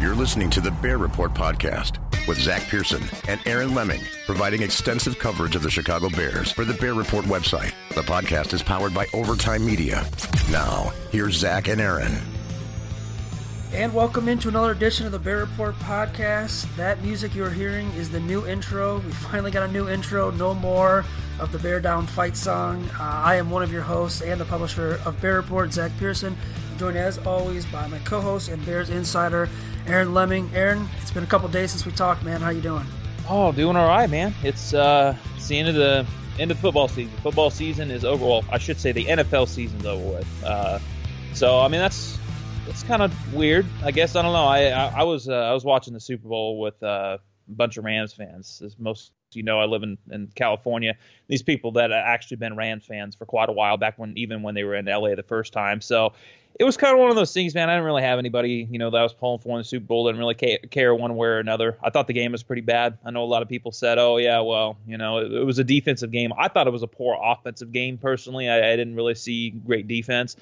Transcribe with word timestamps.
You're 0.00 0.14
listening 0.14 0.48
to 0.50 0.60
the 0.60 0.70
Bear 0.70 0.96
Report 0.96 1.34
podcast 1.34 1.98
with 2.28 2.38
Zach 2.38 2.62
Pearson 2.68 3.02
and 3.26 3.40
Aaron 3.46 3.74
Lemming, 3.74 4.00
providing 4.26 4.62
extensive 4.62 5.18
coverage 5.18 5.56
of 5.56 5.62
the 5.64 5.70
Chicago 5.70 6.08
Bears 6.08 6.52
for 6.52 6.64
the 6.64 6.74
Bear 6.74 6.94
Report 6.94 7.24
website. 7.24 7.72
The 7.96 8.02
podcast 8.02 8.52
is 8.52 8.62
powered 8.62 8.94
by 8.94 9.06
Overtime 9.12 9.66
Media. 9.66 10.06
Now, 10.52 10.92
here's 11.10 11.34
Zach 11.34 11.66
and 11.66 11.80
Aaron. 11.80 12.12
And 13.72 13.92
welcome 13.92 14.28
into 14.28 14.48
another 14.48 14.70
edition 14.70 15.04
of 15.04 15.10
the 15.10 15.18
Bear 15.18 15.38
Report 15.38 15.74
podcast. 15.80 16.72
That 16.76 17.02
music 17.02 17.34
you're 17.34 17.50
hearing 17.50 17.90
is 17.90 18.08
the 18.08 18.20
new 18.20 18.46
intro. 18.46 19.00
We 19.00 19.10
finally 19.12 19.50
got 19.50 19.68
a 19.68 19.72
new 19.72 19.88
intro. 19.88 20.30
No 20.30 20.54
more 20.54 21.04
of 21.40 21.50
the 21.50 21.58
Bear 21.58 21.80
Down 21.80 22.06
fight 22.06 22.36
song. 22.36 22.88
Uh, 22.98 23.02
I 23.02 23.34
am 23.34 23.50
one 23.50 23.64
of 23.64 23.72
your 23.72 23.82
hosts 23.82 24.22
and 24.22 24.40
the 24.40 24.44
publisher 24.44 25.00
of 25.04 25.20
Bear 25.20 25.34
Report, 25.34 25.72
Zach 25.72 25.90
Pearson. 25.98 26.36
Joined 26.78 26.96
as 26.96 27.18
always 27.18 27.66
by 27.66 27.88
my 27.88 27.98
co-host 28.00 28.48
and 28.48 28.64
Bears 28.64 28.88
insider, 28.88 29.48
Aaron 29.88 30.12
Lemming. 30.12 30.50
Aaron, 30.54 30.86
it's 31.00 31.10
been 31.10 31.24
a 31.24 31.26
couple 31.26 31.48
days 31.48 31.70
since 31.70 31.86
we 31.86 31.92
talked, 31.92 32.22
man. 32.22 32.40
How 32.40 32.50
you 32.50 32.60
doing? 32.60 32.84
Oh, 33.28 33.52
doing 33.52 33.76
all 33.76 33.88
right, 33.88 34.08
man. 34.08 34.34
It's 34.42 34.74
uh, 34.74 35.16
it's 35.36 35.48
the 35.48 35.58
end 35.58 35.68
of 35.68 35.74
the 35.74 36.06
end 36.38 36.50
of 36.50 36.58
the 36.58 36.62
football 36.62 36.88
season. 36.88 37.12
Football 37.22 37.50
season 37.50 37.90
is 37.90 38.04
over. 38.04 38.24
Well, 38.24 38.44
I 38.50 38.58
should 38.58 38.78
say 38.78 38.92
the 38.92 39.06
NFL 39.06 39.48
season's 39.48 39.86
over 39.86 40.16
with. 40.16 40.44
Uh, 40.44 40.78
so 41.32 41.58
I 41.60 41.68
mean 41.68 41.80
that's 41.80 42.18
that's 42.66 42.82
kind 42.82 43.02
of 43.02 43.34
weird. 43.34 43.66
I 43.82 43.90
guess 43.90 44.14
I 44.14 44.22
don't 44.22 44.32
know. 44.32 44.44
I 44.44 44.66
I, 44.66 45.00
I 45.00 45.02
was 45.04 45.28
uh, 45.28 45.34
I 45.34 45.52
was 45.52 45.64
watching 45.64 45.94
the 45.94 46.00
Super 46.00 46.28
Bowl 46.28 46.60
with 46.60 46.82
uh, 46.82 47.18
a 47.18 47.20
bunch 47.48 47.76
of 47.78 47.84
Rams 47.84 48.12
fans. 48.12 48.60
As 48.64 48.78
most 48.78 49.12
you 49.32 49.42
know, 49.42 49.60
I 49.60 49.66
live 49.66 49.82
in, 49.82 49.98
in 50.10 50.28
California. 50.34 50.96
These 51.26 51.42
people 51.42 51.72
that 51.72 51.90
have 51.90 52.04
actually 52.04 52.38
been 52.38 52.56
Rams 52.56 52.84
fans 52.84 53.14
for 53.14 53.26
quite 53.26 53.48
a 53.48 53.52
while, 53.52 53.76
back 53.76 53.98
when 53.98 54.16
even 54.16 54.42
when 54.42 54.54
they 54.54 54.64
were 54.64 54.74
in 54.74 54.86
LA 54.86 55.14
the 55.14 55.22
first 55.22 55.52
time. 55.52 55.80
So 55.80 56.12
it 56.58 56.64
was 56.64 56.76
kind 56.76 56.92
of 56.92 56.98
one 56.98 57.10
of 57.10 57.16
those 57.16 57.32
things, 57.32 57.54
man. 57.54 57.68
I 57.68 57.74
didn't 57.74 57.84
really 57.84 58.02
have 58.02 58.18
anybody, 58.18 58.66
you 58.70 58.78
know, 58.78 58.90
that 58.90 58.98
I 58.98 59.02
was 59.02 59.12
pulling 59.12 59.38
for 59.38 59.50
in 59.50 59.58
the 59.58 59.64
Super 59.64 59.86
Bowl. 59.86 60.06
Didn't 60.06 60.18
really 60.18 60.34
care 60.34 60.94
one 60.94 61.14
way 61.14 61.28
or 61.28 61.38
another. 61.38 61.76
I 61.82 61.90
thought 61.90 62.08
the 62.08 62.12
game 62.12 62.32
was 62.32 62.42
pretty 62.42 62.62
bad. 62.62 62.98
I 63.04 63.10
know 63.10 63.22
a 63.22 63.26
lot 63.26 63.42
of 63.42 63.48
people 63.48 63.70
said, 63.70 63.98
"Oh 63.98 64.16
yeah, 64.16 64.40
well, 64.40 64.76
you 64.86 64.98
know, 64.98 65.18
it, 65.18 65.32
it 65.32 65.44
was 65.44 65.58
a 65.58 65.64
defensive 65.64 66.10
game." 66.10 66.32
I 66.36 66.48
thought 66.48 66.66
it 66.66 66.72
was 66.72 66.82
a 66.82 66.88
poor 66.88 67.16
offensive 67.22 67.70
game 67.72 67.96
personally. 67.98 68.48
I, 68.48 68.72
I 68.72 68.76
didn't 68.76 68.96
really 68.96 69.14
see 69.14 69.50
great 69.50 69.86
defense, 69.86 70.36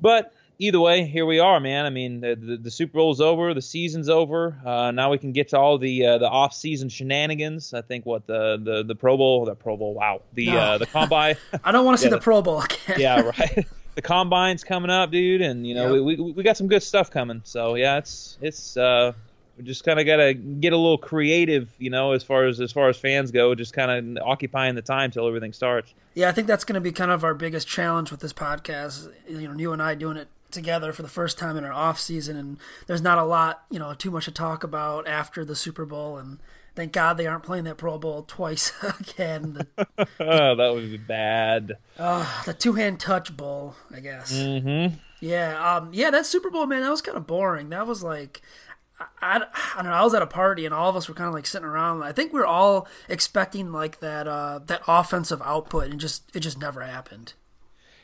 but 0.00 0.34
either 0.62 0.80
way, 0.80 1.04
here 1.04 1.26
we 1.26 1.38
are, 1.38 1.60
man. 1.60 1.84
I 1.86 1.90
mean, 1.90 2.20
the, 2.20 2.34
the, 2.34 2.56
the 2.56 2.70
Super 2.70 2.94
Bowl's 2.98 3.20
over, 3.20 3.52
the 3.54 3.62
season's 3.62 4.08
over. 4.08 4.56
Uh, 4.64 4.90
now 4.90 5.10
we 5.10 5.18
can 5.18 5.32
get 5.32 5.48
to 5.50 5.58
all 5.58 5.78
the 5.78 6.06
uh, 6.06 6.18
the 6.18 6.28
off 6.28 6.54
season 6.54 6.88
shenanigans. 6.88 7.74
I 7.74 7.82
think 7.82 8.06
what 8.06 8.26
the 8.26 8.60
the, 8.62 8.82
the 8.84 8.94
Pro 8.94 9.16
Bowl, 9.16 9.44
the 9.44 9.54
Pro 9.54 9.76
Bowl, 9.76 9.94
wow, 9.94 10.22
the 10.34 10.46
No. 10.46 10.56
uh, 10.58 10.78
the 10.78 10.86
combine. 10.86 11.36
I 11.64 11.72
don't 11.72 11.84
want 11.84 11.98
to 11.98 12.02
Yeah, 12.02 12.06
see 12.06 12.10
the, 12.10 12.16
the- 12.16 12.22
Pro 12.22 12.42
Bowl 12.42 12.62
again. 12.62 12.96
yeah, 13.00 13.20
right. 13.38 13.66
The 13.94 14.00
combine's 14.00 14.64
coming 14.64 14.88
up, 14.90 15.10
dude, 15.10 15.42
and 15.42 15.66
you 15.66 15.74
know 15.74 15.94
Yep. 15.94 16.04
we, 16.06 16.16
we 16.16 16.32
we 16.32 16.42
got 16.42 16.56
some 16.56 16.66
good 16.66 16.82
stuff 16.82 17.10
coming. 17.10 17.42
So 17.44 17.74
yeah, 17.74 17.98
it's 17.98 18.38
it's 18.40 18.74
uh 18.78 19.12
we 19.58 19.64
just 19.64 19.84
kind 19.84 20.00
of 20.00 20.06
gotta 20.06 20.32
get 20.32 20.72
a 20.72 20.78
little 20.78 20.96
creative, 20.96 21.68
you 21.78 21.90
know, 21.90 22.12
as 22.12 22.22
far 22.22 22.46
as 22.46 22.58
as 22.58 22.72
far 22.72 22.88
as 22.88 22.96
fans 22.96 23.30
go, 23.30 23.54
just 23.54 23.74
kind 23.74 24.16
of 24.18 24.24
occupying 24.26 24.76
the 24.76 24.80
time 24.80 25.10
till 25.10 25.28
everything 25.28 25.52
starts. 25.52 25.92
Yeah, 26.14 26.30
I 26.30 26.32
think 26.32 26.46
that's 26.46 26.64
going 26.64 26.74
to 26.76 26.80
be 26.80 26.90
kind 26.90 27.10
of 27.10 27.22
our 27.22 27.34
biggest 27.34 27.68
challenge 27.68 28.10
with 28.10 28.20
this 28.20 28.32
podcast. 28.32 29.12
You 29.28 29.48
know, 29.48 29.58
you 29.58 29.74
and 29.74 29.82
I 29.82 29.94
doing 29.94 30.16
it 30.16 30.28
together 30.52 30.92
for 30.92 31.02
the 31.02 31.08
first 31.08 31.38
time 31.38 31.56
in 31.56 31.64
our 31.64 31.72
off 31.72 31.98
season, 31.98 32.36
and 32.36 32.58
there's 32.86 33.02
not 33.02 33.18
a 33.18 33.24
lot, 33.24 33.64
you 33.70 33.78
know, 33.78 33.94
too 33.94 34.10
much 34.10 34.26
to 34.26 34.30
talk 34.30 34.62
about 34.64 35.06
after 35.08 35.44
the 35.44 35.56
Super 35.56 35.84
Bowl. 35.84 36.18
And 36.18 36.38
thank 36.74 36.92
God 36.92 37.16
they 37.16 37.26
aren't 37.26 37.42
playing 37.42 37.64
that 37.64 37.76
Pro 37.76 37.98
Bowl 37.98 38.22
twice 38.28 38.72
again. 38.82 39.54
The, 39.54 39.66
oh, 40.20 40.54
that 40.56 40.74
would 40.74 40.90
be 40.90 40.98
bad. 40.98 41.72
the 41.96 42.54
two 42.58 42.74
hand 42.74 43.00
touch 43.00 43.36
bowl, 43.36 43.74
I 43.94 44.00
guess. 44.00 44.32
Mm-hmm. 44.32 44.96
Yeah, 45.20 45.76
um, 45.76 45.90
yeah, 45.92 46.10
that 46.10 46.26
Super 46.26 46.50
Bowl, 46.50 46.66
man, 46.66 46.82
that 46.82 46.90
was 46.90 47.00
kind 47.00 47.16
of 47.16 47.28
boring. 47.28 47.68
That 47.68 47.86
was 47.86 48.02
like, 48.02 48.42
I, 48.98 49.06
I, 49.20 49.36
I 49.36 49.82
don't 49.82 49.86
know. 49.86 49.92
I 49.92 50.02
was 50.02 50.14
at 50.14 50.22
a 50.22 50.26
party 50.26 50.64
and 50.64 50.74
all 50.74 50.90
of 50.90 50.96
us 50.96 51.08
were 51.08 51.14
kind 51.14 51.28
of 51.28 51.34
like 51.34 51.46
sitting 51.46 51.66
around. 51.66 52.02
I 52.02 52.12
think 52.12 52.32
we 52.32 52.40
are 52.40 52.46
all 52.46 52.88
expecting 53.08 53.72
like 53.72 54.00
that 54.00 54.26
uh, 54.26 54.60
that 54.66 54.82
offensive 54.88 55.40
output, 55.42 55.90
and 55.90 56.00
just 56.00 56.34
it 56.34 56.40
just 56.40 56.58
never 56.58 56.82
happened. 56.82 57.34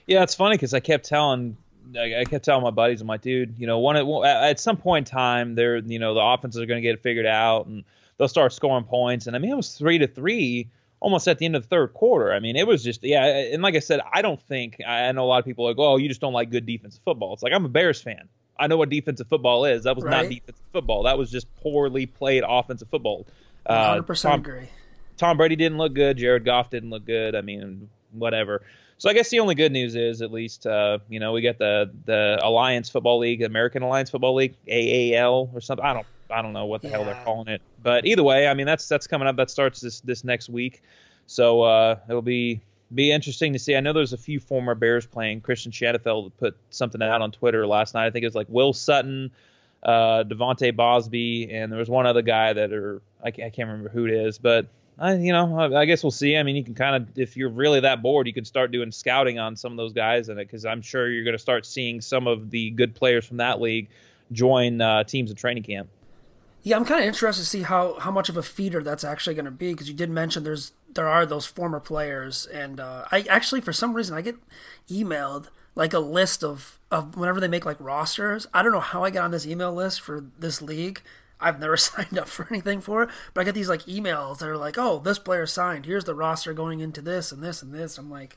Yeah, 0.06 0.22
it's 0.22 0.34
funny 0.34 0.54
because 0.56 0.72
I 0.72 0.80
kept 0.80 1.04
telling, 1.04 1.56
I 1.96 2.20
I 2.20 2.24
kept 2.24 2.44
telling 2.44 2.62
my 2.62 2.70
buddies, 2.70 3.00
I'm 3.00 3.06
like, 3.06 3.22
dude, 3.22 3.54
you 3.58 3.66
know, 3.66 3.78
one 3.78 3.96
at, 3.96 4.44
at 4.44 4.60
some 4.60 4.76
point 4.76 5.08
in 5.08 5.12
time, 5.12 5.54
they're, 5.54 5.78
you 5.78 5.98
know, 5.98 6.14
the 6.14 6.20
offenses 6.20 6.60
are 6.60 6.66
going 6.66 6.78
to 6.78 6.86
get 6.86 6.94
it 6.94 7.02
figured 7.02 7.26
out 7.26 7.66
and 7.66 7.84
they'll 8.16 8.28
start 8.28 8.52
scoring 8.52 8.84
points. 8.84 9.26
And 9.26 9.36
I 9.36 9.38
mean, 9.38 9.50
it 9.50 9.56
was 9.56 9.74
three 9.74 9.98
to 9.98 10.06
three 10.06 10.68
almost 11.00 11.28
at 11.28 11.38
the 11.38 11.46
end 11.46 11.54
of 11.54 11.62
the 11.62 11.68
third 11.68 11.94
quarter. 11.94 12.32
I 12.32 12.40
mean, 12.40 12.56
it 12.56 12.66
was 12.66 12.82
just, 12.82 13.04
yeah. 13.04 13.24
And 13.24 13.62
like 13.62 13.76
I 13.76 13.78
said, 13.78 14.00
I 14.12 14.20
don't 14.20 14.40
think, 14.42 14.80
I 14.86 15.12
know 15.12 15.24
a 15.24 15.26
lot 15.26 15.38
of 15.38 15.44
people 15.44 15.66
are 15.66 15.70
like, 15.70 15.78
oh, 15.78 15.96
you 15.96 16.08
just 16.08 16.20
don't 16.20 16.32
like 16.32 16.50
good 16.50 16.66
defensive 16.66 17.00
football. 17.04 17.34
It's 17.34 17.42
like, 17.42 17.52
I'm 17.52 17.64
a 17.64 17.68
Bears 17.68 18.02
fan. 18.02 18.28
I 18.58 18.66
know 18.66 18.76
what 18.76 18.88
defensive 18.88 19.28
football 19.28 19.64
is. 19.64 19.84
That 19.84 19.94
was 19.94 20.04
not 20.04 20.28
defensive 20.28 20.64
football. 20.72 21.04
That 21.04 21.16
was 21.16 21.30
just 21.30 21.46
poorly 21.56 22.06
played 22.06 22.42
offensive 22.46 22.88
football. 22.88 23.26
Uh, 23.64 23.90
hundred 23.90 24.02
percent 24.02 24.32
Tom- 24.32 24.40
agree. 24.40 24.68
Tom 25.16 25.36
Brady 25.36 25.54
didn't 25.54 25.78
look 25.78 25.94
good. 25.94 26.16
Jared 26.16 26.44
Goff 26.44 26.70
didn't 26.70 26.90
look 26.90 27.04
good. 27.04 27.36
I 27.36 27.40
mean, 27.40 27.88
whatever. 28.12 28.62
So 28.98 29.08
I 29.08 29.12
guess 29.12 29.30
the 29.30 29.38
only 29.38 29.54
good 29.54 29.70
news 29.70 29.94
is 29.94 30.22
at 30.22 30.32
least 30.32 30.66
uh, 30.66 30.98
you 31.08 31.20
know 31.20 31.32
we 31.32 31.40
got 31.40 31.58
the 31.58 31.90
the 32.04 32.38
Alliance 32.42 32.88
Football 32.88 33.18
League, 33.18 33.42
American 33.42 33.82
Alliance 33.82 34.10
Football 34.10 34.34
League, 34.34 34.56
AAL 34.68 35.50
or 35.54 35.60
something. 35.60 35.86
I 35.86 35.94
don't 35.94 36.06
I 36.30 36.42
don't 36.42 36.52
know 36.52 36.66
what 36.66 36.82
the 36.82 36.88
hell 36.88 37.04
they're 37.04 37.20
calling 37.24 37.48
it. 37.48 37.62
But 37.82 38.06
either 38.06 38.24
way, 38.24 38.48
I 38.48 38.54
mean 38.54 38.66
that's 38.66 38.88
that's 38.88 39.06
coming 39.06 39.28
up. 39.28 39.36
That 39.36 39.50
starts 39.50 39.80
this 39.80 40.00
this 40.00 40.24
next 40.24 40.48
week. 40.48 40.82
So 41.26 41.62
uh, 41.62 41.96
it'll 42.08 42.22
be 42.22 42.60
be 42.92 43.12
interesting 43.12 43.52
to 43.52 43.58
see. 43.58 43.76
I 43.76 43.80
know 43.80 43.92
there's 43.92 44.12
a 44.12 44.18
few 44.18 44.40
former 44.40 44.74
Bears 44.74 45.06
playing. 45.06 45.42
Christian 45.42 45.70
Shatterfeld 45.70 46.32
put 46.38 46.56
something 46.70 47.02
out 47.02 47.22
on 47.22 47.30
Twitter 47.30 47.66
last 47.66 47.94
night. 47.94 48.06
I 48.06 48.10
think 48.10 48.24
it 48.24 48.26
was 48.26 48.34
like 48.34 48.48
Will 48.48 48.72
Sutton, 48.72 49.30
uh, 49.82 50.24
Devontae 50.24 50.74
Bosby, 50.74 51.52
and 51.52 51.70
there 51.70 51.78
was 51.78 51.90
one 51.90 52.06
other 52.06 52.22
guy 52.22 52.52
that 52.52 52.72
are 52.72 53.00
I 53.22 53.30
can't, 53.30 53.46
I 53.46 53.50
can't 53.50 53.68
remember 53.68 53.90
who 53.90 54.06
it 54.06 54.12
is, 54.12 54.38
but 54.38 54.66
I, 54.98 55.14
you 55.14 55.32
know, 55.32 55.76
I, 55.76 55.84
guess 55.84 56.02
we'll 56.02 56.10
see. 56.10 56.36
I 56.36 56.42
mean, 56.42 56.56
you 56.56 56.64
can 56.64 56.74
kind 56.74 56.96
of, 56.96 57.18
if 57.18 57.36
you're 57.36 57.50
really 57.50 57.80
that 57.80 58.02
bored, 58.02 58.26
you 58.26 58.32
can 58.32 58.44
start 58.44 58.72
doing 58.72 58.90
scouting 58.90 59.38
on 59.38 59.54
some 59.54 59.72
of 59.72 59.78
those 59.78 59.92
guys, 59.92 60.28
and 60.28 60.40
it 60.40 60.48
because 60.48 60.64
I'm 60.64 60.82
sure 60.82 61.08
you're 61.08 61.24
going 61.24 61.36
to 61.36 61.42
start 61.42 61.64
seeing 61.64 62.00
some 62.00 62.26
of 62.26 62.50
the 62.50 62.70
good 62.70 62.94
players 62.94 63.24
from 63.24 63.36
that 63.36 63.60
league 63.60 63.88
join 64.32 64.80
uh, 64.80 65.04
teams 65.04 65.30
in 65.30 65.36
training 65.36 65.62
camp. 65.62 65.88
Yeah, 66.64 66.76
I'm 66.76 66.84
kind 66.84 67.00
of 67.00 67.06
interested 67.06 67.42
to 67.42 67.48
see 67.48 67.62
how, 67.62 67.98
how 68.00 68.10
much 68.10 68.28
of 68.28 68.36
a 68.36 68.42
feeder 68.42 68.82
that's 68.82 69.04
actually 69.04 69.34
going 69.34 69.44
to 69.44 69.50
be 69.50 69.72
because 69.72 69.88
you 69.88 69.94
did 69.94 70.10
mention 70.10 70.42
there's 70.42 70.72
there 70.92 71.08
are 71.08 71.24
those 71.24 71.46
former 71.46 71.80
players, 71.80 72.46
and 72.46 72.80
uh, 72.80 73.04
I 73.12 73.20
actually 73.28 73.60
for 73.60 73.72
some 73.72 73.94
reason 73.94 74.16
I 74.16 74.22
get 74.22 74.36
emailed 74.88 75.48
like 75.74 75.92
a 75.92 75.98
list 75.98 76.42
of 76.42 76.78
of 76.90 77.16
whenever 77.16 77.40
they 77.40 77.48
make 77.48 77.64
like 77.64 77.76
rosters. 77.78 78.46
I 78.52 78.62
don't 78.62 78.72
know 78.72 78.80
how 78.80 79.04
I 79.04 79.10
got 79.10 79.24
on 79.24 79.30
this 79.30 79.46
email 79.46 79.72
list 79.72 80.00
for 80.00 80.24
this 80.38 80.60
league. 80.60 81.02
I've 81.40 81.60
never 81.60 81.76
signed 81.76 82.18
up 82.18 82.28
for 82.28 82.46
anything 82.50 82.80
for 82.80 83.02
it, 83.04 83.10
but 83.34 83.40
I 83.40 83.44
get 83.44 83.54
these 83.54 83.68
like 83.68 83.82
emails 83.82 84.38
that 84.38 84.48
are 84.48 84.56
like, 84.56 84.76
"Oh, 84.78 84.98
this 84.98 85.18
player 85.18 85.46
signed. 85.46 85.86
Here's 85.86 86.04
the 86.04 86.14
roster 86.14 86.52
going 86.52 86.80
into 86.80 87.00
this 87.00 87.32
and 87.32 87.42
this 87.42 87.62
and 87.62 87.72
this." 87.72 87.98
I'm 87.98 88.10
like, 88.10 88.36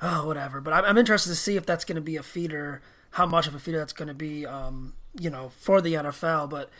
"Oh, 0.00 0.26
whatever." 0.26 0.60
But 0.60 0.74
I'm, 0.74 0.84
I'm 0.84 0.98
interested 0.98 1.30
to 1.30 1.36
see 1.36 1.56
if 1.56 1.66
that's 1.66 1.84
going 1.84 1.96
to 1.96 2.02
be 2.02 2.16
a 2.16 2.22
feeder, 2.22 2.82
how 3.12 3.26
much 3.26 3.46
of 3.46 3.54
a 3.54 3.58
feeder 3.58 3.78
that's 3.78 3.92
going 3.92 4.08
to 4.08 4.14
be, 4.14 4.46
um, 4.46 4.94
you 5.18 5.30
know, 5.30 5.50
for 5.58 5.80
the 5.80 5.94
NFL. 5.94 6.50
But 6.50 6.70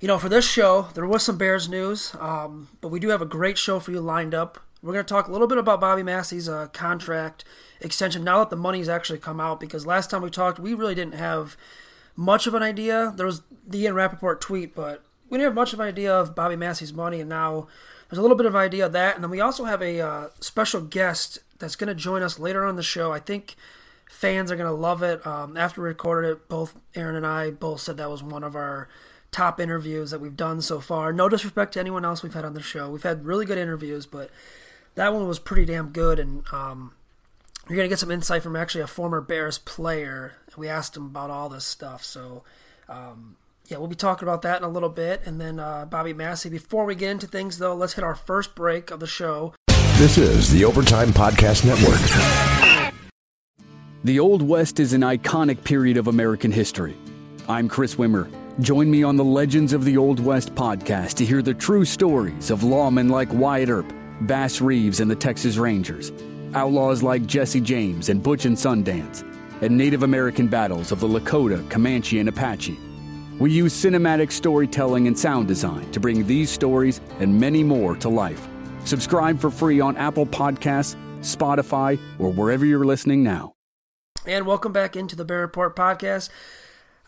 you 0.00 0.08
know, 0.08 0.18
for 0.18 0.28
this 0.28 0.48
show, 0.48 0.88
there 0.94 1.06
was 1.06 1.22
some 1.22 1.36
Bears 1.36 1.68
news, 1.68 2.14
um, 2.18 2.68
but 2.80 2.88
we 2.88 2.98
do 3.00 3.08
have 3.08 3.20
a 3.20 3.26
great 3.26 3.58
show 3.58 3.78
for 3.80 3.90
you 3.90 4.00
lined 4.00 4.34
up. 4.34 4.58
We're 4.82 4.94
going 4.94 5.04
to 5.04 5.08
talk 5.08 5.28
a 5.28 5.32
little 5.32 5.46
bit 5.46 5.58
about 5.58 5.78
Bobby 5.78 6.02
Massie's 6.02 6.48
uh, 6.48 6.68
contract 6.68 7.44
extension 7.82 8.24
now 8.24 8.38
that 8.38 8.48
the 8.48 8.56
money's 8.56 8.88
actually 8.88 9.18
come 9.18 9.40
out, 9.40 9.60
because 9.60 9.84
last 9.84 10.08
time 10.08 10.22
we 10.22 10.30
talked, 10.30 10.58
we 10.58 10.72
really 10.72 10.94
didn't 10.94 11.16
have 11.16 11.56
much 12.20 12.46
of 12.46 12.52
an 12.52 12.62
idea. 12.62 13.14
There 13.16 13.24
was 13.24 13.42
the 13.66 13.78
Ian 13.78 13.94
Rapoport 13.94 14.42
tweet, 14.42 14.74
but 14.74 15.02
we 15.30 15.38
didn't 15.38 15.48
have 15.48 15.54
much 15.54 15.72
of 15.72 15.80
an 15.80 15.86
idea 15.86 16.14
of 16.14 16.34
Bobby 16.34 16.54
Massie's 16.54 16.92
money, 16.92 17.18
and 17.18 17.30
now 17.30 17.66
there's 18.08 18.18
a 18.18 18.22
little 18.22 18.36
bit 18.36 18.44
of 18.44 18.54
an 18.54 18.60
idea 18.60 18.84
of 18.84 18.92
that. 18.92 19.14
And 19.14 19.24
then 19.24 19.30
we 19.30 19.40
also 19.40 19.64
have 19.64 19.80
a 19.80 20.00
uh, 20.00 20.28
special 20.38 20.82
guest 20.82 21.38
that's 21.58 21.76
going 21.76 21.88
to 21.88 21.94
join 21.94 22.22
us 22.22 22.38
later 22.38 22.66
on 22.66 22.76
the 22.76 22.82
show. 22.82 23.10
I 23.10 23.20
think 23.20 23.56
fans 24.06 24.52
are 24.52 24.56
going 24.56 24.68
to 24.68 24.76
love 24.76 25.02
it. 25.02 25.26
Um, 25.26 25.56
after 25.56 25.80
we 25.80 25.88
recorded 25.88 26.28
it, 26.28 26.48
both 26.50 26.78
Aaron 26.94 27.16
and 27.16 27.26
I 27.26 27.52
both 27.52 27.80
said 27.80 27.96
that 27.96 28.10
was 28.10 28.22
one 28.22 28.44
of 28.44 28.54
our 28.54 28.90
top 29.30 29.58
interviews 29.58 30.10
that 30.10 30.20
we've 30.20 30.36
done 30.36 30.60
so 30.60 30.78
far. 30.78 31.14
No 31.14 31.26
disrespect 31.26 31.72
to 31.72 31.80
anyone 31.80 32.04
else 32.04 32.22
we've 32.22 32.34
had 32.34 32.44
on 32.44 32.52
the 32.52 32.60
show. 32.60 32.90
We've 32.90 33.02
had 33.02 33.24
really 33.24 33.46
good 33.46 33.56
interviews, 33.56 34.04
but 34.04 34.30
that 34.94 35.14
one 35.14 35.26
was 35.26 35.38
pretty 35.38 35.64
damn 35.64 35.88
good. 35.88 36.18
And 36.18 36.44
um, 36.52 36.92
you're 37.70 37.76
going 37.76 37.88
to 37.88 37.92
get 37.92 38.00
some 38.00 38.10
insight 38.10 38.42
from 38.42 38.56
actually 38.56 38.80
a 38.80 38.86
former 38.88 39.20
Bears 39.20 39.58
player. 39.58 40.34
We 40.56 40.66
asked 40.66 40.96
him 40.96 41.06
about 41.06 41.30
all 41.30 41.48
this 41.48 41.64
stuff. 41.64 42.02
So, 42.02 42.42
um, 42.88 43.36
yeah, 43.68 43.78
we'll 43.78 43.86
be 43.86 43.94
talking 43.94 44.26
about 44.26 44.42
that 44.42 44.58
in 44.58 44.64
a 44.64 44.68
little 44.68 44.88
bit. 44.88 45.22
And 45.24 45.40
then 45.40 45.60
uh, 45.60 45.84
Bobby 45.84 46.12
Massie. 46.12 46.48
Before 46.48 46.84
we 46.84 46.96
get 46.96 47.12
into 47.12 47.28
things, 47.28 47.58
though, 47.58 47.76
let's 47.76 47.92
hit 47.92 48.02
our 48.02 48.16
first 48.16 48.56
break 48.56 48.90
of 48.90 48.98
the 48.98 49.06
show. 49.06 49.54
This 49.98 50.18
is 50.18 50.50
the 50.50 50.64
Overtime 50.64 51.10
Podcast 51.10 51.64
Network. 51.64 52.92
The 54.02 54.18
Old 54.18 54.42
West 54.42 54.80
is 54.80 54.92
an 54.92 55.02
iconic 55.02 55.62
period 55.62 55.96
of 55.96 56.08
American 56.08 56.50
history. 56.50 56.96
I'm 57.48 57.68
Chris 57.68 57.94
Wimmer. 57.94 58.28
Join 58.58 58.90
me 58.90 59.04
on 59.04 59.14
the 59.16 59.24
Legends 59.24 59.72
of 59.72 59.84
the 59.84 59.96
Old 59.96 60.18
West 60.18 60.56
podcast 60.56 61.14
to 61.14 61.24
hear 61.24 61.40
the 61.40 61.54
true 61.54 61.84
stories 61.84 62.50
of 62.50 62.62
lawmen 62.62 63.10
like 63.10 63.32
Wyatt 63.32 63.68
Earp, 63.68 63.92
Bass 64.22 64.60
Reeves, 64.60 64.98
and 64.98 65.08
the 65.08 65.14
Texas 65.14 65.56
Rangers 65.56 66.10
outlaws 66.54 67.02
like 67.02 67.26
Jesse 67.26 67.60
James 67.60 68.08
and 68.08 68.22
Butch 68.22 68.44
and 68.44 68.56
Sundance, 68.56 69.22
and 69.62 69.76
Native 69.76 70.02
American 70.02 70.46
battles 70.46 70.92
of 70.92 71.00
the 71.00 71.08
Lakota, 71.08 71.68
Comanche, 71.70 72.18
and 72.18 72.28
Apache. 72.28 72.78
We 73.38 73.50
use 73.50 73.74
cinematic 73.74 74.32
storytelling 74.32 75.06
and 75.06 75.18
sound 75.18 75.48
design 75.48 75.90
to 75.92 76.00
bring 76.00 76.26
these 76.26 76.50
stories 76.50 77.00
and 77.20 77.40
many 77.40 77.62
more 77.62 77.96
to 77.96 78.08
life. 78.08 78.46
Subscribe 78.84 79.40
for 79.40 79.50
free 79.50 79.80
on 79.80 79.96
Apple 79.96 80.26
Podcasts, 80.26 80.96
Spotify, 81.20 81.98
or 82.18 82.30
wherever 82.30 82.64
you're 82.64 82.84
listening 82.84 83.22
now. 83.22 83.52
And 84.26 84.46
welcome 84.46 84.72
back 84.72 84.96
into 84.96 85.16
the 85.16 85.24
Bear 85.24 85.40
Report 85.40 85.74
podcast. 85.74 86.28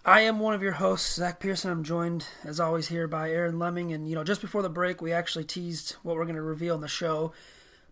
I 0.04 0.22
am 0.22 0.40
one 0.40 0.54
of 0.54 0.62
your 0.62 0.72
hosts, 0.72 1.14
Zach 1.14 1.38
Pearson. 1.38 1.70
I'm 1.70 1.84
joined, 1.84 2.26
as 2.44 2.58
always, 2.58 2.88
here 2.88 3.06
by 3.06 3.30
Aaron 3.30 3.58
Lemming. 3.58 3.92
And, 3.92 4.08
you 4.08 4.14
know, 4.14 4.24
just 4.24 4.40
before 4.40 4.62
the 4.62 4.68
break, 4.68 5.00
we 5.00 5.12
actually 5.12 5.44
teased 5.44 5.96
what 6.02 6.16
we're 6.16 6.24
going 6.24 6.34
to 6.34 6.42
reveal 6.42 6.74
in 6.74 6.80
the 6.80 6.88
show. 6.88 7.32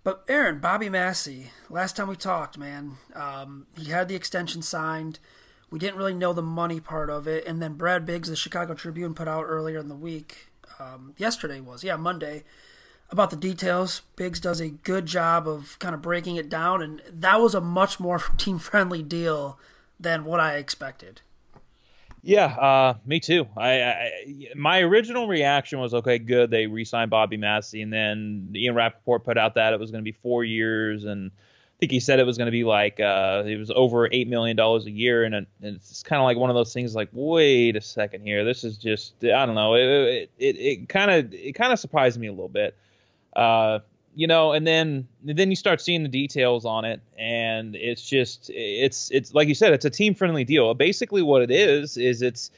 But 0.03 0.25
Aaron, 0.29 0.61
Bobby 0.61 0.89
Massie, 0.89 1.51
last 1.69 1.97
time 1.97 2.09
we 2.09 2.17
talked, 2.17 2.57
man, 2.57 2.97
um, 3.15 3.67
he 3.77 3.91
had 3.91 4.09
the 4.09 4.15
extension 4.15 4.63
signed. 4.63 5.19
We 5.71 5.79
didn't 5.79 5.99
really 5.99 6.15
know 6.15 6.33
the 6.33 6.43
money 6.43 6.81
part 6.81 7.11
of 7.11 7.29
it, 7.29 7.47
and 7.47 7.61
then 7.61 7.75
Brad 7.75 8.07
Biggs, 8.07 8.29
the 8.29 8.37
Chicago 8.37 8.75
Tribune, 8.75 9.15
put 9.15 9.29
out 9.29 9.45
earlier 9.47 9.79
in 9.79 9.89
the 9.89 9.95
week, 9.95 10.49
um, 10.79 11.15
yesterday 11.19 11.61
was, 11.61 11.85
yeah, 11.85 11.97
Monday, 11.97 12.45
about 13.11 13.31
the 13.31 13.37
details. 13.37 14.03
Biggs 14.17 14.41
does 14.41 14.61
a 14.61 14.71
good 14.71 15.05
job 15.05 15.47
of 15.47 15.79
kind 15.79 15.95
of 15.95 16.01
breaking 16.01 16.37
it 16.37 16.49
down, 16.49 16.81
and 16.81 17.03
that 17.13 17.41
was 17.41 17.55
a 17.55 17.61
much 17.61 18.01
more 18.01 18.19
team 18.39 18.59
friendly 18.59 19.03
deal 19.03 19.59
than 19.99 20.25
what 20.25 20.41
I 20.41 20.57
expected. 20.57 21.21
Yeah, 22.23 22.47
uh, 22.47 22.95
me 23.07 23.19
too. 23.19 23.47
I, 23.57 23.83
I, 23.83 24.11
my 24.55 24.81
original 24.81 25.27
reaction 25.27 25.79
was 25.79 25.95
okay, 25.95 26.19
good. 26.19 26.51
They 26.51 26.67
re-signed 26.67 27.11
Bobby 27.11 27.39
Massie, 27.39 27.81
and 27.81 27.93
then 27.93 28.53
Ian 28.55 28.75
Rapoport 28.75 29.25
put 29.25 29.39
out 29.39 29.55
that 29.55 29.73
it 29.73 29.81
was 29.81 29.91
going 29.91 30.05
to 30.05 30.11
be 30.11 30.17
four 30.23 30.45
years, 30.45 31.05
and 31.05 31.31
I 31.31 31.77
think 31.81 31.93
he 31.93 32.01
said 32.01 32.19
it 32.21 32.27
was 32.27 32.37
going 32.37 32.47
to 32.47 32.53
be 32.53 32.65
like 32.65 33.01
uh, 33.01 33.43
it 33.47 33.57
was 33.57 33.71
over 33.71 34.07
eight 34.13 34.29
million 34.29 34.55
dollars 34.55 34.85
a 34.85 34.91
year, 34.91 35.25
and, 35.25 35.35
and 35.35 35.47
it's 35.63 36.03
kind 36.03 36.21
of 36.21 36.25
like 36.25 36.37
one 36.37 36.51
of 36.51 36.57
those 36.57 36.75
things. 36.75 36.95
Like, 36.95 37.09
wait 37.13 37.77
a 37.77 37.81
second 37.81 38.23
here, 38.23 38.45
this 38.45 38.65
is 38.65 38.77
just 38.77 39.15
I 39.25 39.47
don't 39.47 39.55
know. 39.55 39.75
It 39.75 40.31
it 40.39 40.89
kind 40.91 41.11
of 41.11 41.33
it 41.33 41.55
kind 41.55 41.73
of 41.73 41.79
surprised 41.79 42.21
me 42.21 42.27
a 42.27 42.33
little 42.33 42.49
bit. 42.49 42.77
Uh, 43.35 43.79
you 44.15 44.27
know, 44.27 44.53
and 44.53 44.67
then 44.67 45.07
and 45.27 45.39
then 45.39 45.51
you 45.51 45.57
start 45.57 45.81
seeing 45.81 46.03
the 46.03 46.09
details 46.09 46.65
on 46.65 46.85
it, 46.85 47.01
and 47.19 47.77
it's 47.77 48.03
just 48.03 48.51
it's 48.53 49.11
it's 49.11 49.35
like 49.35 49.49
you 49.49 49.55
said, 49.55 49.73
it's 49.73 49.85
a 49.85 49.91
team 49.91 50.15
friendly 50.15 50.45
deal. 50.45 50.73
Basically, 50.75 51.23
what 51.23 51.43
it 51.43 51.51
is 51.51 51.97
is 51.97 52.23
it's 52.23 52.51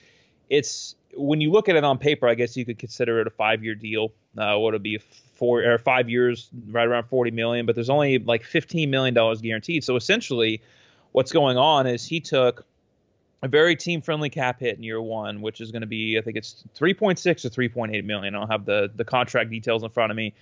it's 0.48 0.94
when 1.14 1.40
you 1.40 1.50
look 1.50 1.68
at 1.68 1.76
it 1.76 1.84
on 1.84 1.98
paper, 1.98 2.26
I 2.26 2.34
guess 2.34 2.56
you 2.56 2.64
could 2.64 2.78
consider 2.78 3.20
it 3.20 3.26
a 3.26 3.30
five 3.30 3.62
year 3.62 3.74
deal. 3.74 4.12
Uh, 4.36 4.56
what 4.56 4.72
would 4.72 4.82
be 4.82 4.98
four 5.34 5.62
or 5.62 5.78
five 5.78 6.08
years, 6.08 6.48
right 6.68 6.86
around 6.86 7.04
forty 7.04 7.30
million, 7.30 7.66
but 7.66 7.74
there's 7.74 7.90
only 7.90 8.18
like 8.18 8.44
fifteen 8.44 8.90
million 8.90 9.14
dollars 9.14 9.40
guaranteed. 9.42 9.84
So 9.84 9.96
essentially, 9.96 10.62
what's 11.12 11.32
going 11.32 11.58
on 11.58 11.86
is 11.86 12.04
he 12.06 12.20
took 12.20 12.64
a 13.42 13.48
very 13.48 13.76
team 13.76 14.00
friendly 14.00 14.30
cap 14.30 14.60
hit 14.60 14.76
in 14.76 14.82
year 14.82 15.02
one, 15.02 15.42
which 15.42 15.60
is 15.60 15.70
going 15.70 15.82
to 15.82 15.86
be 15.86 16.16
I 16.16 16.22
think 16.22 16.36
it's 16.36 16.64
3.6 16.78 17.44
or 17.44 17.50
3.8 17.50 18.04
million. 18.04 18.34
I 18.34 18.38
don't 18.38 18.50
have 18.50 18.64
the 18.64 18.90
the 18.94 19.04
contract 19.04 19.50
details 19.50 19.82
in 19.82 19.90
front 19.90 20.10
of 20.10 20.16
me 20.16 20.32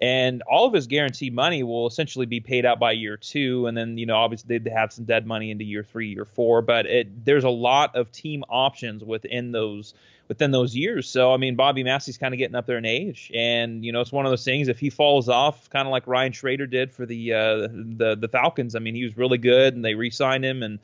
and 0.00 0.42
all 0.42 0.66
of 0.66 0.72
his 0.72 0.86
guaranteed 0.86 1.34
money 1.34 1.62
will 1.62 1.86
essentially 1.86 2.26
be 2.26 2.40
paid 2.40 2.64
out 2.64 2.78
by 2.78 2.92
year 2.92 3.16
two, 3.16 3.66
and 3.66 3.76
then 3.76 3.98
you 3.98 4.06
know 4.06 4.16
obviously 4.16 4.58
they 4.58 4.70
have 4.70 4.92
some 4.92 5.04
dead 5.04 5.26
money 5.26 5.50
into 5.50 5.64
year 5.64 5.82
three, 5.82 6.08
year 6.08 6.24
four. 6.24 6.62
But 6.62 6.86
it, 6.86 7.24
there's 7.24 7.44
a 7.44 7.50
lot 7.50 7.96
of 7.96 8.12
team 8.12 8.44
options 8.48 9.02
within 9.04 9.52
those 9.52 9.94
within 10.28 10.50
those 10.50 10.76
years. 10.76 11.08
So 11.08 11.32
I 11.32 11.36
mean, 11.36 11.56
Bobby 11.56 11.82
Massie's 11.82 12.18
kind 12.18 12.32
of 12.32 12.38
getting 12.38 12.54
up 12.54 12.66
there 12.66 12.78
in 12.78 12.84
age, 12.84 13.32
and 13.34 13.84
you 13.84 13.92
know 13.92 14.00
it's 14.00 14.12
one 14.12 14.24
of 14.24 14.30
those 14.30 14.44
things. 14.44 14.68
If 14.68 14.78
he 14.78 14.90
falls 14.90 15.28
off, 15.28 15.68
kind 15.70 15.88
of 15.88 15.92
like 15.92 16.06
Ryan 16.06 16.32
Schraeder 16.32 16.66
did 16.66 16.92
for 16.92 17.04
the 17.04 17.32
uh, 17.32 17.56
the 17.68 18.16
the 18.20 18.28
Falcons. 18.28 18.76
I 18.76 18.78
mean, 18.78 18.94
he 18.94 19.04
was 19.04 19.16
really 19.16 19.38
good, 19.38 19.74
and 19.74 19.84
they 19.84 19.94
re-signed 19.94 20.44
him, 20.44 20.62
and 20.62 20.78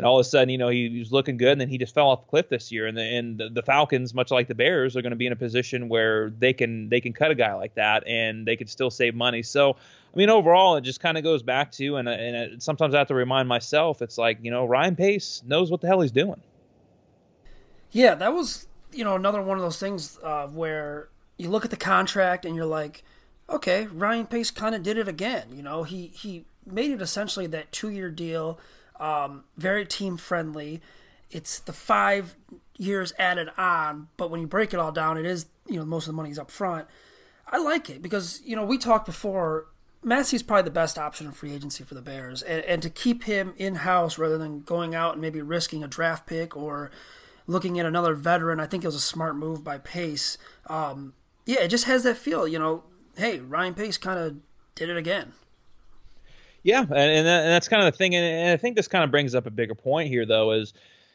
and 0.00 0.06
all 0.06 0.18
of 0.18 0.24
a 0.24 0.28
sudden, 0.30 0.48
you 0.48 0.56
know, 0.56 0.70
he, 0.70 0.88
he, 0.88 0.98
was 0.98 1.12
looking 1.12 1.36
good, 1.36 1.52
and 1.52 1.60
then 1.60 1.68
he 1.68 1.76
just 1.76 1.92
fell 1.92 2.08
off 2.08 2.22
the 2.22 2.30
cliff 2.30 2.48
this 2.48 2.72
year. 2.72 2.86
And 2.86 2.96
the, 2.96 3.02
and 3.02 3.36
the, 3.36 3.50
the 3.50 3.60
Falcons, 3.60 4.14
much 4.14 4.30
like 4.30 4.48
the 4.48 4.54
Bears, 4.54 4.96
are 4.96 5.02
going 5.02 5.10
to 5.10 5.16
be 5.16 5.26
in 5.26 5.32
a 5.34 5.36
position 5.36 5.90
where 5.90 6.30
they 6.30 6.54
can 6.54 6.88
they 6.88 7.02
can 7.02 7.12
cut 7.12 7.30
a 7.30 7.34
guy 7.34 7.52
like 7.52 7.74
that, 7.74 8.06
and 8.06 8.46
they 8.46 8.56
can 8.56 8.66
still 8.66 8.90
save 8.90 9.14
money. 9.14 9.42
So, 9.42 9.72
I 9.72 10.16
mean, 10.16 10.30
overall, 10.30 10.76
it 10.76 10.84
just 10.84 11.00
kind 11.00 11.18
of 11.18 11.22
goes 11.22 11.42
back 11.42 11.70
to, 11.72 11.96
and 11.96 12.08
and 12.08 12.34
it, 12.34 12.62
sometimes 12.62 12.94
I 12.94 12.98
have 12.98 13.08
to 13.08 13.14
remind 13.14 13.46
myself, 13.46 14.00
it's 14.00 14.16
like 14.16 14.38
you 14.40 14.50
know, 14.50 14.64
Ryan 14.64 14.96
Pace 14.96 15.42
knows 15.46 15.70
what 15.70 15.82
the 15.82 15.86
hell 15.86 16.00
he's 16.00 16.12
doing. 16.12 16.40
Yeah, 17.90 18.14
that 18.14 18.32
was 18.32 18.68
you 18.92 19.04
know 19.04 19.16
another 19.16 19.42
one 19.42 19.58
of 19.58 19.62
those 19.62 19.78
things 19.78 20.18
uh, 20.22 20.46
where 20.46 21.10
you 21.36 21.50
look 21.50 21.66
at 21.66 21.70
the 21.70 21.76
contract 21.76 22.46
and 22.46 22.56
you're 22.56 22.64
like, 22.64 23.04
okay, 23.50 23.86
Ryan 23.88 24.24
Pace 24.24 24.50
kind 24.50 24.74
of 24.74 24.82
did 24.82 24.96
it 24.96 25.08
again. 25.08 25.48
You 25.54 25.62
know, 25.62 25.82
he 25.82 26.06
he 26.06 26.46
made 26.64 26.90
it 26.90 27.02
essentially 27.02 27.46
that 27.48 27.70
two 27.70 27.90
year 27.90 28.10
deal 28.10 28.58
um, 29.00 29.44
very 29.56 29.84
team 29.84 30.16
friendly. 30.16 30.80
It's 31.30 31.58
the 31.58 31.72
five 31.72 32.36
years 32.76 33.12
added 33.18 33.48
on, 33.56 34.08
but 34.16 34.30
when 34.30 34.40
you 34.40 34.46
break 34.46 34.72
it 34.72 34.78
all 34.78 34.92
down, 34.92 35.16
it 35.16 35.26
is 35.26 35.46
you 35.66 35.76
know 35.76 35.84
most 35.84 36.04
of 36.04 36.12
the 36.12 36.16
money 36.16 36.30
is 36.30 36.38
up 36.38 36.50
front. 36.50 36.86
I 37.48 37.58
like 37.58 37.90
it 37.90 38.02
because 38.02 38.40
you 38.44 38.54
know 38.54 38.64
we 38.64 38.78
talked 38.78 39.06
before. 39.06 39.66
Massie's 40.02 40.42
probably 40.42 40.62
the 40.62 40.70
best 40.70 40.98
option 40.98 41.26
in 41.26 41.32
free 41.32 41.52
agency 41.52 41.84
for 41.84 41.94
the 41.94 42.00
Bears, 42.00 42.42
and, 42.42 42.64
and 42.64 42.82
to 42.82 42.88
keep 42.88 43.24
him 43.24 43.52
in 43.56 43.76
house 43.76 44.16
rather 44.16 44.38
than 44.38 44.60
going 44.60 44.94
out 44.94 45.12
and 45.14 45.20
maybe 45.20 45.42
risking 45.42 45.84
a 45.84 45.88
draft 45.88 46.26
pick 46.26 46.56
or 46.56 46.90
looking 47.46 47.78
at 47.78 47.84
another 47.84 48.14
veteran, 48.14 48.60
I 48.60 48.66
think 48.66 48.84
it 48.84 48.88
was 48.88 48.94
a 48.94 49.00
smart 49.00 49.36
move 49.36 49.62
by 49.62 49.76
Pace. 49.78 50.38
Um, 50.68 51.14
yeah, 51.44 51.60
it 51.60 51.68
just 51.68 51.84
has 51.84 52.04
that 52.04 52.16
feel. 52.16 52.48
You 52.48 52.58
know, 52.58 52.84
hey, 53.16 53.40
Ryan 53.40 53.74
Pace 53.74 53.98
kind 53.98 54.18
of 54.18 54.36
did 54.74 54.88
it 54.88 54.96
again. 54.96 55.32
Yeah, 56.62 56.80
and, 56.80 56.90
and, 56.90 57.26
that, 57.26 57.44
and 57.44 57.52
that's 57.52 57.68
kind 57.68 57.82
of 57.86 57.92
the 57.92 57.96
thing, 57.96 58.14
and, 58.14 58.24
and 58.24 58.50
I 58.52 58.56
think 58.56 58.76
this 58.76 58.88
kind 58.88 59.02
of 59.02 59.10
brings 59.10 59.34
up 59.34 59.46
a 59.46 59.50
bigger 59.50 59.74
point 59.74 60.08
here, 60.08 60.26
though, 60.26 60.52
is 60.52 60.74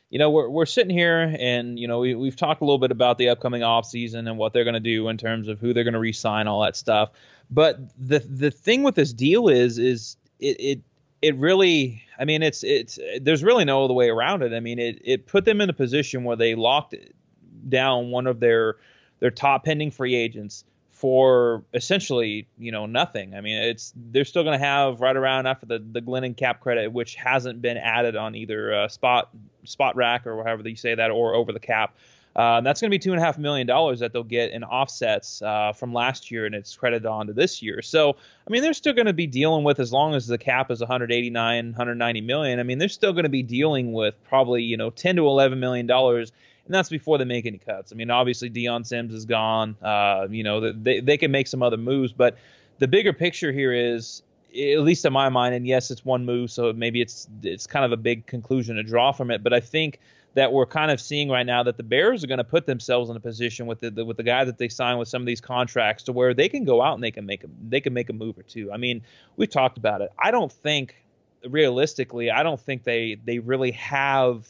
you 0.09 0.19
know, 0.19 0.29
we're 0.29 0.49
we're 0.49 0.65
sitting 0.65 0.95
here 0.95 1.35
and 1.39 1.79
you 1.79 1.87
know 1.87 1.99
we 1.99 2.15
we've 2.15 2.35
talked 2.35 2.61
a 2.61 2.63
little 2.63 2.77
bit 2.77 2.91
about 2.91 3.17
the 3.17 3.29
upcoming 3.29 3.63
off 3.63 3.85
season 3.85 4.27
and 4.27 4.37
what 4.37 4.53
they're 4.53 4.63
going 4.63 4.75
to 4.75 4.79
do 4.79 5.07
in 5.09 5.17
terms 5.17 5.47
of 5.47 5.59
who 5.59 5.73
they're 5.73 5.83
going 5.83 5.93
to 5.93 5.99
re-sign, 5.99 6.47
all 6.47 6.61
that 6.61 6.75
stuff. 6.75 7.09
But 7.49 7.79
the 7.97 8.19
the 8.19 8.51
thing 8.51 8.83
with 8.83 8.95
this 8.95 9.13
deal 9.13 9.47
is 9.47 9.77
is 9.77 10.17
it 10.39 10.59
it 10.59 10.81
it 11.21 11.35
really 11.37 12.03
I 12.19 12.25
mean 12.25 12.43
it's 12.43 12.63
it's 12.63 12.99
there's 13.19 13.43
really 13.43 13.65
no 13.65 13.83
other 13.83 13.93
way 13.93 14.09
around 14.09 14.43
it. 14.43 14.53
I 14.53 14.59
mean 14.59 14.79
it 14.79 15.01
it 15.03 15.25
put 15.25 15.43
them 15.43 15.59
in 15.59 15.69
a 15.69 15.73
position 15.73 16.23
where 16.23 16.35
they 16.35 16.55
locked 16.55 16.95
down 17.67 18.11
one 18.11 18.27
of 18.27 18.39
their 18.39 18.75
their 19.19 19.31
top 19.31 19.65
pending 19.65 19.91
free 19.91 20.13
agents 20.13 20.63
for 21.05 21.63
essentially, 21.71 22.47
you 22.57 22.71
know, 22.71 22.87
nothing. 22.87 23.35
I 23.35 23.41
mean, 23.41 23.61
it's 23.61 23.93
they're 23.95 24.25
still 24.25 24.41
going 24.41 24.59
to 24.59 24.65
have 24.65 25.01
right 25.01 25.15
around 25.15 25.45
after 25.45 25.67
the 25.67 25.77
the 25.77 26.01
Glennon 26.01 26.35
cap 26.35 26.61
credit, 26.61 26.91
which 26.91 27.13
hasn't 27.13 27.61
been 27.61 27.77
added 27.77 28.15
on 28.15 28.33
either 28.33 28.73
uh, 28.73 28.87
spot 28.87 29.29
rack 29.93 30.25
or 30.25 30.43
however 30.43 30.67
you 30.67 30.75
say 30.75 30.95
that, 30.95 31.11
or 31.11 31.35
over 31.35 31.51
the 31.51 31.59
cap. 31.59 31.95
Uh, 32.35 32.59
that's 32.61 32.81
going 32.81 32.89
to 32.89 32.91
be 32.91 32.97
two 32.97 33.11
and 33.11 33.21
a 33.21 33.23
half 33.23 33.37
million 33.37 33.67
dollars 33.67 33.99
that 33.99 34.13
they'll 34.13 34.23
get 34.23 34.49
in 34.49 34.63
offsets 34.63 35.43
uh, 35.43 35.73
from 35.73 35.93
last 35.93 36.31
year, 36.31 36.47
and 36.47 36.55
it's 36.55 36.75
credited 36.75 37.05
on 37.05 37.27
to 37.27 37.33
this 37.33 37.61
year. 37.61 37.83
So, 37.83 38.09
I 38.09 38.49
mean, 38.49 38.63
they're 38.63 38.73
still 38.73 38.93
going 38.93 39.05
to 39.05 39.13
be 39.13 39.27
dealing 39.27 39.63
with 39.63 39.79
as 39.79 39.93
long 39.93 40.15
as 40.15 40.25
the 40.25 40.39
cap 40.39 40.71
is 40.71 40.79
189, 40.79 41.67
190 41.67 42.21
million. 42.21 42.59
I 42.59 42.63
mean, 42.63 42.79
they're 42.79 42.89
still 42.89 43.13
going 43.13 43.25
to 43.25 43.29
be 43.29 43.43
dealing 43.43 43.93
with 43.93 44.15
probably 44.27 44.63
you 44.63 44.75
know 44.75 44.89
10 44.89 45.17
to 45.17 45.27
11 45.27 45.59
million 45.59 45.85
dollars, 45.85 46.31
and 46.65 46.73
that's 46.73 46.89
before 46.89 47.17
they 47.17 47.25
make 47.25 47.45
any 47.45 47.57
cuts. 47.57 47.91
I 47.91 47.95
mean, 47.95 48.09
obviously 48.09 48.49
Dion 48.49 48.83
Sims 48.83 49.13
is 49.13 49.25
gone. 49.25 49.75
Uh, 49.81 50.27
you 50.29 50.43
know, 50.43 50.71
they 50.71 50.99
they 50.99 51.17
can 51.17 51.31
make 51.31 51.47
some 51.47 51.61
other 51.61 51.77
moves, 51.77 52.11
but 52.11 52.37
the 52.79 52.87
bigger 52.87 53.13
picture 53.13 53.51
here 53.51 53.73
is 53.73 54.23
at 54.51 54.79
least 54.81 55.05
in 55.05 55.13
my 55.13 55.29
mind, 55.29 55.53
and 55.53 55.67
yes, 55.67 55.91
it's 55.91 56.05
one 56.05 56.25
move, 56.25 56.49
so 56.49 56.71
maybe 56.73 57.01
it's 57.01 57.27
it's 57.43 57.67
kind 57.67 57.85
of 57.85 57.91
a 57.91 57.97
big 57.97 58.25
conclusion 58.25 58.77
to 58.77 58.83
draw 58.83 59.11
from 59.11 59.31
it. 59.31 59.43
But 59.43 59.53
I 59.53 59.59
think 59.59 59.99
that 60.33 60.51
we're 60.51 60.65
kind 60.65 60.91
of 60.91 60.99
seeing 60.99 61.29
right 61.29 61.45
now 61.45 61.63
that 61.63 61.77
the 61.77 61.83
Bears 61.83 62.23
are 62.23 62.27
going 62.27 62.39
to 62.39 62.43
put 62.43 62.65
themselves 62.65 63.09
in 63.09 63.15
a 63.15 63.19
position 63.21 63.67
with 63.67 63.79
the, 63.79 63.89
the, 63.89 64.03
with 64.03 64.17
the 64.17 64.23
guy 64.23 64.43
that 64.43 64.57
they 64.57 64.67
sign 64.67 64.97
with 64.97 65.07
some 65.07 65.21
of 65.21 65.25
these 65.25 65.39
contracts 65.39 66.03
to 66.03 66.11
where 66.11 66.33
they 66.33 66.49
can 66.49 66.65
go 66.65 66.81
out 66.81 66.93
and 66.95 67.03
they 67.03 67.11
can 67.11 67.25
make 67.25 67.43
a 67.43 67.47
they 67.69 67.79
can 67.79 67.93
make 67.93 68.09
a 68.09 68.13
move 68.13 68.37
or 68.37 68.43
two. 68.43 68.71
I 68.71 68.77
mean, 68.77 69.01
we've 69.37 69.49
talked 69.49 69.77
about 69.77 70.01
it. 70.01 70.11
I 70.17 70.31
don't 70.31 70.51
think 70.51 70.95
realistically, 71.47 72.31
I 72.31 72.43
don't 72.43 72.59
think 72.59 72.83
they 72.83 73.17
they 73.23 73.39
really 73.39 73.71
have 73.71 74.47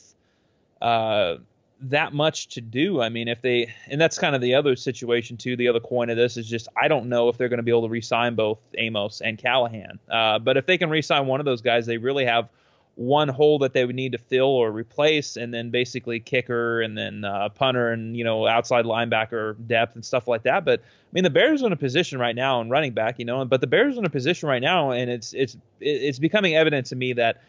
uh, 0.82 1.38
that 1.82 2.14
much 2.14 2.48
to 2.50 2.62
do. 2.62 3.02
I 3.02 3.10
mean, 3.10 3.28
if 3.28 3.42
they 3.42 3.74
and 3.88 4.00
that's 4.00 4.18
kind 4.18 4.36
of 4.36 4.42
the 4.42 4.56
other 4.56 4.76
situation 4.76 5.38
too. 5.38 5.56
The 5.56 5.68
other 5.68 5.80
coin 5.80 6.10
of 6.10 6.18
this 6.18 6.38
is 6.38 6.48
just 6.48 6.68
I 6.82 6.88
don't 6.88 7.08
know 7.08 7.30
if 7.30 7.38
they're 7.38 7.50
going 7.50 7.58
to 7.58 7.64
be 7.64 7.72
able 7.72 7.84
to 7.84 7.90
re-sign 7.90 8.36
both 8.36 8.60
Amos 8.78 9.22
and 9.22 9.38
Callahan. 9.38 10.00
Uh, 10.10 10.40
but 10.40 10.58
if 10.58 10.66
they 10.66 10.78
can 10.78 10.90
re-sign 10.90 11.28
one 11.28 11.40
of 11.40 11.46
those 11.46 11.62
guys, 11.62 11.86
they 11.86 11.98
really 11.98 12.26
have 12.26 12.50
one 12.96 13.28
hole 13.28 13.60
that 13.60 13.74
they 13.74 13.84
would 13.84 13.96
need 13.96 14.14
to 14.14 14.18
fill 14.18 14.48
or 14.48 14.72
replace, 14.72 15.36
and 15.36 15.54
then 15.54 15.70
basically 15.70 16.20
kicker 16.20 16.82
and 16.82 16.98
then 16.98 17.26
uh, 17.26 17.50
punter 17.50 17.92
and 17.92 18.16
you 18.16 18.24
know 18.24 18.48
outside 18.48 18.86
linebacker 18.86 19.56
depth 19.68 19.96
and 19.96 20.06
stuff 20.06 20.28
like 20.28 20.44
that. 20.44 20.64
But 20.64 20.80
I 20.80 20.84
mean, 21.12 21.24
the 21.26 21.30
Bears 21.30 21.62
are 21.62 21.68
in 21.68 21.74
a 21.74 21.78
position 21.78 22.20
right 22.20 22.36
now 22.36 22.62
and 22.62 22.72
running 22.72 22.94
back, 22.94 23.20
you 23.20 23.26
know, 23.26 23.44
but 23.46 23.62
the 23.62 23.68
Bears 23.68 23.96
are 23.96 24.00
in 24.00 24.06
a 24.06 24.10
position 24.10 24.48
right 24.48 24.62
now, 24.62 24.92
and 24.92 25.12
it's 25.12 25.34
it's 25.34 25.58
it's 25.82 26.20
becoming 26.20 26.56
evident 26.56 26.88
to 26.88 26.96
me 26.96 27.14
that, 27.14 27.42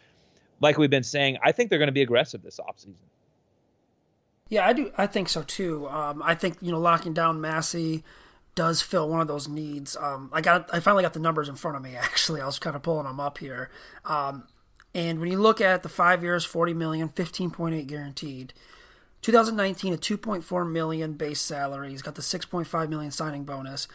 like 0.59 0.77
we've 0.77 0.89
been 0.89 1.03
saying, 1.03 1.37
I 1.41 1.53
think 1.53 1.69
they're 1.69 1.79
going 1.79 1.87
to 1.87 1.93
be 1.93 2.01
aggressive 2.01 2.43
this 2.43 2.59
offseason. 2.59 2.95
Yeah, 4.49 4.65
I 4.65 4.73
do. 4.73 4.91
I 4.97 5.07
think 5.07 5.29
so 5.29 5.43
too. 5.43 5.87
Um, 5.89 6.21
I 6.23 6.35
think 6.35 6.57
you 6.61 6.71
know 6.71 6.79
locking 6.79 7.13
down 7.13 7.41
Massie 7.41 8.03
does 8.55 8.81
fill 8.81 9.07
one 9.09 9.21
of 9.21 9.27
those 9.27 9.47
needs. 9.47 9.95
Um, 9.97 10.29
I 10.33 10.41
got 10.41 10.69
I 10.73 10.79
finally 10.79 11.03
got 11.03 11.13
the 11.13 11.19
numbers 11.19 11.49
in 11.49 11.55
front 11.55 11.77
of 11.77 11.83
me. 11.83 11.95
Actually, 11.97 12.41
I 12.41 12.45
was 12.45 12.59
kind 12.59 12.75
of 12.75 12.83
pulling 12.83 13.05
them 13.05 13.19
up 13.19 13.37
here. 13.37 13.69
Um, 14.05 14.47
and 14.93 15.19
when 15.19 15.29
you 15.29 15.37
look 15.37 15.61
at 15.61 15.83
the 15.83 15.89
five 15.89 16.23
years, 16.23 16.43
40 16.43 16.73
million, 16.73 17.09
15.8 17.09 17.85
guaranteed. 17.85 18.53
2019, 19.21 19.93
a 19.93 19.97
2.4 19.97 20.71
million 20.71 21.13
base 21.13 21.41
salary. 21.41 21.89
He's 21.89 22.01
got 22.01 22.15
the 22.15 22.21
6.5 22.21 22.89
million 22.89 23.11
signing 23.11 23.43
bonus. 23.43 23.87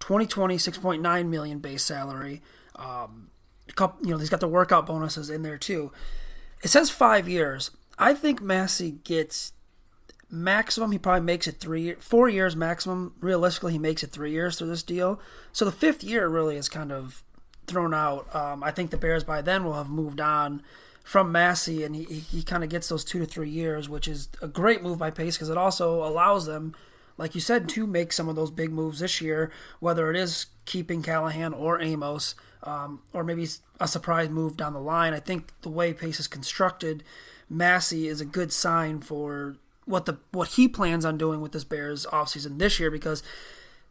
2020, 0.00 0.56
6.9 0.56 1.28
million 1.28 1.58
base 1.58 1.84
salary. 1.84 2.42
Um, 2.74 3.30
couple, 3.74 4.04
you 4.04 4.12
know, 4.12 4.18
he's 4.18 4.30
got 4.30 4.40
the 4.40 4.48
workout 4.48 4.86
bonuses 4.86 5.30
in 5.30 5.42
there 5.42 5.58
too. 5.58 5.92
It 6.62 6.68
says 6.68 6.90
five 6.90 7.28
years. 7.28 7.70
I 7.98 8.14
think 8.14 8.40
Massie 8.40 8.92
gets 9.04 9.52
maximum. 10.30 10.92
He 10.92 10.98
probably 10.98 11.24
makes 11.24 11.46
it 11.46 11.58
three, 11.58 11.94
four 11.94 12.28
years 12.28 12.54
maximum. 12.56 13.14
Realistically, 13.20 13.72
he 13.72 13.78
makes 13.78 14.02
it 14.02 14.10
three 14.10 14.32
years 14.32 14.58
through 14.58 14.68
this 14.68 14.82
deal. 14.82 15.20
So 15.52 15.64
the 15.64 15.72
fifth 15.72 16.04
year 16.04 16.28
really 16.28 16.56
is 16.56 16.68
kind 16.68 16.92
of 16.92 17.22
thrown 17.66 17.94
out. 17.94 18.34
Um, 18.34 18.62
I 18.62 18.70
think 18.70 18.90
the 18.90 18.96
Bears 18.96 19.24
by 19.24 19.42
then 19.42 19.64
will 19.64 19.74
have 19.74 19.90
moved 19.90 20.20
on 20.20 20.62
from 21.04 21.32
Massie 21.32 21.84
and 21.84 21.96
he, 21.96 22.04
he 22.04 22.42
kind 22.42 22.62
of 22.62 22.70
gets 22.70 22.88
those 22.88 23.04
two 23.04 23.18
to 23.20 23.26
three 23.26 23.48
years, 23.48 23.88
which 23.88 24.08
is 24.08 24.28
a 24.42 24.48
great 24.48 24.82
move 24.82 24.98
by 24.98 25.10
Pace 25.10 25.36
because 25.36 25.48
it 25.48 25.56
also 25.56 26.04
allows 26.04 26.46
them, 26.46 26.74
like 27.16 27.34
you 27.34 27.40
said, 27.40 27.68
to 27.70 27.86
make 27.86 28.12
some 28.12 28.28
of 28.28 28.36
those 28.36 28.50
big 28.50 28.70
moves 28.70 29.00
this 29.00 29.20
year, 29.20 29.50
whether 29.80 30.10
it 30.10 30.16
is 30.16 30.46
keeping 30.66 31.02
Callahan 31.02 31.54
or 31.54 31.80
Amos, 31.80 32.34
um, 32.62 33.00
or 33.12 33.24
maybe 33.24 33.46
a 33.80 33.88
surprise 33.88 34.28
move 34.28 34.56
down 34.56 34.74
the 34.74 34.80
line. 34.80 35.14
I 35.14 35.20
think 35.20 35.52
the 35.62 35.70
way 35.70 35.94
Pace 35.94 36.20
is 36.20 36.26
constructed, 36.26 37.02
Massie 37.48 38.06
is 38.06 38.20
a 38.20 38.26
good 38.26 38.52
sign 38.52 39.00
for 39.00 39.56
what 39.88 40.06
the 40.06 40.18
what 40.32 40.48
he 40.48 40.68
plans 40.68 41.04
on 41.04 41.18
doing 41.18 41.40
with 41.40 41.52
this 41.52 41.64
Bears 41.64 42.06
offseason 42.06 42.58
this 42.58 42.78
year 42.78 42.90
because 42.90 43.22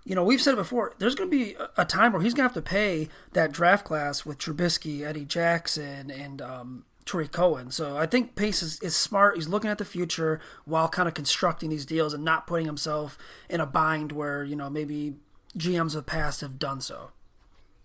you 0.08 0.16
know, 0.16 0.24
we've 0.24 0.42
said 0.42 0.54
it 0.54 0.58
before. 0.58 0.94
There's 1.00 1.16
going 1.16 1.30
to 1.30 1.38
be 1.38 1.58
a 1.76 1.84
time 1.84 2.14
where 2.14 2.22
he's 2.22 2.34
going 2.34 2.48
to 2.48 2.54
have 2.56 2.64
to 2.64 2.70
pay 2.70 3.10
that 3.34 3.52
draft 3.52 3.84
class 3.84 4.26
with 4.26 4.38
Trubisky, 4.38 5.02
Eddie 5.02 5.26
Jackson, 5.26 6.10
and 6.10 6.42
um, 6.42 6.86
Tarik 7.06 7.34
Cohen. 7.34 7.72
So 7.72 7.98
I 7.98 8.06
think 8.06 8.34
Pace 8.34 8.64
is, 8.64 8.80
is 8.82 8.96
smart. 8.96 9.36
He's 9.36 9.50
looking 9.50 9.70
at 9.70 9.80
the 9.80 9.86
future 9.86 10.40
while 10.64 10.88
kind 10.88 11.10
of 11.10 11.14
constructing 11.14 11.70
these 11.70 11.86
deals 11.86 12.14
and 12.14 12.24
not 12.24 12.48
putting 12.48 12.68
himself 12.68 13.18
in 13.50 13.60
a 13.60 13.66
bind 13.66 14.14
where 14.14 14.46
you 14.46 14.56
know 14.56 14.70
maybe 14.70 15.16
GMs 15.58 15.88
of 15.88 15.94
the 15.94 16.04
past 16.04 16.40
have 16.40 16.58
done 16.58 16.80
so. 16.80 17.12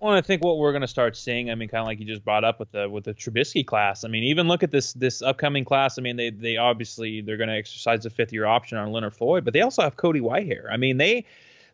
Well, 0.02 0.14
I 0.14 0.20
think 0.20 0.42
what 0.42 0.58
we're 0.58 0.72
going 0.72 0.82
to 0.82 0.88
start 0.88 1.16
seeing, 1.16 1.48
I 1.48 1.54
mean, 1.54 1.68
kind 1.68 1.80
of 1.80 1.86
like 1.86 2.00
you 2.00 2.04
just 2.04 2.24
brought 2.24 2.42
up 2.42 2.58
with 2.58 2.72
the 2.72 2.90
with 2.90 3.04
the 3.04 3.14
Trubisky 3.14 3.64
class. 3.64 4.02
I 4.02 4.08
mean, 4.08 4.24
even 4.24 4.48
look 4.48 4.64
at 4.64 4.72
this 4.72 4.94
this 4.94 5.22
upcoming 5.22 5.64
class. 5.64 5.96
I 5.96 6.02
mean, 6.02 6.16
they 6.16 6.30
they 6.30 6.56
obviously 6.56 7.20
they're 7.20 7.36
going 7.36 7.50
to 7.50 7.54
exercise 7.54 8.02
the 8.02 8.10
fifth 8.10 8.32
year 8.32 8.44
option 8.44 8.78
on 8.78 8.90
Leonard 8.90 9.14
Floyd, 9.14 9.44
but 9.44 9.54
they 9.54 9.60
also 9.60 9.80
have 9.82 9.96
Cody 9.96 10.18
Whitehair. 10.18 10.66
I 10.68 10.76
mean, 10.76 10.96
they 10.96 11.24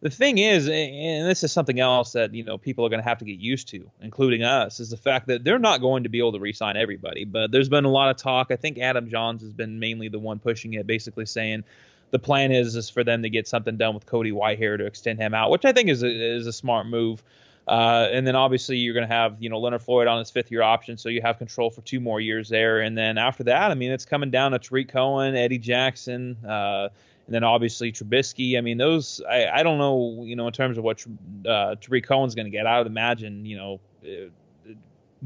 the 0.03 0.11
thing 0.11 0.37
is, 0.37 0.69
and 0.69 1.27
this 1.27 1.43
is 1.43 1.53
something 1.53 1.81
else 1.81 2.13
that 2.13 2.35
you 2.35 2.45
know 2.45 2.59
people 2.59 2.85
are 2.85 2.91
going 2.91 3.01
to 3.01 3.09
have 3.09 3.17
to 3.21 3.25
get 3.25 3.39
used 3.39 3.69
to, 3.69 3.91
including 4.03 4.43
us, 4.43 4.79
is 4.79 4.91
the 4.91 4.99
fact 4.99 5.29
that 5.29 5.43
they're 5.43 5.59
not 5.59 5.81
going 5.81 6.03
to 6.03 6.11
be 6.11 6.19
able 6.19 6.33
to 6.33 6.39
re-sign 6.39 6.77
everybody. 6.77 7.25
But 7.25 7.51
there's 7.51 7.71
been 7.71 7.87
a 7.87 7.91
lot 7.91 8.11
of 8.11 8.19
talk. 8.19 8.49
I 8.51 8.57
think 8.57 8.77
Adam 8.77 9.09
Jahns 9.09 9.41
has 9.41 9.55
been 9.55 9.81
mainly 9.81 10.09
the 10.09 10.19
one 10.19 10.39
pushing 10.39 10.75
it, 10.75 10.87
basically 10.87 11.25
saying 11.25 11.65
the 12.11 12.19
plan 12.19 12.53
is 12.53 12.77
is 12.77 12.91
for 12.91 13.05
them 13.05 13.23
to 13.23 13.31
get 13.31 13.49
something 13.49 13.79
done 13.79 13.95
with 13.95 14.05
Cody 14.05 14.33
Whitehair 14.33 14.77
to 14.77 14.85
extend 14.85 15.19
him 15.19 15.33
out, 15.33 15.51
which 15.51 15.65
I 15.65 15.73
think 15.73 15.89
is 15.89 16.03
a, 16.03 16.37
is 16.37 16.47
a 16.47 16.53
smart 16.53 16.87
move. 16.87 17.23
Uh, 17.69 18.09
and 18.11 18.27
then 18.27 18.35
obviously 18.35 18.79
you're 18.79 18.95
going 18.95 19.07
to 19.07 19.15
have 19.15 19.37
you 19.41 19.51
know 19.51 19.59
Leonard 19.59 19.83
Floyd 19.83 20.07
on 20.07 20.19
his 20.19 20.31
fifth 20.31 20.51
year 20.51 20.63
option, 20.63 20.97
so 20.97 21.09
you 21.09 21.21
have 21.21 21.37
control 21.39 21.71
for 21.71 21.83
two 21.83 22.01
more 22.01 22.21
years 22.21 22.49
there. 22.49 22.81
And 22.81 22.97
then 22.97 23.19
after 23.19 23.45
that, 23.45 23.71
I 23.71 23.75
mean, 23.75 23.91
it's 23.91 24.07
coming 24.07 24.31
down 24.31 24.53
to 24.53 24.59
Tarik 24.59 24.89
Cohen, 24.89 25.37
Eddie 25.37 25.59
Jackson. 25.59 26.37
Uh, 26.45 26.89
and 27.27 27.35
then 27.35 27.45
obviously 27.45 27.93
Trubisky. 27.93 28.57
I 28.57 28.63
mean, 28.63 28.79
those 28.79 29.21
I, 29.29 29.47
I 29.49 29.63
don't 29.63 29.77
know, 29.77 30.25
you 30.25 30.35
know, 30.35 30.47
in 30.47 30.53
terms 30.55 30.79
of 30.79 30.85
what 30.85 31.05
uh, 31.47 31.75
Tarik 31.75 32.07
Cohen's 32.07 32.35
going 32.35 32.47
to 32.47 32.51
get. 32.51 32.67
I 32.67 32.79
would 32.79 32.87
imagine, 32.87 33.45
you 33.45 33.59
know, 33.59 33.81
uh, 34.03 34.31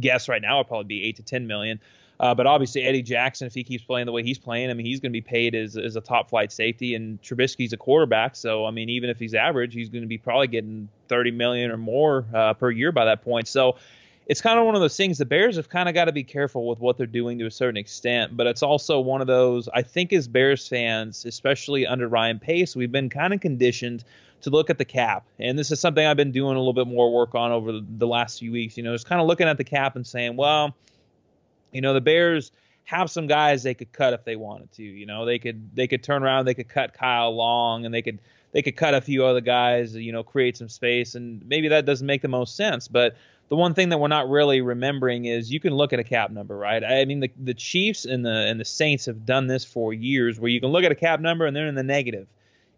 guess 0.01 0.29
right 0.29 0.43
now 0.43 0.59
would 0.59 0.67
probably 0.67 0.87
be 0.87 1.05
eight 1.05 1.17
to 1.17 1.23
ten 1.23 1.47
million. 1.47 1.79
Uh, 2.21 2.35
but 2.35 2.47
obviously 2.47 2.83
Eddie 2.83 3.03
Jackson, 3.03 3.47
if 3.47 3.55
he 3.55 3.65
keeps 3.65 3.83
playing 3.83 4.07
the 4.07 4.13
way 4.13 4.23
he's 4.23 4.39
playing, 4.39 4.71
I 4.71 4.75
mean, 4.75 4.87
he's 4.87 5.01
going 5.01 5.11
to 5.11 5.17
be 5.17 5.23
paid 5.23 5.55
as, 5.55 5.77
as 5.77 5.97
a 5.97 6.01
top 6.01 6.31
flight 6.31 6.53
safety, 6.53 6.95
and 6.95 7.21
Trubisky's 7.21 7.73
a 7.73 7.77
quarterback, 7.77 8.37
so 8.37 8.65
I 8.65 8.71
mean, 8.71 8.89
even 8.89 9.11
if 9.11 9.19
he's 9.19 9.35
average, 9.35 9.75
he's 9.75 9.89
going 9.89 10.03
to 10.03 10.09
be 10.09 10.19
probably 10.19 10.47
getting 10.47 10.89
30 11.09 11.33
million 11.33 11.71
or 11.71 11.77
more 11.77 12.25
uh, 12.33 12.55
per 12.55 12.71
year 12.71 12.93
by 12.93 13.05
that 13.07 13.23
point. 13.23 13.49
So 13.49 13.77
it's 14.27 14.41
kind 14.41 14.59
of 14.59 14.65
one 14.65 14.75
of 14.75 14.81
those 14.81 14.97
things. 14.97 15.19
The 15.19 15.25
Bears 15.25 15.57
have 15.57 15.69
kind 15.69 15.89
of 15.89 15.95
got 15.95 16.05
to 16.05 16.13
be 16.13 16.23
careful 16.23 16.69
with 16.69 16.79
what 16.79 16.97
they're 16.97 17.07
doing 17.07 17.39
to 17.39 17.47
a 17.47 17.51
certain 17.51 17.77
extent, 17.77 18.37
but 18.37 18.47
it's 18.47 18.63
also 18.63 19.01
one 19.01 19.21
of 19.21 19.27
those. 19.27 19.69
I 19.75 19.83
think 19.83 20.13
as 20.13 20.29
Bears 20.29 20.69
fans, 20.69 21.25
especially 21.25 21.87
under 21.87 22.09
Ryan 22.09 22.39
Pace, 22.39 22.77
we've 22.77 22.93
been 22.93 23.11
kind 23.11 23.35
of 23.35 23.41
conditioned 23.41 24.05
to 24.43 24.51
look 24.51 24.71
at 24.71 24.79
the 24.79 24.85
cap, 24.85 25.25
and 25.39 25.59
this 25.59 25.71
is 25.71 25.81
something 25.81 26.05
I've 26.05 26.17
been 26.17 26.33
doing 26.33 26.57
a 26.57 26.59
little 26.59 26.73
bit 26.73 26.87
more 26.87 27.13
work 27.13 27.35
on 27.35 27.53
over 27.53 27.73
the 27.73 28.07
last 28.07 28.39
few 28.39 28.53
weeks. 28.53 28.77
You 28.77 28.83
know, 28.85 28.95
just 28.95 29.07
kind 29.07 29.21
of 29.21 29.27
looking 29.27 29.49
at 29.49 29.57
the 29.57 29.65
cap 29.65 29.97
and 29.97 30.07
saying, 30.07 30.37
well, 30.37 30.75
you 31.73 31.81
know, 31.81 31.95
the 31.95 32.01
Bears 32.01 32.53
have 32.85 33.11
some 33.11 33.27
guys 33.27 33.63
they 33.63 33.75
could 33.75 33.93
cut 33.93 34.13
if 34.13 34.25
they 34.25 34.37
wanted 34.37 34.73
to. 34.73 34.83
You 34.83 35.07
know, 35.07 35.25
they 35.25 35.39
could 35.39 35.75
they 35.75 35.87
could 35.87 36.03
turn 36.03 36.23
around, 36.23 36.45
they 36.45 36.55
could 36.55 36.69
cut 36.69 36.95
Kyle 36.95 37.35
Long, 37.35 37.85
and 37.85 37.95
they 37.95 38.03
could 38.03 38.21
they 38.53 38.63
could 38.63 38.77
cut 38.77 38.95
a 38.95 39.01
few 39.01 39.25
other 39.25 39.41
guys. 39.41 39.95
You 39.95 40.13
know, 40.13 40.23
create 40.23 40.57
some 40.57 40.69
space, 40.69 41.15
and 41.15 41.45
maybe 41.47 41.69
that 41.69 41.87
doesn't 41.87 42.07
make 42.07 42.23
the 42.23 42.29
most 42.29 42.57
sense, 42.57 42.89
but 42.89 43.17
the 43.49 43.57
one 43.57 43.75
thing 43.75 43.91
that 43.91 43.99
we're 43.99 44.09
not 44.09 44.31
really 44.31 44.63
remembering 44.63 45.27
is 45.27 45.53
you 45.53 45.61
can 45.61 45.75
look 45.75 45.93
at 45.93 45.99
a 45.99 46.05
cap 46.05 46.31
number, 46.31 46.57
right? 46.57 46.83
I 46.83 47.05
mean, 47.05 47.21
the 47.21 47.31
the 47.39 47.53
Chiefs 47.53 48.07
and 48.07 48.25
the 48.25 48.31
and 48.31 48.59
the 48.59 48.65
Saints 48.65 49.07
have 49.07 49.27
done 49.27 49.47
this 49.47 49.65
for 49.65 49.93
years, 49.93 50.41
where 50.41 50.51
you 50.51 50.59
can 50.59 50.71
look 50.71 50.85
at 50.85 50.93
a 50.93 50.95
cap 50.95 51.21
number 51.21 51.45
and 51.45 51.55
they're 51.55 51.67
in 51.67 51.75
the 51.75 51.83
negative, 51.83 52.27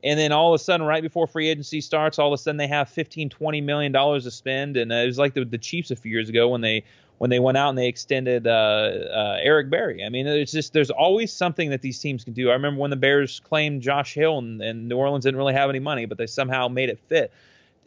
and 0.02 0.18
then 0.18 0.32
all 0.32 0.52
of 0.52 0.60
a 0.60 0.62
sudden, 0.64 0.84
right 0.84 1.02
before 1.02 1.26
free 1.26 1.48
agency 1.48 1.80
starts, 1.80 2.18
all 2.18 2.26
of 2.26 2.32
a 2.32 2.38
sudden 2.38 2.56
they 2.56 2.66
have 2.66 2.88
15, 2.88 3.30
20 3.30 3.60
million 3.60 3.92
dollars 3.92 4.24
to 4.24 4.32
spend, 4.32 4.76
and 4.76 4.90
it 4.90 5.06
was 5.06 5.16
like 5.16 5.34
the, 5.34 5.44
the 5.44 5.58
Chiefs 5.58 5.92
a 5.92 5.96
few 5.96 6.10
years 6.10 6.28
ago 6.28 6.48
when 6.48 6.60
they 6.60 6.82
when 7.18 7.30
they 7.30 7.38
went 7.38 7.56
out 7.56 7.70
and 7.70 7.78
they 7.78 7.88
extended 7.88 8.46
uh, 8.46 8.50
uh, 8.50 9.38
Eric 9.40 9.70
Berry. 9.70 10.04
I 10.04 10.08
mean, 10.08 10.26
it's 10.26 10.52
just 10.52 10.72
there's 10.72 10.90
always 10.90 11.32
something 11.32 11.70
that 11.70 11.80
these 11.80 11.98
teams 11.98 12.24
can 12.24 12.32
do. 12.32 12.50
I 12.50 12.54
remember 12.54 12.80
when 12.80 12.90
the 12.90 12.96
Bears 12.96 13.40
claimed 13.40 13.82
Josh 13.82 14.14
Hill 14.14 14.38
and, 14.38 14.60
and 14.60 14.88
New 14.88 14.96
Orleans 14.96 15.24
didn't 15.24 15.38
really 15.38 15.54
have 15.54 15.70
any 15.70 15.78
money, 15.78 16.06
but 16.06 16.18
they 16.18 16.26
somehow 16.26 16.68
made 16.68 16.88
it 16.88 16.98
fit. 17.08 17.32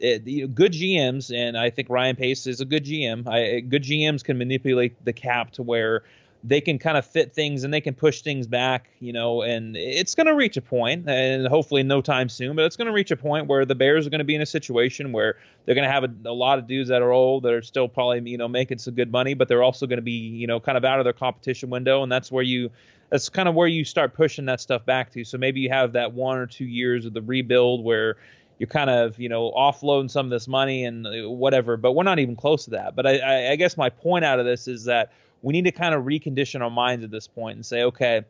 It, 0.00 0.26
you 0.26 0.42
know, 0.42 0.48
good 0.48 0.72
GMs, 0.72 1.34
and 1.34 1.58
I 1.58 1.70
think 1.70 1.90
Ryan 1.90 2.16
Pace 2.16 2.46
is 2.46 2.60
a 2.60 2.64
good 2.64 2.84
GM. 2.84 3.26
I, 3.26 3.60
good 3.60 3.82
GMs 3.82 4.22
can 4.22 4.38
manipulate 4.38 5.04
the 5.04 5.12
cap 5.12 5.50
to 5.52 5.62
where 5.62 6.04
they 6.44 6.60
can 6.60 6.78
kind 6.78 6.96
of 6.96 7.04
fit 7.04 7.34
things 7.34 7.64
and 7.64 7.74
they 7.74 7.80
can 7.80 7.94
push 7.94 8.22
things 8.22 8.46
back, 8.46 8.88
you 9.00 9.12
know, 9.12 9.42
and 9.42 9.76
it's 9.76 10.14
going 10.14 10.26
to 10.28 10.34
reach 10.34 10.56
a 10.56 10.62
point, 10.62 11.08
and 11.08 11.46
hopefully 11.48 11.82
no 11.82 12.00
time 12.00 12.28
soon, 12.28 12.54
but 12.54 12.64
it's 12.64 12.76
going 12.76 12.86
to 12.86 12.92
reach 12.92 13.10
a 13.10 13.16
point 13.16 13.48
where 13.48 13.64
the 13.64 13.74
Bears 13.74 14.06
are 14.06 14.10
going 14.10 14.20
to 14.20 14.24
be 14.24 14.36
in 14.36 14.40
a 14.40 14.46
situation 14.46 15.10
where 15.12 15.36
they're 15.64 15.74
going 15.74 15.86
to 15.86 15.92
have 15.92 16.04
a, 16.04 16.10
a, 16.26 16.32
lot 16.32 16.58
of 16.58 16.68
dudes 16.68 16.88
that 16.90 17.02
are 17.02 17.10
old 17.10 17.42
that 17.42 17.52
are 17.52 17.62
still 17.62 17.88
probably, 17.88 18.30
you 18.30 18.38
know, 18.38 18.46
making 18.46 18.78
some 18.78 18.94
good 18.94 19.10
money, 19.10 19.34
but 19.34 19.48
they're 19.48 19.64
also 19.64 19.86
going 19.86 19.98
to 19.98 20.02
be, 20.02 20.12
you 20.12 20.46
know, 20.46 20.60
kind 20.60 20.78
of 20.78 20.84
out 20.84 21.00
of 21.00 21.04
their 21.04 21.12
competition 21.12 21.70
window, 21.70 22.04
and 22.04 22.12
that's 22.12 22.30
where 22.30 22.44
you, 22.44 22.70
that's 23.10 23.28
kind 23.28 23.48
of 23.48 23.54
where 23.56 23.68
you 23.68 23.84
start 23.84 24.14
pushing 24.14 24.44
that 24.44 24.60
stuff 24.60 24.86
back 24.86 25.10
to. 25.12 25.24
So 25.24 25.38
maybe 25.38 25.60
you 25.60 25.70
have 25.70 25.92
that 25.94 26.12
one 26.12 26.38
or 26.38 26.46
two 26.46 26.66
years 26.66 27.04
of 27.04 27.14
the 27.14 27.22
rebuild 27.22 27.82
where 27.82 28.16
you're 28.58 28.68
kind 28.68 28.90
of 28.90 29.18
you 29.18 29.28
know 29.28 29.52
offloading 29.52 30.10
some 30.10 30.26
of 30.26 30.30
this 30.30 30.48
money 30.48 30.84
and 30.84 31.06
uh, 31.06 31.30
whatever 31.30 31.76
but 31.76 31.92
we're 31.92 32.02
not 32.02 32.18
even 32.18 32.34
close 32.34 32.64
to 32.64 32.70
that 32.70 32.96
but 32.96 33.06
I, 33.06 33.52
I, 33.52 33.56
guess 33.56 33.76
my 33.76 33.88
point 33.88 34.24
out 34.24 34.40
of 34.40 34.46
this 34.46 34.66
is 34.66 34.84
that 34.86 35.12
we 35.42 35.52
need 35.52 35.64
to 35.64 35.72
kind 35.72 35.94
of 35.94 36.04
recondition 36.04 36.60
our 36.60 36.70
minds 36.70 37.04
at 37.04 37.10
this 37.10 37.26
point 37.26 37.56
and 37.56 37.64
say, 37.64 37.82
okay, 37.84 38.22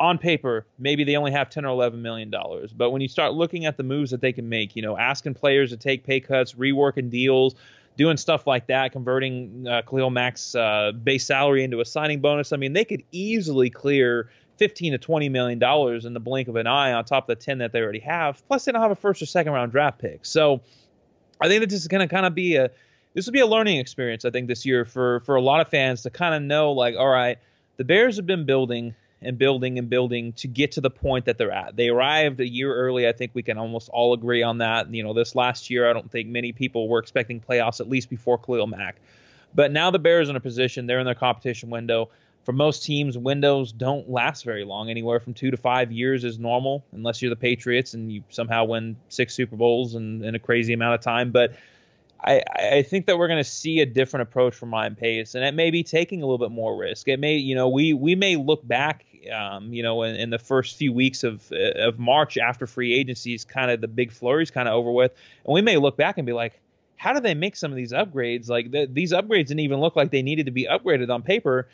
on 0.00 0.18
paper, 0.18 0.66
maybe 0.78 1.04
they 1.04 1.16
only 1.16 1.32
have 1.32 1.50
10 1.50 1.64
or 1.64 1.68
11 1.68 2.00
million 2.00 2.30
dollars. 2.30 2.72
But 2.72 2.90
when 2.90 3.00
you 3.00 3.08
start 3.08 3.34
looking 3.34 3.66
at 3.66 3.76
the 3.76 3.82
moves 3.82 4.10
that 4.10 4.20
they 4.20 4.32
can 4.32 4.48
make, 4.48 4.76
you 4.76 4.82
know, 4.82 4.96
asking 4.96 5.34
players 5.34 5.70
to 5.70 5.76
take 5.76 6.04
pay 6.04 6.20
cuts, 6.20 6.54
reworking 6.54 7.10
deals, 7.10 7.54
doing 7.96 8.16
stuff 8.16 8.46
like 8.46 8.68
that, 8.68 8.92
converting 8.92 9.66
uh, 9.66 9.82
Khalil 9.82 10.10
Mack's 10.10 10.54
uh, 10.54 10.92
base 10.92 11.26
salary 11.26 11.64
into 11.64 11.80
a 11.80 11.84
signing 11.84 12.20
bonus, 12.20 12.52
I 12.52 12.56
mean, 12.56 12.72
they 12.72 12.84
could 12.84 13.02
easily 13.10 13.70
clear 13.70 14.30
15 14.58 14.92
to 14.92 14.98
20 14.98 15.28
million 15.28 15.58
dollars 15.58 16.04
in 16.04 16.14
the 16.14 16.20
blink 16.20 16.48
of 16.48 16.56
an 16.56 16.66
eye 16.66 16.92
on 16.92 17.04
top 17.04 17.28
of 17.28 17.38
the 17.38 17.44
10 17.44 17.58
that 17.58 17.72
they 17.72 17.80
already 17.80 18.00
have. 18.00 18.42
Plus, 18.46 18.64
they 18.64 18.72
don't 18.72 18.82
have 18.82 18.90
a 18.90 18.96
first 18.96 19.22
or 19.22 19.26
second 19.26 19.52
round 19.52 19.72
draft 19.72 19.98
pick. 19.98 20.24
So 20.24 20.60
I 21.40 21.48
think 21.48 21.60
that 21.60 21.70
this 21.70 21.80
is 21.80 21.88
going 21.88 22.06
to 22.06 22.12
kind 22.12 22.26
of 22.26 22.34
be 22.34 22.56
a 22.56 22.70
this 23.18 23.26
will 23.26 23.32
be 23.32 23.40
a 23.40 23.46
learning 23.48 23.80
experience, 23.80 24.24
I 24.24 24.30
think, 24.30 24.46
this 24.46 24.64
year 24.64 24.84
for 24.84 25.18
for 25.20 25.34
a 25.34 25.42
lot 25.42 25.60
of 25.60 25.66
fans 25.66 26.02
to 26.02 26.10
kind 26.10 26.36
of 26.36 26.42
know, 26.42 26.70
like, 26.70 26.94
all 26.96 27.08
right, 27.08 27.36
the 27.76 27.82
Bears 27.82 28.14
have 28.14 28.26
been 28.26 28.46
building 28.46 28.94
and 29.20 29.36
building 29.36 29.76
and 29.76 29.90
building 29.90 30.34
to 30.34 30.46
get 30.46 30.70
to 30.72 30.80
the 30.80 30.88
point 30.88 31.24
that 31.24 31.36
they're 31.36 31.50
at. 31.50 31.74
They 31.74 31.88
arrived 31.88 32.38
a 32.38 32.46
year 32.46 32.72
early. 32.72 33.08
I 33.08 33.12
think 33.12 33.32
we 33.34 33.42
can 33.42 33.58
almost 33.58 33.88
all 33.88 34.12
agree 34.12 34.44
on 34.44 34.58
that. 34.58 34.94
You 34.94 35.02
know, 35.02 35.14
this 35.14 35.34
last 35.34 35.68
year, 35.68 35.90
I 35.90 35.92
don't 35.94 36.08
think 36.08 36.28
many 36.28 36.52
people 36.52 36.88
were 36.88 37.00
expecting 37.00 37.40
playoffs 37.40 37.80
at 37.80 37.88
least 37.88 38.08
before 38.08 38.38
Khalil 38.38 38.68
Mack. 38.68 39.00
But 39.52 39.72
now 39.72 39.90
the 39.90 39.98
Bears 39.98 40.28
are 40.28 40.30
in 40.30 40.36
a 40.36 40.40
position, 40.40 40.86
they're 40.86 41.00
in 41.00 41.06
their 41.06 41.16
competition 41.16 41.70
window. 41.70 42.10
For 42.44 42.52
most 42.52 42.84
teams, 42.84 43.18
windows 43.18 43.72
don't 43.72 44.08
last 44.08 44.44
very 44.44 44.62
long. 44.62 44.90
Anywhere 44.90 45.18
from 45.18 45.34
two 45.34 45.50
to 45.50 45.56
five 45.56 45.90
years 45.90 46.22
is 46.22 46.38
normal, 46.38 46.84
unless 46.92 47.20
you're 47.20 47.30
the 47.30 47.36
Patriots 47.36 47.94
and 47.94 48.12
you 48.12 48.22
somehow 48.28 48.66
win 48.66 48.94
six 49.08 49.34
Super 49.34 49.56
Bowls 49.56 49.96
in, 49.96 50.24
in 50.24 50.36
a 50.36 50.38
crazy 50.38 50.72
amount 50.72 50.94
of 50.94 51.00
time. 51.00 51.32
But 51.32 51.56
I, 52.20 52.42
I 52.56 52.82
think 52.82 53.06
that 53.06 53.16
we're 53.16 53.28
going 53.28 53.42
to 53.42 53.48
see 53.48 53.80
a 53.80 53.86
different 53.86 54.22
approach 54.22 54.54
from 54.54 54.72
Ryan 54.72 54.96
Pace, 54.96 55.34
and 55.34 55.44
it 55.44 55.54
may 55.54 55.70
be 55.70 55.84
taking 55.84 56.22
a 56.22 56.26
little 56.26 56.38
bit 56.38 56.50
more 56.50 56.76
risk. 56.76 57.06
It 57.08 57.20
may, 57.20 57.36
you 57.36 57.54
know, 57.54 57.68
we 57.68 57.92
we 57.92 58.14
may 58.16 58.36
look 58.36 58.66
back, 58.66 59.04
um, 59.32 59.72
you 59.72 59.82
know, 59.82 60.02
in, 60.02 60.16
in, 60.16 60.30
the 60.30 60.38
first 60.38 60.76
few 60.76 60.92
weeks 60.92 61.22
of 61.22 61.50
of 61.52 61.98
March 61.98 62.36
after 62.36 62.66
free 62.66 62.92
agency 62.94 63.34
is 63.34 63.44
kind 63.44 63.70
of 63.70 63.80
the 63.80 63.88
big 63.88 64.10
flurries 64.10 64.50
kind 64.50 64.68
of 64.68 64.74
over 64.74 64.90
with, 64.90 65.12
and 65.44 65.54
we 65.54 65.62
may 65.62 65.76
look 65.76 65.96
back 65.96 66.18
and 66.18 66.26
be 66.26 66.32
like, 66.32 66.60
how 66.96 67.12
do 67.12 67.20
they 67.20 67.34
make 67.34 67.54
some 67.54 67.70
of 67.70 67.76
these 67.76 67.92
upgrades? 67.92 68.48
Like 68.48 68.72
the, 68.72 68.86
these 68.86 69.12
upgrades 69.12 69.46
didn't 69.46 69.60
even 69.60 69.78
look 69.78 69.94
like 69.94 70.10
they 70.10 70.22
needed 70.22 70.46
to 70.46 70.52
be 70.52 70.66
upgraded 70.66 71.10
on 71.10 71.22
paper, 71.22 71.68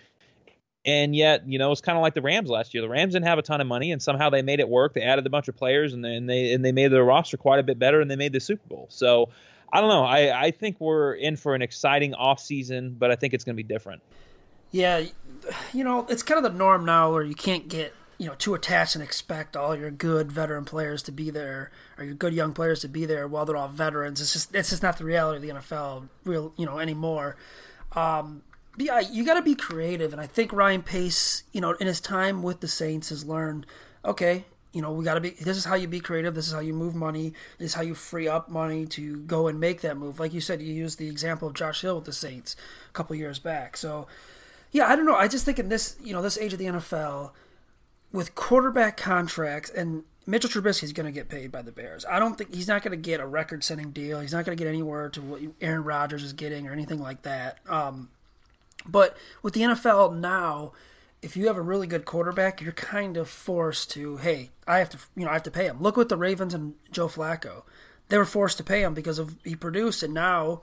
and 0.85 1.17
yet, 1.17 1.49
you 1.49 1.59
know, 1.59 1.73
it's 1.73 1.81
kind 1.81 1.97
of 1.97 2.03
like 2.03 2.13
the 2.13 2.21
Rams 2.21 2.51
last 2.51 2.75
year. 2.75 2.83
The 2.83 2.89
Rams 2.91 3.15
didn't 3.15 3.27
have 3.27 3.39
a 3.39 3.43
ton 3.43 3.63
of 3.63 3.67
money, 3.67 3.93
and 3.93 4.03
somehow 4.03 4.29
they 4.29 4.43
made 4.43 4.61
it 4.61 4.69
work. 4.69 4.93
They 4.93 5.01
added 5.01 5.27
a 5.27 5.31
bunch 5.31 5.49
of 5.49 5.57
players, 5.57 5.95
and, 5.95 6.05
and 6.05 6.29
they 6.29 6.53
and 6.53 6.63
they 6.63 6.73
made 6.73 6.89
their 6.89 7.05
roster 7.05 7.39
quite 7.39 7.61
a 7.61 7.63
bit 7.63 7.79
better, 7.79 8.03
and 8.03 8.11
they 8.11 8.17
made 8.17 8.35
the 8.35 8.41
Super 8.41 8.69
Bowl. 8.69 8.89
So 8.91 9.31
I 9.75 9.81
don't 9.81 9.91
know. 9.91 10.05
I, 10.05 10.45
I 10.45 10.51
think 10.53 10.81
we're 10.81 11.15
in 11.15 11.37
for 11.37 11.57
an 11.57 11.61
exciting 11.61 12.15
off 12.15 12.39
season, 12.39 12.95
but 12.97 13.11
I 13.11 13.17
think 13.17 13.35
it's 13.35 13.43
going 13.43 13.57
to 13.57 13.63
be 13.63 13.67
different. 13.67 14.03
Yeah, 14.71 15.05
you 15.73 15.83
know, 15.83 16.07
it's 16.09 16.23
kind 16.23 16.45
of 16.45 16.53
the 16.53 16.57
norm 16.57 16.85
now 16.85 17.13
where 17.13 17.25
you 17.25 17.35
can't 17.35 17.69
get 17.69 17.93
you 18.17 18.29
know 18.29 18.37
too 18.37 18.55
attached 18.55 18.95
and 18.95 19.03
expect 19.03 19.57
all 19.57 19.75
your 19.75 19.91
good 19.91 20.31
veteran 20.31 20.65
players 20.65 21.03
to 21.03 21.13
be 21.13 21.29
there 21.29 21.73
or 21.99 22.05
your 22.05 22.15
good 22.15 22.33
young 22.33 22.53
players 22.53 22.81
to 22.83 22.89
be 22.89 23.05
there 23.05 23.27
while 23.27 23.45
they're 23.45 23.57
all 23.57 23.67
veterans. 23.67 24.21
It's 24.21 24.33
just 24.33 24.55
it's 24.55 24.71
just 24.71 24.83
not 24.83 24.99
the 24.99 25.05
reality 25.05 25.51
of 25.51 25.57
the 25.57 25.61
NFL 25.61 26.09
real 26.23 26.53
you 26.57 26.67
know 26.67 26.79
anymore. 26.79 27.37
Um, 27.97 28.43
yeah, 28.77 29.01
you 29.01 29.25
got 29.25 29.35
to 29.35 29.43
be 29.43 29.57
creative, 29.57 30.13
and 30.13 30.21
I 30.21 30.27
think 30.27 30.53
Ryan 30.53 30.83
Pace, 30.83 31.43
you 31.53 31.61
know, 31.61 31.73
in 31.73 31.89
his 31.89 32.01
time 32.01 32.45
with 32.45 32.61
the 32.61 32.69
Saints, 32.69 33.09
has 33.09 33.25
learned. 33.25 33.67
Okay, 34.05 34.45
you 34.75 34.83
know, 34.83 34.93
we 34.93 35.05
got 35.05 35.15
to 35.15 35.21
be. 35.21 35.31
This 35.31 35.57
is 35.57 35.65
how 35.65 35.77
you 35.77 35.87
be 35.87 36.01
creative. 36.01 36.35
This 36.35 36.49
is 36.49 36.53
how 36.53 36.61
you 36.61 36.75
move 36.75 36.97
money. 36.97 37.33
This 37.59 37.71
is 37.71 37.75
how 37.75 37.83
you 37.83 37.95
free 37.95 38.27
up 38.27 38.49
money 38.49 38.85
to 38.87 39.19
go 39.19 39.47
and 39.47 39.61
make 39.61 39.81
that 39.83 39.97
move. 39.97 40.19
Like 40.19 40.35
you 40.35 40.41
said, 40.41 40.61
you 40.61 40.75
used 40.75 40.99
the 40.99 41.09
example 41.09 41.47
of 41.47 41.55
Josh 41.55 41.83
Hill 41.83 41.95
with 41.95 42.07
the 42.07 42.13
Saints 42.13 42.57
a 42.91 42.93
couple 42.93 43.15
years 43.15 43.39
back. 43.39 43.77
So, 43.77 44.09
yeah, 44.73 44.89
I 44.89 44.97
don't 44.97 45.07
know. 45.07 45.15
I 45.15 45.29
just 45.29 45.45
think 45.45 45.61
in 45.61 45.69
this, 45.69 45.97
you 46.03 46.13
know, 46.13 46.21
this 46.21 46.37
age 46.37 46.53
of 46.53 46.59
the 46.59 46.67
NFL, 46.67 47.31
with 48.13 48.35
quarterback 48.35 48.97
contracts 48.97 49.71
and 49.71 50.03
Mitchell 50.27 50.51
Trubisky 50.51 50.85
is 50.85 50.93
going 50.93 51.07
to 51.07 51.13
get 51.13 51.29
paid 51.29 51.53
by 51.53 51.63
the 51.63 51.71
Bears. 51.73 52.05
I 52.07 52.19
don't 52.19 52.37
think 52.37 52.53
he's 52.53 52.67
not 52.67 52.83
going 52.83 52.93
to 52.93 52.97
get 52.97 53.21
a 53.21 53.27
record-setting 53.27 53.91
deal. 53.91 54.21
He's 54.21 54.33
not 54.33 54.45
going 54.45 54.57
to 54.57 54.65
get 54.65 54.69
anywhere 54.69 55.09
to 55.11 55.21
what 55.21 55.41
Aaron 55.61 55.85
Rodgers 55.85 56.25
is 56.25 56.33
getting 56.33 56.67
or 56.67 56.73
anything 56.73 56.99
like 56.99 57.23
that. 57.23 57.59
Um, 57.69 58.09
but 58.87 59.17
with 59.43 59.55
the 59.55 59.61
NFL 59.61 60.17
now 60.17 60.73
if 61.25 61.39
you 61.39 61.47
have 61.47 61.57
a 61.57 61.63
really 61.63 61.87
good 61.87 62.05
quarterback, 62.05 62.61
you're 62.61 62.73
kind 62.73 63.17
of 63.17 63.31
forced 63.31 63.91
to, 63.93 64.19
hey, 64.19 64.51
I 64.69 64.79
have 64.79 64.91
to, 64.91 64.99
you 65.17 65.25
know, 65.25 65.31
I 65.31 65.35
have 65.35 65.43
to 65.45 65.51
pay 65.51 65.65
him. 65.65 65.81
Look 65.81 65.97
what 65.97 66.11
the 66.11 66.19
Ravens 66.19 66.53
and 66.53 66.75
Joe 66.93 67.09
Flacco. 67.09 67.63
They 68.09 68.19
were 68.19 68.27
forced 68.27 68.59
to 68.59 68.63
pay 68.63 68.83
him 68.83 68.93
because 68.93 69.19
of 69.19 69.35
he 69.43 69.57
produced, 69.57 70.03
and 70.03 70.13
now 70.13 70.61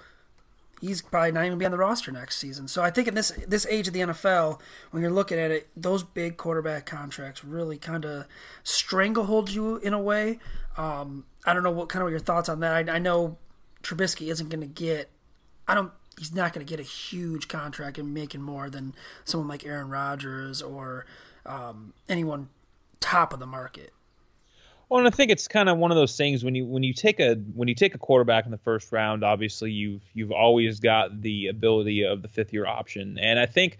he's 0.79 1.01
probably 1.01 1.31
not 1.31 1.45
even 1.45 1.57
be 1.57 1.65
on 1.65 1.71
the 1.71 1.77
roster 1.79 2.11
next 2.11 2.37
season. 2.37 2.67
So 2.67 2.83
I 2.83 2.91
think 2.91 3.07
in 3.07 3.15
this 3.15 3.31
this 3.47 3.65
age 3.65 3.87
of 3.87 3.95
the 3.95 4.01
NFL, 4.01 4.59
when 4.91 5.01
you're 5.01 5.11
looking 5.11 5.39
at 5.39 5.49
it, 5.49 5.67
those 5.75 6.03
big 6.03 6.37
quarterback 6.37 6.85
contracts 6.85 7.43
really 7.43 7.79
kind 7.79 8.05
of 8.05 8.27
stranglehold 8.63 9.49
you 9.49 9.77
in 9.77 9.93
a 9.93 9.99
way. 9.99 10.37
Um, 10.77 11.25
I 11.43 11.55
don't 11.55 11.63
know 11.63 11.71
what 11.71 11.89
kind 11.89 12.05
of 12.05 12.11
your 12.11 12.19
thoughts 12.19 12.47
on 12.47 12.59
that. 12.59 12.87
I, 12.87 12.95
I 12.95 12.99
know 12.99 13.37
Trubisky 13.81 14.29
isn't 14.31 14.49
going 14.49 14.61
to 14.61 14.67
get. 14.67 15.09
I 15.67 15.73
don't 15.73 15.91
he's 16.17 16.33
not 16.33 16.53
going 16.53 16.65
to 16.65 16.69
get 16.69 16.79
a 16.79 16.87
huge 16.87 17.47
contract 17.47 17.97
and 17.97 18.13
making 18.13 18.41
more 18.41 18.69
than 18.69 18.93
someone 19.25 19.47
like 19.47 19.65
Aaron 19.65 19.89
Rodgers 19.89 20.61
or 20.61 21.05
um, 21.45 21.93
anyone 22.09 22.49
top 22.99 23.33
of 23.33 23.39
the 23.39 23.45
market. 23.45 23.91
Well, 24.89 24.99
and 24.99 25.07
I 25.07 25.11
think 25.11 25.31
it's 25.31 25.47
kind 25.47 25.69
of 25.69 25.77
one 25.77 25.91
of 25.91 25.95
those 25.95 26.17
things 26.17 26.43
when 26.43 26.53
you 26.53 26.65
when 26.65 26.83
you 26.83 26.93
take 26.93 27.21
a 27.21 27.35
when 27.35 27.69
you 27.69 27.75
take 27.75 27.95
a 27.95 27.97
quarterback 27.97 28.43
in 28.43 28.51
the 28.51 28.57
first 28.57 28.91
round, 28.91 29.23
obviously 29.23 29.71
you've 29.71 30.01
you've 30.13 30.33
always 30.33 30.81
got 30.81 31.21
the 31.21 31.47
ability 31.47 32.03
of 32.03 32.21
the 32.21 32.27
fifth 32.27 32.51
year 32.51 32.65
option, 32.65 33.17
and 33.17 33.39
I 33.39 33.45
think 33.45 33.77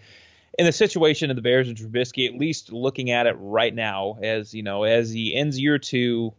in 0.57 0.65
the 0.65 0.71
situation 0.71 1.29
of 1.29 1.35
the 1.35 1.41
Bears 1.41 1.67
and 1.67 1.77
Trubisky, 1.77 2.27
at 2.27 2.35
least 2.35 2.71
looking 2.71 3.11
at 3.11 3.27
it 3.27 3.35
right 3.39 3.73
now, 3.73 4.19
as 4.21 4.53
you 4.53 4.63
know, 4.63 4.83
as 4.83 5.11
he 5.11 5.35
ends 5.35 5.59
year 5.59 5.77
two, 5.77 6.33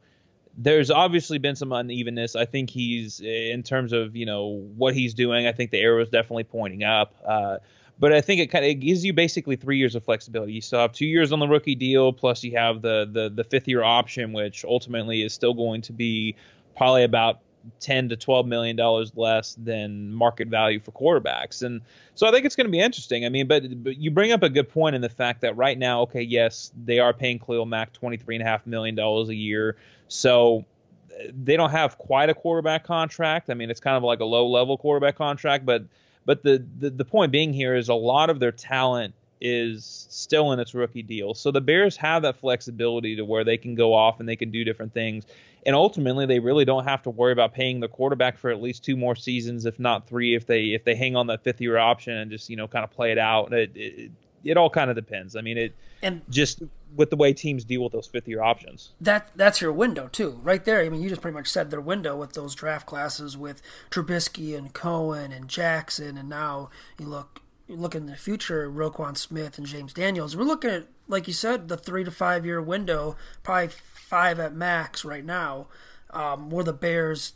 there's 0.57 0.91
obviously 0.91 1.38
been 1.38 1.57
some 1.57 1.73
unevenness. 1.73 2.37
I 2.37 2.45
think 2.45 2.71
he's 2.71 3.21
in 3.21 3.62
terms 3.62 3.93
of 3.93 4.15
you 4.17 4.27
know 4.27 4.62
what 4.77 4.95
he's 4.95 5.15
doing. 5.15 5.47
I 5.47 5.53
think 5.53 5.71
the 5.71 5.81
arrow 5.81 6.03
is 6.03 6.09
definitely 6.09 6.45
pointing 6.45 6.85
up. 6.85 7.15
Uh, 7.27 7.59
but 7.99 8.12
I 8.12 8.21
think 8.21 8.41
it 8.41 8.51
kind 8.51 8.65
of 8.65 8.81
gives 8.81 9.05
you 9.05 9.12
basically 9.12 9.57
three 9.57 9.79
years 9.79 9.95
of 9.95 10.05
flexibility. 10.05 10.53
You 10.55 10.61
still 10.61 10.81
have 10.81 10.93
two 10.93 11.07
years 11.07 11.33
on 11.33 11.38
the 11.38 11.47
rookie 11.47 11.75
deal, 11.75 12.12
plus 12.12 12.43
you 12.43 12.57
have 12.57 12.83
the 12.83 13.09
the 13.11 13.31
the 13.31 13.45
fifth 13.45 13.69
year 13.69 13.83
option, 13.83 14.33
which 14.33 14.65
ultimately 14.65 15.23
is 15.23 15.33
still 15.33 15.55
going 15.55 15.83
to 15.83 15.93
be 15.93 16.37
probably 16.77 17.05
about 17.05 17.41
10 17.81 18.09
to 18.09 18.16
12 18.16 18.46
million 18.46 18.77
dollars 18.77 19.12
less 19.16 19.55
than 19.55 20.12
market 20.12 20.48
value 20.48 20.81
for 20.81 20.92
quarterbacks 20.92 21.62
and 21.62 21.81
so 22.14 22.27
i 22.27 22.31
think 22.31 22.44
it's 22.44 22.57
going 22.57 22.66
to 22.66 22.70
be 22.70 22.81
interesting 22.81 23.25
i 23.25 23.29
mean 23.29 23.46
but, 23.46 23.62
but 23.83 23.96
you 23.96 24.11
bring 24.11 24.33
up 24.33 24.42
a 24.42 24.48
good 24.48 24.68
point 24.68 24.94
in 24.94 25.03
the 25.03 25.09
fact 25.09 25.40
that 25.40 25.57
right 25.57 25.79
now 25.79 26.03
okay 26.03 26.22
yes 26.22 26.72
they 26.85 26.98
are 26.98 27.12
paying 27.12 27.38
khalil 27.38 27.66
mack 27.66 27.92
23 27.92 28.37
and 28.37 28.42
a 28.42 28.46
half 28.46 28.66
million 28.66 28.94
dollars 28.94 29.29
a 29.29 29.35
year 29.35 29.77
so 30.09 30.64
uh, 31.12 31.25
they 31.42 31.57
don't 31.57 31.70
have 31.70 31.98
quite 31.98 32.31
a 32.31 32.35
quarterback 32.35 32.85
contract. 32.85 33.51
I 33.51 33.55
mean, 33.55 33.70
it's 33.70 33.81
kind 33.81 33.96
of 33.96 34.03
like 34.03 34.20
a 34.20 34.25
low 34.25 34.46
level 34.46 34.77
quarterback 34.79 35.16
contract, 35.16 35.64
but 35.64 35.85
but 36.25 36.42
the, 36.42 36.64
the 36.79 36.90
the 36.90 37.05
point 37.05 37.33
being 37.33 37.53
here 37.53 37.75
is 37.75 37.88
a 37.88 37.94
lot 37.94 38.31
of 38.31 38.40
their 38.40 38.53
talent 38.53 39.14
is 39.42 40.07
still 40.09 40.53
in 40.53 40.61
its 40.61 40.72
rookie 40.72 41.03
deal. 41.03 41.35
So 41.35 41.51
the 41.51 41.61
Bears 41.61 41.96
have 41.96 42.22
that 42.22 42.37
flexibility 42.37 43.16
to 43.16 43.25
where 43.25 43.42
they 43.42 43.57
can 43.57 43.75
go 43.75 43.92
off 43.92 44.20
and 44.20 44.29
they 44.29 44.37
can 44.37 44.53
do 44.53 44.62
different 44.62 44.94
things. 44.94 45.27
And 45.64 45.77
ultimately 45.77 46.27
they 46.27 46.38
really 46.38 46.64
don't 46.64 46.85
have 46.85 47.03
to 47.03 47.11
worry 47.11 47.33
about 47.33 47.55
paying 47.55 47.81
the 47.81 47.88
quarterback 47.88 48.38
for 48.38 48.51
at 48.51 48.61
least 48.61 48.85
two 48.85 48.96
more 48.96 49.14
seasons, 49.14 49.64
if 49.64 49.79
not 49.79 50.09
three, 50.09 50.35
if 50.35 50.46
they 50.46 50.66
if 50.66 50.85
they 50.85 50.94
hang 50.94 51.16
on 51.16 51.29
that 51.29 51.44
fifth 51.44 51.61
year 51.61 51.79
option 51.79 52.14
and 52.14 52.31
just, 52.31 52.51
you 52.51 52.57
know, 52.57 52.66
kind 52.66 52.85
of 52.85 52.90
play 52.90 53.12
it 53.12 53.18
out. 53.18 53.53
It, 53.53 53.70
it, 53.75 54.11
it 54.44 54.57
all 54.57 54.70
kind 54.70 54.90
of 54.90 54.96
depends. 54.96 55.37
I 55.37 55.40
mean, 55.40 55.57
it 55.57 55.75
and 56.03 56.22
just 56.29 56.62
with 56.96 57.11
the 57.11 57.16
way 57.16 57.33
teams 57.33 57.64
deal 57.64 57.83
with 57.83 57.92
those 57.92 58.07
fifth 58.07 58.29
year 58.29 58.42
options. 58.42 58.92
That 59.01 59.31
that's 59.37 59.61
your 59.61 59.72
window 59.72 60.09
too, 60.09 60.40
right 60.42 60.64
there. 60.64 60.81
I 60.81 60.88
mean, 60.88 61.01
you 61.01 61.09
just 61.09 61.22
pretty 61.22 61.37
much 61.37 61.48
said 61.48 61.70
their 61.70 61.81
window 61.81 62.16
with 62.16 62.33
those 62.33 62.55
draft 62.55 62.87
classes 62.87 63.37
with 63.37 63.62
Trubisky 63.90 64.57
and 64.57 64.72
Cohen 64.72 65.33
and 65.33 65.48
Jackson, 65.48 66.18
and 66.18 66.29
now 66.29 66.70
you 66.98 67.07
look 67.07 67.40
look 67.68 67.94
in 67.94 68.07
the 68.07 68.16
future, 68.16 68.70
Roquan 68.70 69.16
Smith 69.16 69.59
and 69.59 69.66
James 69.66 69.92
Daniels, 69.92 70.37
we're 70.37 70.44
looking 70.44 70.70
at, 70.70 70.87
like 71.09 71.27
you 71.27 71.33
said, 71.33 71.68
the 71.68 71.77
three 71.77 72.05
to 72.05 72.11
five 72.11 72.44
year 72.44 72.61
window, 72.61 73.16
probably 73.42 73.68
five 74.12 74.38
at 74.38 74.55
max 74.55 75.07
right 75.07 75.25
now, 75.25 75.68
um, 76.11 76.51
where 76.51 76.62
the 76.62 76.72
Bears 76.75 77.33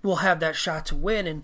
will 0.00 0.16
have 0.16 0.38
that 0.38 0.54
shot 0.54 0.86
to 0.86 0.94
win. 0.94 1.26
And, 1.26 1.42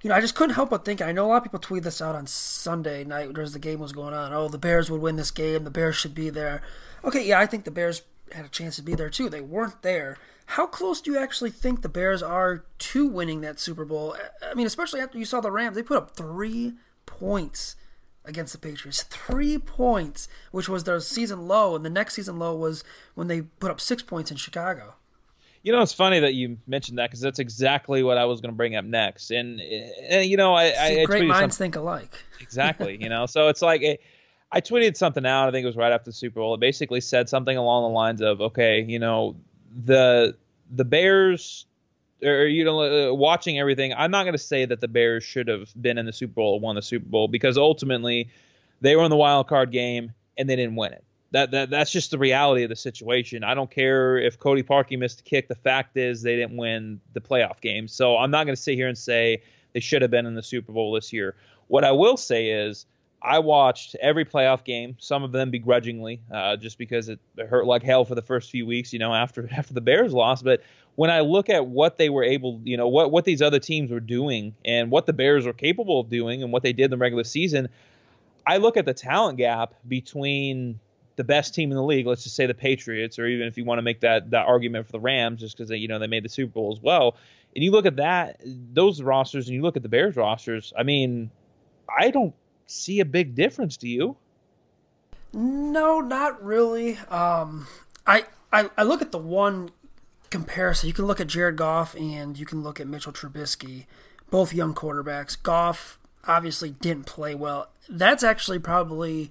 you 0.00 0.08
know, 0.08 0.16
I 0.16 0.22
just 0.22 0.34
couldn't 0.34 0.54
help 0.54 0.70
but 0.70 0.86
think, 0.86 1.02
I 1.02 1.12
know 1.12 1.26
a 1.26 1.28
lot 1.28 1.36
of 1.36 1.42
people 1.42 1.58
tweet 1.58 1.82
this 1.82 2.00
out 2.00 2.14
on 2.14 2.26
Sunday 2.26 3.04
night 3.04 3.36
as 3.38 3.52
the 3.52 3.58
game 3.58 3.78
was 3.78 3.92
going 3.92 4.14
on. 4.14 4.32
Oh, 4.32 4.48
the 4.48 4.56
Bears 4.56 4.90
would 4.90 5.02
win 5.02 5.16
this 5.16 5.30
game. 5.30 5.64
The 5.64 5.70
Bears 5.70 5.96
should 5.96 6.14
be 6.14 6.30
there. 6.30 6.62
Okay, 7.04 7.26
yeah, 7.26 7.38
I 7.38 7.44
think 7.44 7.64
the 7.64 7.70
Bears 7.70 8.04
had 8.32 8.46
a 8.46 8.48
chance 8.48 8.76
to 8.76 8.82
be 8.82 8.94
there 8.94 9.10
too. 9.10 9.28
They 9.28 9.42
weren't 9.42 9.82
there. 9.82 10.16
How 10.46 10.66
close 10.66 11.02
do 11.02 11.10
you 11.12 11.18
actually 11.18 11.50
think 11.50 11.82
the 11.82 11.88
Bears 11.90 12.22
are 12.22 12.64
to 12.78 13.06
winning 13.06 13.42
that 13.42 13.60
Super 13.60 13.84
Bowl? 13.84 14.16
I 14.42 14.54
mean, 14.54 14.66
especially 14.66 15.00
after 15.00 15.18
you 15.18 15.26
saw 15.26 15.42
the 15.42 15.52
Rams, 15.52 15.76
they 15.76 15.82
put 15.82 15.98
up 15.98 16.16
three 16.16 16.72
points 17.04 17.76
against 18.26 18.52
the 18.52 18.58
Patriots. 18.58 19.02
Three 19.04 19.58
points, 19.58 20.28
which 20.50 20.68
was 20.68 20.84
their 20.84 21.00
season 21.00 21.46
low, 21.48 21.74
and 21.76 21.84
the 21.84 21.90
next 21.90 22.14
season 22.14 22.38
low 22.38 22.54
was 22.54 22.84
when 23.14 23.28
they 23.28 23.42
put 23.42 23.70
up 23.70 23.80
six 23.80 24.02
points 24.02 24.30
in 24.30 24.36
Chicago. 24.36 24.94
You 25.62 25.72
know, 25.72 25.82
it's 25.82 25.92
funny 25.92 26.20
that 26.20 26.34
you 26.34 26.58
mentioned 26.68 26.98
that 26.98 27.10
because 27.10 27.20
that's 27.20 27.40
exactly 27.40 28.02
what 28.04 28.18
I 28.18 28.24
was 28.24 28.40
going 28.40 28.52
to 28.52 28.56
bring 28.56 28.76
up 28.76 28.84
next. 28.84 29.32
And, 29.32 29.60
and 29.60 30.24
you 30.24 30.36
know, 30.36 30.54
I, 30.54 30.70
See, 30.70 31.00
I 31.00 31.04
great 31.04 31.26
minds 31.26 31.56
something- 31.56 31.72
think 31.72 31.76
alike. 31.76 32.14
exactly. 32.40 32.96
You 33.00 33.08
know, 33.08 33.26
so 33.26 33.48
it's 33.48 33.62
like 33.62 33.82
it, 33.82 34.00
I 34.52 34.60
tweeted 34.60 34.96
something 34.96 35.26
out. 35.26 35.48
I 35.48 35.50
think 35.50 35.64
it 35.64 35.66
was 35.66 35.76
right 35.76 35.90
after 35.90 36.04
the 36.10 36.12
Super 36.12 36.36
Bowl. 36.40 36.54
It 36.54 36.60
basically 36.60 37.00
said 37.00 37.28
something 37.28 37.56
along 37.56 37.90
the 37.90 37.94
lines 37.94 38.20
of, 38.20 38.40
okay, 38.40 38.82
you 38.82 39.00
know, 39.00 39.34
the 39.84 40.36
the 40.70 40.84
Bears, 40.84 41.66
or 42.22 42.46
you 42.46 42.64
know, 42.64 43.10
uh, 43.10 43.14
watching 43.14 43.58
everything. 43.58 43.92
I'm 43.94 44.10
not 44.10 44.24
going 44.24 44.34
to 44.34 44.38
say 44.38 44.64
that 44.64 44.80
the 44.80 44.88
Bears 44.88 45.24
should 45.24 45.48
have 45.48 45.70
been 45.80 45.98
in 45.98 46.06
the 46.06 46.12
Super 46.12 46.34
Bowl 46.34 46.60
won 46.60 46.76
the 46.76 46.82
Super 46.82 47.06
Bowl 47.06 47.28
because 47.28 47.58
ultimately 47.58 48.30
they 48.80 48.96
were 48.96 49.04
in 49.04 49.10
the 49.10 49.16
wild 49.16 49.48
card 49.48 49.72
game 49.72 50.12
and 50.36 50.48
they 50.48 50.56
didn't 50.56 50.76
win 50.76 50.92
it. 50.92 51.04
That, 51.32 51.50
that 51.50 51.70
that's 51.70 51.90
just 51.90 52.12
the 52.12 52.18
reality 52.18 52.62
of 52.62 52.70
the 52.70 52.76
situation. 52.76 53.44
I 53.44 53.54
don't 53.54 53.70
care 53.70 54.16
if 54.16 54.38
Cody 54.38 54.62
Parkey 54.62 54.98
missed 54.98 55.20
a 55.20 55.24
kick. 55.24 55.48
The 55.48 55.54
fact 55.54 55.96
is 55.96 56.22
they 56.22 56.36
didn't 56.36 56.56
win 56.56 57.00
the 57.12 57.20
playoff 57.20 57.60
game. 57.60 57.88
So 57.88 58.16
I'm 58.16 58.30
not 58.30 58.44
going 58.44 58.56
to 58.56 58.62
sit 58.62 58.76
here 58.76 58.88
and 58.88 58.96
say 58.96 59.42
they 59.72 59.80
should 59.80 60.02
have 60.02 60.10
been 60.10 60.24
in 60.24 60.34
the 60.34 60.42
Super 60.42 60.72
Bowl 60.72 60.92
this 60.92 61.12
year. 61.12 61.34
What 61.66 61.84
I 61.84 61.92
will 61.92 62.16
say 62.16 62.50
is 62.50 62.86
I 63.22 63.40
watched 63.40 63.96
every 64.00 64.24
playoff 64.24 64.62
game, 64.62 64.96
some 65.00 65.24
of 65.24 65.32
them 65.32 65.50
begrudgingly, 65.50 66.20
uh, 66.32 66.56
just 66.56 66.78
because 66.78 67.08
it 67.08 67.18
hurt 67.48 67.66
like 67.66 67.82
hell 67.82 68.04
for 68.04 68.14
the 68.14 68.22
first 68.22 68.50
few 68.50 68.64
weeks, 68.66 68.92
you 68.92 68.98
know, 68.98 69.12
after 69.12 69.48
after 69.56 69.74
the 69.74 69.80
Bears 69.80 70.12
lost. 70.12 70.44
But 70.44 70.62
when 70.96 71.10
I 71.10 71.20
look 71.20 71.48
at 71.48 71.66
what 71.66 71.98
they 71.98 72.08
were 72.08 72.24
able, 72.24 72.60
you 72.64 72.76
know, 72.76 72.88
what 72.88 73.10
what 73.12 73.24
these 73.24 73.40
other 73.40 73.58
teams 73.58 73.90
were 73.90 74.00
doing 74.00 74.54
and 74.64 74.90
what 74.90 75.06
the 75.06 75.12
Bears 75.12 75.46
were 75.46 75.52
capable 75.52 76.00
of 76.00 76.10
doing 76.10 76.42
and 76.42 76.52
what 76.52 76.62
they 76.62 76.72
did 76.72 76.86
in 76.86 76.90
the 76.90 76.96
regular 76.96 77.24
season, 77.24 77.68
I 78.46 78.56
look 78.56 78.76
at 78.76 78.84
the 78.86 78.94
talent 78.94 79.38
gap 79.38 79.74
between 79.86 80.80
the 81.16 81.24
best 81.24 81.54
team 81.54 81.70
in 81.70 81.76
the 81.76 81.82
league, 81.82 82.06
let's 82.06 82.24
just 82.24 82.36
say 82.36 82.46
the 82.46 82.54
Patriots, 82.54 83.18
or 83.18 83.26
even 83.26 83.46
if 83.46 83.56
you 83.56 83.64
want 83.64 83.78
to 83.78 83.82
make 83.82 84.00
that 84.00 84.30
that 84.30 84.46
argument 84.46 84.86
for 84.86 84.92
the 84.92 85.00
Rams, 85.00 85.40
just 85.40 85.56
because 85.56 85.70
you 85.70 85.88
know 85.88 85.98
they 85.98 86.06
made 86.06 86.24
the 86.24 86.28
Super 86.28 86.52
Bowl 86.52 86.72
as 86.76 86.82
well. 86.82 87.16
And 87.54 87.64
you 87.64 87.70
look 87.70 87.86
at 87.86 87.96
that 87.96 88.40
those 88.44 89.02
rosters, 89.02 89.48
and 89.48 89.54
you 89.54 89.62
look 89.62 89.76
at 89.76 89.82
the 89.82 89.88
Bears 89.88 90.16
rosters. 90.16 90.72
I 90.78 90.82
mean, 90.82 91.30
I 91.88 92.10
don't 92.10 92.34
see 92.66 93.00
a 93.00 93.04
big 93.04 93.34
difference. 93.34 93.76
Do 93.76 93.88
you? 93.88 94.16
No, 95.32 96.00
not 96.00 96.42
really. 96.44 96.96
Um, 97.10 97.66
I, 98.06 98.24
I 98.52 98.70
I 98.76 98.82
look 98.84 99.02
at 99.02 99.10
the 99.10 99.18
one 99.18 99.70
comparison. 100.30 100.88
You 100.88 100.92
can 100.92 101.06
look 101.06 101.20
at 101.20 101.26
Jared 101.26 101.56
Goff 101.56 101.94
and 101.94 102.38
you 102.38 102.46
can 102.46 102.62
look 102.62 102.80
at 102.80 102.86
Mitchell 102.86 103.12
Trubisky, 103.12 103.86
both 104.30 104.52
young 104.54 104.74
quarterbacks. 104.74 105.40
Goff 105.40 105.98
obviously 106.24 106.70
didn't 106.70 107.06
play 107.06 107.34
well. 107.34 107.68
That's 107.88 108.24
actually 108.24 108.58
probably 108.58 109.30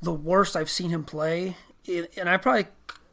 the 0.00 0.12
worst 0.12 0.56
I've 0.56 0.70
seen 0.70 0.90
him 0.90 1.04
play, 1.04 1.56
and 1.88 2.28
I 2.28 2.36
probably 2.36 2.66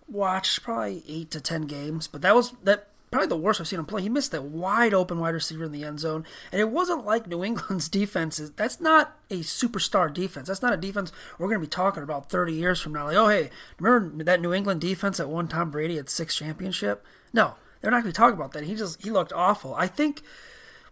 watched 0.07 0.63
probably 0.63 1.03
eight 1.07 1.31
to 1.31 1.41
ten 1.41 1.63
games. 1.63 2.07
But 2.07 2.21
that 2.21 2.35
was 2.35 2.53
that 2.63 2.88
probably 3.11 3.27
the 3.27 3.37
worst 3.37 3.59
I've 3.59 3.67
seen 3.67 3.79
him 3.79 3.85
play. 3.85 4.01
He 4.01 4.09
missed 4.09 4.31
that 4.31 4.43
wide 4.43 4.93
open 4.93 5.19
wide 5.19 5.33
receiver 5.33 5.65
in 5.65 5.71
the 5.71 5.83
end 5.83 5.99
zone, 5.99 6.25
and 6.51 6.61
it 6.61 6.69
wasn't 6.69 7.05
like 7.05 7.27
New 7.27 7.43
England's 7.45 7.89
defense. 7.89 8.39
Is, 8.39 8.51
that's 8.51 8.79
not 8.79 9.17
a 9.29 9.39
superstar 9.39 10.13
defense. 10.13 10.47
That's 10.47 10.61
not 10.61 10.73
a 10.73 10.77
defense 10.77 11.11
we're 11.37 11.47
going 11.47 11.59
to 11.59 11.65
be 11.65 11.69
talking 11.69 12.03
about 12.03 12.29
30 12.29 12.53
years 12.53 12.79
from 12.79 12.93
now. 12.93 13.05
Like, 13.05 13.17
oh 13.17 13.27
hey, 13.27 13.49
remember 13.79 14.23
that 14.23 14.41
New 14.41 14.53
England 14.53 14.81
defense 14.81 15.17
that 15.17 15.29
won 15.29 15.47
Tom 15.47 15.71
Brady 15.71 15.97
at 15.97 16.09
six 16.09 16.35
championship? 16.35 17.05
No, 17.33 17.55
they're 17.81 17.91
not 17.91 18.03
going 18.03 18.13
to 18.13 18.19
be 18.19 18.21
talking 18.21 18.37
about 18.37 18.53
that. 18.53 18.65
He 18.65 18.75
just 18.75 19.01
he 19.01 19.11
looked 19.11 19.33
awful. 19.33 19.73
I 19.75 19.87
think 19.87 20.21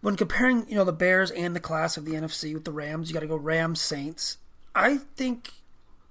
when 0.00 0.16
comparing 0.16 0.68
you 0.68 0.76
know 0.76 0.84
the 0.84 0.92
Bears 0.92 1.30
and 1.30 1.54
the 1.54 1.60
class 1.60 1.96
of 1.96 2.04
the 2.04 2.12
NFC 2.12 2.54
with 2.54 2.64
the 2.64 2.72
Rams, 2.72 3.08
you 3.08 3.14
got 3.14 3.20
to 3.20 3.26
go 3.26 3.36
Rams 3.36 3.80
Saints. 3.80 4.38
I 4.74 4.98
think 5.16 5.52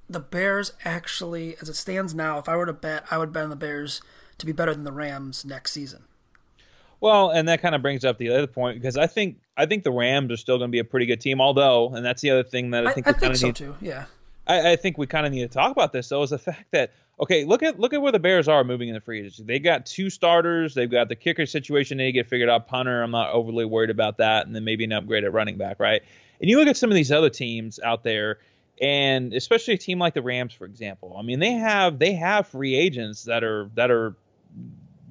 the 0.10 0.20
Bears 0.20 0.74
actually, 0.86 1.56
as 1.62 1.70
it 1.70 1.76
stands 1.76 2.14
now, 2.14 2.38
if 2.38 2.48
I 2.48 2.56
were 2.56 2.66
to 2.66 2.74
bet, 2.74 3.06
I 3.12 3.18
would 3.18 3.34
bet 3.34 3.44
on 3.44 3.50
the 3.50 3.56
Bears 3.56 4.02
to 4.38 4.46
be 4.46 4.52
better 4.52 4.74
than 4.74 4.84
the 4.84 4.92
Rams 4.92 5.46
next 5.46 5.72
season. 5.72 6.04
Well, 7.00 7.30
and 7.30 7.48
that 7.48 7.62
kind 7.62 7.76
of 7.76 7.82
brings 7.82 8.04
up 8.04 8.18
the 8.18 8.30
other 8.30 8.48
point 8.48 8.80
because 8.80 8.98
I 8.98 9.08
think 9.08 9.38
I 9.56 9.66
think 9.66 9.84
the 9.84 9.92
Rams 9.92 10.32
are 10.32 10.38
still 10.38 10.58
going 10.58 10.70
to 10.70 10.72
be 10.72 10.80
a 10.80 10.84
pretty 10.84 11.06
good 11.06 11.22
team. 11.22 11.40
Although, 11.40 11.94
and 11.94 12.06
that's 12.06 12.22
the 12.22 12.32
other 12.32 12.44
thing 12.44 12.72
that 12.72 12.88
I 12.88 12.94
think 12.94 13.08
I, 13.08 13.12
we 13.12 13.14
kind 13.14 13.22
think 13.22 13.34
of 13.34 13.40
so 13.40 13.48
need. 13.48 13.56
too. 13.56 13.76
Yeah. 13.82 14.06
I, 14.48 14.72
I 14.72 14.76
think 14.78 14.98
we 14.98 15.06
kind 15.06 15.26
of 15.26 15.32
need 15.32 15.42
to 15.42 15.48
talk 15.48 15.72
about 15.72 15.92
this 15.94 16.10
though 16.10 16.24
is 16.24 16.32
the 16.32 16.38
fact 16.40 16.72
that 16.72 16.94
okay, 17.20 17.46
look 17.46 17.64
at 17.64 17.80
look 17.80 17.94
at 17.94 18.02
where 18.02 18.12
the 18.12 18.20
Bears 18.20 18.48
are 18.48 18.64
moving 18.64 18.90
in 18.90 18.96
the 18.96 19.02
free 19.02 19.20
agency. 19.20 19.44
They 19.44 19.60
got 19.60 19.86
two 19.86 20.10
starters. 20.10 20.74
They've 20.74 20.90
got 20.90 21.10
the 21.10 21.16
kicker 21.16 21.46
situation. 21.46 21.98
They 21.98 22.12
get 22.12 22.28
figured 22.28 22.50
out. 22.50 22.68
Punter, 22.68 23.04
I'm 23.04 23.12
not 23.12 23.32
overly 23.32 23.66
worried 23.66 23.90
about 23.90 24.18
that. 24.18 24.48
And 24.48 24.56
then 24.56 24.64
maybe 24.64 24.84
an 24.84 24.94
upgrade 24.94 25.24
at 25.24 25.34
running 25.34 25.58
back, 25.58 25.80
right? 25.80 26.02
And 26.40 26.50
you 26.50 26.58
look 26.58 26.68
at 26.68 26.78
some 26.78 26.90
of 26.90 26.96
these 26.96 27.12
other 27.12 27.30
teams 27.30 27.80
out 27.80 28.04
there, 28.04 28.38
and 28.82 29.34
especially 29.34 29.74
a 29.74 29.78
team 29.78 30.00
like 30.00 30.14
the 30.14 30.22
Rams, 30.22 30.54
for 30.54 30.66
example. 30.66 31.16
I 31.18 31.24
mean, 31.24 31.40
they 31.40 31.54
have 31.54 32.00
they 32.00 32.14
have 32.14 32.48
free 32.48 32.76
agents 32.76 33.24
that 33.24 33.44
are 33.44 33.70
that 33.76 33.92
are 33.92 34.16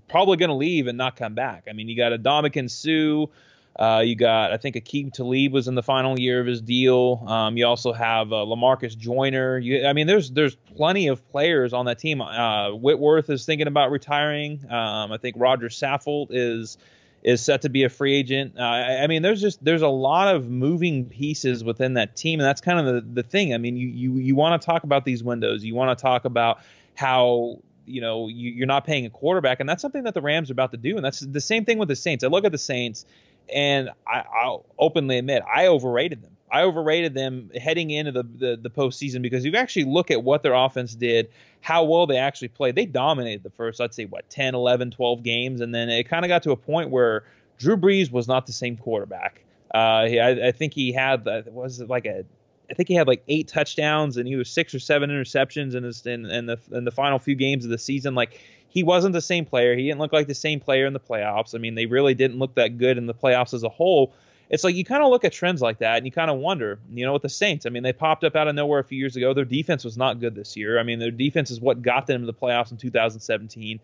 probably 0.08 0.36
going 0.36 0.48
to 0.50 0.54
leave 0.54 0.86
and 0.86 0.96
not 0.96 1.16
come 1.16 1.34
back. 1.34 1.64
I 1.68 1.72
mean, 1.72 1.88
you 1.88 1.96
got 1.96 2.12
a 2.12 2.18
Ndamukong 2.18 2.70
Suh. 2.70 3.30
Uh, 3.78 4.00
you 4.00 4.16
got, 4.16 4.52
I 4.52 4.56
think, 4.56 4.76
Aqib 4.76 5.12
Talib 5.12 5.52
was 5.52 5.68
in 5.68 5.74
the 5.74 5.82
final 5.82 6.18
year 6.18 6.40
of 6.40 6.46
his 6.46 6.62
deal. 6.62 7.22
Um, 7.26 7.58
you 7.58 7.66
also 7.66 7.92
have 7.92 8.32
uh, 8.32 8.36
Lamarcus 8.36 8.96
Joyner. 8.96 9.58
You, 9.58 9.86
I 9.86 9.92
mean, 9.92 10.06
there's 10.06 10.30
there's 10.30 10.54
plenty 10.54 11.08
of 11.08 11.28
players 11.30 11.74
on 11.74 11.84
that 11.84 11.98
team. 11.98 12.22
Uh, 12.22 12.70
Whitworth 12.70 13.28
is 13.28 13.44
thinking 13.44 13.66
about 13.66 13.90
retiring. 13.90 14.64
Um, 14.70 15.12
I 15.12 15.18
think 15.20 15.36
Rodger 15.38 15.68
Saffold 15.68 16.28
is 16.30 16.78
is 17.22 17.42
set 17.42 17.62
to 17.62 17.68
be 17.68 17.82
a 17.82 17.88
free 17.88 18.14
agent. 18.14 18.54
Uh, 18.58 18.62
I 18.62 19.08
mean, 19.08 19.20
there's 19.20 19.42
just 19.42 19.62
there's 19.62 19.82
a 19.82 19.88
lot 19.88 20.34
of 20.34 20.48
moving 20.48 21.04
pieces 21.06 21.62
within 21.62 21.94
that 21.94 22.16
team, 22.16 22.40
and 22.40 22.46
that's 22.46 22.62
kind 22.62 22.78
of 22.78 22.86
the, 22.94 23.22
the 23.22 23.28
thing. 23.28 23.52
I 23.52 23.58
mean, 23.58 23.76
you 23.76 23.88
you 23.88 24.14
you 24.14 24.36
want 24.36 24.62
to 24.62 24.64
talk 24.64 24.84
about 24.84 25.04
these 25.04 25.22
windows. 25.22 25.64
You 25.64 25.74
want 25.74 25.98
to 25.98 26.00
talk 26.00 26.24
about 26.24 26.60
how 26.94 27.58
you 27.86 28.00
know 28.00 28.28
you, 28.28 28.50
you're 28.50 28.66
not 28.66 28.84
paying 28.84 29.06
a 29.06 29.10
quarterback, 29.10 29.60
and 29.60 29.68
that's 29.68 29.82
something 29.82 30.04
that 30.04 30.14
the 30.14 30.20
Rams 30.20 30.50
are 30.50 30.52
about 30.52 30.72
to 30.72 30.76
do. 30.76 30.96
And 30.96 31.04
that's 31.04 31.20
the 31.20 31.40
same 31.40 31.64
thing 31.64 31.78
with 31.78 31.88
the 31.88 31.96
Saints. 31.96 32.24
I 32.24 32.28
look 32.28 32.44
at 32.44 32.52
the 32.52 32.58
Saints, 32.58 33.06
and 33.52 33.90
I, 34.06 34.24
I'll 34.42 34.64
openly 34.78 35.18
admit 35.18 35.42
I 35.42 35.68
overrated 35.68 36.22
them. 36.22 36.36
I 36.50 36.62
overrated 36.62 37.14
them 37.14 37.50
heading 37.60 37.90
into 37.90 38.12
the, 38.12 38.22
the 38.22 38.58
the 38.60 38.70
postseason 38.70 39.22
because 39.22 39.44
you 39.44 39.52
actually 39.54 39.84
look 39.84 40.10
at 40.10 40.22
what 40.22 40.42
their 40.42 40.54
offense 40.54 40.94
did, 40.94 41.30
how 41.60 41.84
well 41.84 42.06
they 42.06 42.18
actually 42.18 42.48
played. 42.48 42.74
They 42.74 42.86
dominated 42.86 43.42
the 43.42 43.50
first, 43.50 43.80
I'd 43.80 43.94
say, 43.94 44.04
what 44.04 44.28
10, 44.30 44.54
11, 44.54 44.92
12 44.92 45.22
games, 45.22 45.60
and 45.60 45.74
then 45.74 45.88
it 45.88 46.08
kind 46.08 46.24
of 46.24 46.28
got 46.28 46.42
to 46.44 46.52
a 46.52 46.56
point 46.56 46.90
where 46.90 47.24
Drew 47.58 47.76
Brees 47.76 48.10
was 48.10 48.28
not 48.28 48.46
the 48.46 48.52
same 48.52 48.76
quarterback. 48.76 49.42
Uh, 49.74 49.78
I, 49.78 50.48
I 50.48 50.52
think 50.52 50.74
he 50.74 50.92
had 50.92 51.26
uh, 51.26 51.42
was 51.46 51.80
it 51.80 51.88
like 51.88 52.06
a 52.06 52.24
I 52.70 52.74
think 52.74 52.88
he 52.88 52.94
had 52.94 53.06
like 53.06 53.22
eight 53.28 53.48
touchdowns 53.48 54.16
and 54.16 54.26
he 54.26 54.36
was 54.36 54.50
six 54.50 54.74
or 54.74 54.78
seven 54.78 55.10
interceptions 55.10 55.74
in 55.74 55.84
his 55.84 56.04
in, 56.04 56.26
in 56.26 56.46
the 56.46 56.58
in 56.72 56.84
the 56.84 56.90
final 56.90 57.18
few 57.18 57.34
games 57.34 57.64
of 57.64 57.70
the 57.70 57.78
season. 57.78 58.14
Like 58.14 58.40
he 58.68 58.82
wasn't 58.82 59.12
the 59.12 59.20
same 59.20 59.44
player. 59.44 59.76
He 59.76 59.84
didn't 59.84 60.00
look 60.00 60.12
like 60.12 60.26
the 60.26 60.34
same 60.34 60.60
player 60.60 60.86
in 60.86 60.92
the 60.92 61.00
playoffs. 61.00 61.54
I 61.54 61.58
mean, 61.58 61.74
they 61.74 61.86
really 61.86 62.14
didn't 62.14 62.38
look 62.38 62.54
that 62.56 62.78
good 62.78 62.98
in 62.98 63.06
the 63.06 63.14
playoffs 63.14 63.54
as 63.54 63.62
a 63.62 63.68
whole. 63.68 64.12
It's 64.48 64.62
like 64.62 64.74
you 64.74 64.84
kind 64.84 65.02
of 65.02 65.10
look 65.10 65.24
at 65.24 65.32
trends 65.32 65.60
like 65.60 65.78
that 65.78 65.96
and 65.96 66.06
you 66.06 66.12
kind 66.12 66.30
of 66.30 66.38
wonder, 66.38 66.78
you 66.92 67.04
know, 67.04 67.12
with 67.12 67.22
the 67.22 67.28
Saints. 67.28 67.66
I 67.66 67.70
mean, 67.70 67.82
they 67.82 67.92
popped 67.92 68.22
up 68.22 68.36
out 68.36 68.46
of 68.46 68.54
nowhere 68.54 68.78
a 68.78 68.84
few 68.84 68.98
years 68.98 69.16
ago. 69.16 69.34
Their 69.34 69.44
defense 69.44 69.84
was 69.84 69.96
not 69.96 70.20
good 70.20 70.34
this 70.34 70.56
year. 70.56 70.78
I 70.78 70.84
mean, 70.84 70.98
their 70.98 71.10
defense 71.10 71.50
is 71.50 71.60
what 71.60 71.82
got 71.82 72.06
them 72.06 72.20
to 72.20 72.26
the 72.26 72.34
playoffs 72.34 72.70
in 72.70 72.76
2017. 72.76 73.80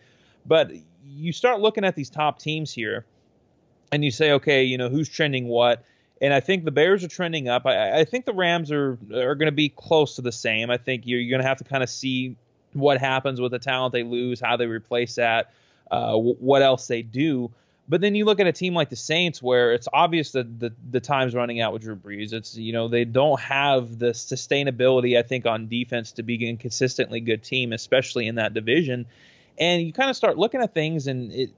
But 0.46 0.72
you 1.04 1.32
start 1.32 1.60
looking 1.60 1.84
at 1.84 1.96
these 1.96 2.10
top 2.10 2.38
teams 2.38 2.72
here 2.72 3.04
and 3.90 4.04
you 4.04 4.10
say, 4.10 4.32
okay, 4.32 4.62
you 4.64 4.78
know, 4.78 4.88
who's 4.88 5.08
trending 5.08 5.48
what? 5.48 5.84
And 6.22 6.32
I 6.32 6.38
think 6.38 6.64
the 6.64 6.70
Bears 6.70 7.02
are 7.02 7.08
trending 7.08 7.48
up. 7.48 7.66
I, 7.66 7.98
I 8.00 8.04
think 8.04 8.26
the 8.26 8.32
Rams 8.32 8.70
are 8.70 8.96
are 9.12 9.34
going 9.34 9.46
to 9.46 9.52
be 9.52 9.68
close 9.68 10.14
to 10.16 10.22
the 10.22 10.30
same. 10.30 10.70
I 10.70 10.78
think 10.78 11.02
you're, 11.04 11.18
you're 11.18 11.30
going 11.30 11.42
to 11.42 11.48
have 11.48 11.58
to 11.58 11.64
kind 11.64 11.82
of 11.82 11.90
see 11.90 12.36
what 12.74 12.98
happens 12.98 13.40
with 13.40 13.50
the 13.50 13.58
talent 13.58 13.92
they 13.92 14.04
lose, 14.04 14.40
how 14.40 14.56
they 14.56 14.66
replace 14.66 15.16
that, 15.16 15.52
uh, 15.90 16.12
w- 16.12 16.36
what 16.38 16.62
else 16.62 16.86
they 16.86 17.02
do. 17.02 17.50
But 17.88 18.00
then 18.00 18.14
you 18.14 18.24
look 18.24 18.38
at 18.38 18.46
a 18.46 18.52
team 18.52 18.72
like 18.72 18.88
the 18.88 18.96
Saints, 18.96 19.42
where 19.42 19.72
it's 19.72 19.88
obvious 19.92 20.30
that 20.32 20.60
the 20.60 20.72
the 20.92 21.00
time's 21.00 21.34
running 21.34 21.60
out 21.60 21.72
with 21.72 21.82
Drew 21.82 21.96
Brees. 21.96 22.32
It's 22.32 22.56
you 22.56 22.72
know 22.72 22.86
they 22.86 23.04
don't 23.04 23.40
have 23.40 23.98
the 23.98 24.10
sustainability 24.10 25.18
I 25.18 25.22
think 25.22 25.44
on 25.44 25.66
defense 25.66 26.12
to 26.12 26.22
be 26.22 26.48
a 26.48 26.56
consistently 26.56 27.18
good 27.18 27.42
team, 27.42 27.72
especially 27.72 28.28
in 28.28 28.36
that 28.36 28.54
division. 28.54 29.06
And 29.58 29.82
you 29.82 29.92
kind 29.92 30.08
of 30.08 30.14
start 30.14 30.38
looking 30.38 30.62
at 30.62 30.72
things, 30.72 31.08
and 31.08 31.32
it, 31.32 31.50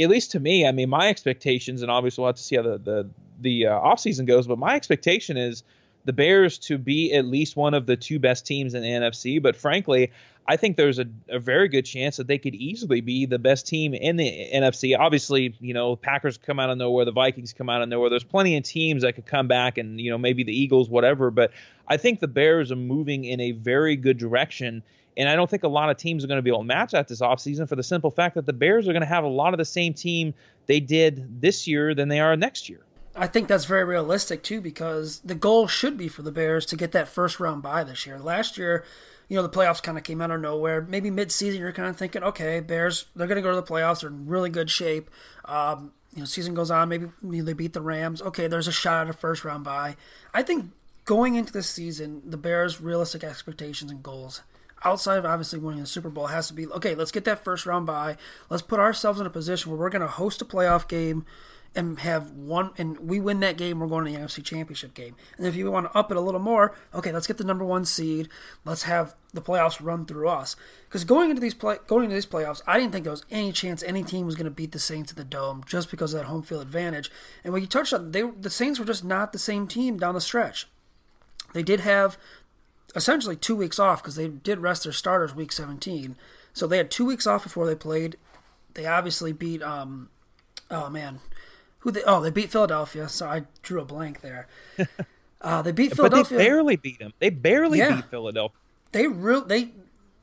at 0.00 0.08
least 0.08 0.32
to 0.32 0.40
me, 0.40 0.66
I 0.66 0.72
mean, 0.72 0.88
my 0.88 1.08
expectations, 1.08 1.82
and 1.82 1.90
obviously 1.90 2.22
we'll 2.22 2.30
have 2.30 2.36
to 2.36 2.42
see 2.42 2.56
how 2.56 2.62
the 2.62 2.78
the 2.78 3.10
the 3.40 3.66
uh, 3.66 3.78
offseason 3.78 4.26
goes, 4.26 4.46
but 4.46 4.58
my 4.58 4.74
expectation 4.74 5.36
is 5.36 5.62
the 6.06 6.12
Bears 6.12 6.58
to 6.58 6.78
be 6.78 7.12
at 7.12 7.26
least 7.26 7.56
one 7.56 7.74
of 7.74 7.86
the 7.86 7.96
two 7.96 8.18
best 8.18 8.46
teams 8.46 8.74
in 8.74 8.82
the 8.82 8.88
NFC. 8.88 9.42
But 9.42 9.56
frankly, 9.56 10.12
I 10.48 10.56
think 10.56 10.76
there's 10.76 11.00
a, 11.00 11.06
a, 11.28 11.40
very 11.40 11.66
good 11.66 11.84
chance 11.84 12.16
that 12.18 12.28
they 12.28 12.38
could 12.38 12.54
easily 12.54 13.00
be 13.00 13.26
the 13.26 13.38
best 13.38 13.66
team 13.66 13.92
in 13.92 14.16
the 14.16 14.48
NFC. 14.54 14.96
Obviously, 14.96 15.56
you 15.60 15.74
know, 15.74 15.96
Packers 15.96 16.38
come 16.38 16.60
out 16.60 16.70
of 16.70 16.78
nowhere, 16.78 17.04
the 17.04 17.10
Vikings 17.10 17.52
come 17.52 17.68
out 17.68 17.82
of 17.82 17.88
nowhere. 17.88 18.08
There's 18.08 18.24
plenty 18.24 18.56
of 18.56 18.62
teams 18.62 19.02
that 19.02 19.14
could 19.14 19.26
come 19.26 19.48
back 19.48 19.78
and, 19.78 20.00
you 20.00 20.10
know, 20.10 20.18
maybe 20.18 20.44
the 20.44 20.56
Eagles, 20.56 20.88
whatever. 20.88 21.32
But 21.32 21.50
I 21.88 21.96
think 21.96 22.20
the 22.20 22.28
Bears 22.28 22.70
are 22.70 22.76
moving 22.76 23.24
in 23.24 23.40
a 23.40 23.50
very 23.50 23.96
good 23.96 24.18
direction. 24.18 24.84
And 25.16 25.28
I 25.28 25.34
don't 25.34 25.50
think 25.50 25.64
a 25.64 25.68
lot 25.68 25.90
of 25.90 25.96
teams 25.96 26.22
are 26.24 26.28
going 26.28 26.38
to 26.38 26.42
be 26.42 26.50
able 26.50 26.60
to 26.60 26.66
match 26.66 26.92
that 26.92 27.08
this 27.08 27.20
offseason 27.20 27.68
for 27.68 27.74
the 27.74 27.82
simple 27.82 28.12
fact 28.12 28.36
that 28.36 28.46
the 28.46 28.52
Bears 28.52 28.86
are 28.86 28.92
going 28.92 29.02
to 29.02 29.08
have 29.08 29.24
a 29.24 29.28
lot 29.28 29.54
of 29.54 29.58
the 29.58 29.64
same 29.64 29.94
team 29.94 30.34
they 30.66 30.78
did 30.78 31.40
this 31.40 31.66
year 31.66 31.94
than 31.94 32.08
they 32.08 32.20
are 32.20 32.36
next 32.36 32.68
year. 32.68 32.80
I 33.16 33.26
think 33.26 33.48
that's 33.48 33.64
very 33.64 33.84
realistic 33.84 34.42
too 34.42 34.60
because 34.60 35.20
the 35.20 35.34
goal 35.34 35.66
should 35.66 35.96
be 35.96 36.08
for 36.08 36.22
the 36.22 36.32
Bears 36.32 36.66
to 36.66 36.76
get 36.76 36.92
that 36.92 37.08
first 37.08 37.40
round 37.40 37.62
bye 37.62 37.84
this 37.84 38.06
year. 38.06 38.18
Last 38.18 38.58
year, 38.58 38.84
you 39.28 39.36
know, 39.36 39.42
the 39.42 39.48
playoffs 39.48 39.82
kind 39.82 39.98
of 39.98 40.04
came 40.04 40.20
out 40.20 40.30
of 40.30 40.40
nowhere. 40.40 40.82
Maybe 40.82 41.10
mid-season, 41.10 41.60
you're 41.60 41.72
kind 41.72 41.88
of 41.88 41.96
thinking, 41.96 42.22
okay, 42.22 42.60
Bears, 42.60 43.06
they're 43.16 43.26
going 43.26 43.36
to 43.36 43.42
go 43.42 43.50
to 43.50 43.56
the 43.56 43.62
playoffs. 43.62 44.00
They're 44.00 44.10
in 44.10 44.26
really 44.26 44.50
good 44.50 44.70
shape. 44.70 45.10
Um, 45.44 45.92
you 46.14 46.20
know, 46.20 46.26
season 46.26 46.54
goes 46.54 46.70
on. 46.70 46.88
Maybe 46.88 47.06
you 47.22 47.38
know, 47.38 47.44
they 47.44 47.52
beat 47.52 47.72
the 47.72 47.82
Rams. 47.82 48.22
Okay, 48.22 48.46
there's 48.46 48.68
a 48.68 48.72
shot 48.72 49.06
at 49.06 49.10
a 49.10 49.12
first 49.12 49.44
round 49.44 49.64
bye. 49.64 49.96
I 50.32 50.42
think 50.42 50.70
going 51.04 51.34
into 51.34 51.52
this 51.52 51.68
season, 51.68 52.22
the 52.24 52.36
Bears' 52.36 52.80
realistic 52.80 53.24
expectations 53.24 53.90
and 53.90 54.02
goals, 54.02 54.42
outside 54.84 55.18
of 55.18 55.26
obviously 55.26 55.58
winning 55.58 55.80
the 55.80 55.86
Super 55.86 56.08
Bowl, 56.08 56.28
has 56.28 56.48
to 56.48 56.54
be 56.54 56.66
okay. 56.68 56.94
Let's 56.94 57.12
get 57.12 57.24
that 57.24 57.44
first 57.44 57.66
round 57.66 57.86
bye. 57.86 58.16
Let's 58.48 58.62
put 58.62 58.80
ourselves 58.80 59.20
in 59.20 59.26
a 59.26 59.30
position 59.30 59.70
where 59.70 59.80
we're 59.80 59.90
going 59.90 60.02
to 60.02 60.08
host 60.08 60.40
a 60.40 60.44
playoff 60.44 60.88
game 60.88 61.26
and 61.76 62.00
have 62.00 62.32
one, 62.32 62.70
and 62.78 62.98
we 62.98 63.20
win 63.20 63.40
that 63.40 63.58
game, 63.58 63.78
we're 63.78 63.86
going 63.86 64.06
to 64.06 64.10
the 64.10 64.18
NFC 64.18 64.42
Championship 64.42 64.94
game. 64.94 65.14
And 65.36 65.46
if 65.46 65.54
you 65.54 65.70
want 65.70 65.92
to 65.92 65.96
up 65.96 66.10
it 66.10 66.16
a 66.16 66.20
little 66.20 66.40
more, 66.40 66.74
okay, 66.94 67.12
let's 67.12 67.26
get 67.26 67.36
the 67.36 67.44
number 67.44 67.64
one 67.64 67.84
seed. 67.84 68.28
Let's 68.64 68.84
have 68.84 69.14
the 69.34 69.42
playoffs 69.42 69.84
run 69.84 70.06
through 70.06 70.28
us. 70.28 70.56
Because 70.88 71.04
going 71.04 71.28
into 71.28 71.40
these 71.40 71.54
play, 71.54 71.76
going 71.86 72.04
into 72.04 72.14
these 72.14 72.26
playoffs, 72.26 72.62
I 72.66 72.78
didn't 72.78 72.92
think 72.92 73.04
there 73.04 73.10
was 73.10 73.26
any 73.30 73.52
chance 73.52 73.82
any 73.82 74.02
team 74.02 74.24
was 74.24 74.34
going 74.34 74.46
to 74.46 74.50
beat 74.50 74.72
the 74.72 74.78
Saints 74.78 75.12
at 75.12 75.18
the 75.18 75.24
Dome 75.24 75.62
just 75.66 75.90
because 75.90 76.14
of 76.14 76.20
that 76.20 76.26
home 76.26 76.42
field 76.42 76.62
advantage. 76.62 77.10
And 77.44 77.52
when 77.52 77.62
you 77.62 77.68
touched 77.68 77.92
on, 77.92 78.12
they 78.12 78.22
the 78.22 78.50
Saints 78.50 78.78
were 78.78 78.86
just 78.86 79.04
not 79.04 79.32
the 79.32 79.38
same 79.38 79.66
team 79.66 79.98
down 79.98 80.14
the 80.14 80.20
stretch. 80.20 80.66
They 81.52 81.62
did 81.62 81.80
have 81.80 82.16
essentially 82.94 83.36
two 83.36 83.54
weeks 83.54 83.78
off 83.78 84.02
because 84.02 84.16
they 84.16 84.28
did 84.28 84.58
rest 84.60 84.84
their 84.84 84.92
starters 84.92 85.34
week 85.34 85.52
17. 85.52 86.16
So 86.54 86.66
they 86.66 86.78
had 86.78 86.90
two 86.90 87.04
weeks 87.04 87.26
off 87.26 87.42
before 87.42 87.66
they 87.66 87.74
played. 87.74 88.16
They 88.72 88.86
obviously 88.86 89.32
beat, 89.32 89.62
um, 89.62 90.08
oh 90.70 90.88
man, 90.88 91.20
who 91.86 91.92
they? 91.92 92.02
Oh, 92.02 92.20
they 92.20 92.30
beat 92.30 92.50
Philadelphia. 92.50 93.08
So 93.08 93.28
I 93.28 93.44
drew 93.62 93.80
a 93.80 93.84
blank 93.84 94.20
there. 94.20 94.48
Uh, 95.38 95.60
they 95.60 95.70
beat 95.70 95.94
Philadelphia. 95.94 96.38
But 96.38 96.42
they 96.42 96.48
barely 96.48 96.76
beat 96.76 96.98
them. 96.98 97.12
They 97.18 97.28
barely 97.28 97.78
yeah. 97.78 97.96
beat 97.96 98.06
Philadelphia. 98.06 98.56
They 98.90 99.06
real 99.06 99.44
they 99.44 99.70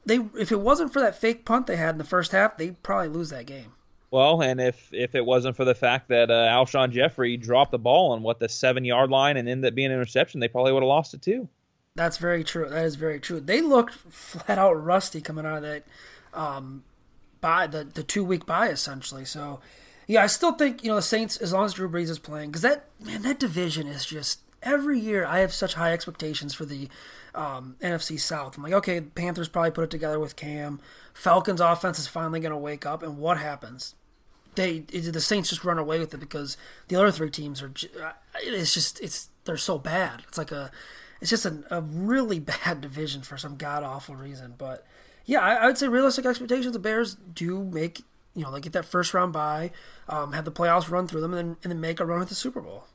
they 0.05 0.19
if 0.37 0.51
it 0.51 0.59
wasn't 0.59 0.91
for 0.91 0.99
that 0.99 1.15
fake 1.15 1.45
punt 1.45 1.67
they 1.67 1.77
had 1.77 1.91
in 1.91 1.97
the 1.97 2.03
first 2.03 2.31
half, 2.31 2.57
they'd 2.57 2.81
probably 2.81 3.09
lose 3.09 3.29
that 3.29 3.45
game. 3.45 3.73
Well, 4.09 4.41
and 4.41 4.59
if 4.59 4.89
if 4.91 5.13
it 5.13 5.23
wasn't 5.23 5.55
for 5.55 5.65
the 5.65 5.75
fact 5.75 6.09
that 6.09 6.31
uh, 6.31 6.49
Alshon 6.49 6.91
Jeffery 6.91 7.37
dropped 7.37 7.71
the 7.71 7.79
ball 7.79 8.11
on 8.11 8.23
what 8.23 8.39
the 8.39 8.49
seven 8.49 8.83
yard 8.83 9.11
line 9.11 9.37
and 9.37 9.47
ended 9.47 9.71
up 9.71 9.75
being 9.75 9.91
an 9.91 9.93
interception, 9.93 10.39
they 10.39 10.47
probably 10.47 10.73
would 10.73 10.83
have 10.83 10.87
lost 10.87 11.13
it 11.13 11.21
too. 11.21 11.47
That's 11.95 12.17
very 12.17 12.43
true. 12.43 12.67
That 12.67 12.83
is 12.83 12.95
very 12.95 13.19
true. 13.19 13.39
They 13.39 13.61
looked 13.61 13.93
flat 13.93 14.57
out 14.57 14.73
rusty 14.73 15.21
coming 15.21 15.45
out 15.45 15.57
of 15.57 15.61
that 15.63 15.83
um, 16.33 16.83
by 17.39 17.67
the 17.67 17.83
the 17.83 18.03
two 18.03 18.25
week 18.25 18.45
bye 18.45 18.69
essentially. 18.69 19.25
So 19.25 19.61
yeah, 20.07 20.23
I 20.23 20.27
still 20.27 20.53
think 20.53 20.83
you 20.83 20.89
know 20.89 20.95
the 20.95 21.01
Saints 21.01 21.37
as 21.37 21.53
long 21.53 21.65
as 21.65 21.73
Drew 21.73 21.89
Brees 21.89 22.09
is 22.09 22.19
playing 22.19 22.49
because 22.49 22.61
that 22.61 22.85
man 23.03 23.21
that 23.23 23.39
division 23.39 23.87
is 23.87 24.05
just 24.05 24.41
every 24.61 24.99
year 24.99 25.25
I 25.25 25.39
have 25.39 25.53
such 25.53 25.75
high 25.75 25.93
expectations 25.93 26.53
for 26.53 26.65
the 26.65 26.89
um, 27.35 27.75
NFC 27.81 28.19
South. 28.19 28.57
I'm 28.57 28.63
like, 28.63 28.73
okay, 28.73 29.01
Panthers 29.01 29.47
probably 29.47 29.71
put 29.71 29.85
it 29.85 29.89
together 29.89 30.19
with 30.19 30.35
Cam. 30.35 30.79
Falcons 31.13 31.61
offense 31.61 31.99
is 31.99 32.07
finally 32.07 32.39
going 32.39 32.51
to 32.51 32.57
wake 32.57 32.85
up, 32.85 33.03
and 33.03 33.17
what 33.17 33.37
happens? 33.37 33.95
They 34.55 34.79
the 34.79 35.21
Saints 35.21 35.49
just 35.49 35.63
run 35.63 35.79
away 35.79 35.99
with 35.99 36.13
it 36.13 36.19
because 36.19 36.57
the 36.87 36.95
other 36.95 37.11
three 37.11 37.31
teams 37.31 37.61
are. 37.61 37.71
It's 38.41 38.73
just 38.73 39.01
it's 39.01 39.29
they're 39.45 39.57
so 39.57 39.77
bad. 39.77 40.23
It's 40.27 40.37
like 40.37 40.51
a 40.51 40.69
it's 41.21 41.29
just 41.29 41.45
a, 41.45 41.63
a 41.71 41.81
really 41.81 42.39
bad 42.65 42.81
division 42.81 43.21
for 43.21 43.37
some 43.37 43.55
god 43.55 43.83
awful 43.83 44.15
reason. 44.15 44.53
But 44.57 44.85
yeah, 45.25 45.39
I, 45.39 45.53
I 45.55 45.65
would 45.65 45.77
say 45.77 45.87
realistic 45.87 46.25
expectations. 46.25 46.73
The 46.73 46.79
Bears 46.79 47.15
do 47.15 47.63
make 47.63 48.03
you 48.35 48.43
know, 48.43 48.51
like 48.51 48.63
get 48.63 48.73
that 48.73 48.85
first 48.85 49.13
round 49.13 49.33
bye, 49.33 49.71
um, 50.09 50.33
have 50.33 50.45
the 50.45 50.51
playoffs 50.51 50.89
run 50.89 51.07
through 51.07 51.21
them, 51.21 51.33
and 51.33 51.49
then 51.49 51.57
and 51.63 51.71
then 51.71 51.81
make 51.81 51.99
a 51.99 52.05
run 52.05 52.21
at 52.21 52.29
the 52.29 52.35
Super 52.35 52.61
Bowl. 52.61 52.85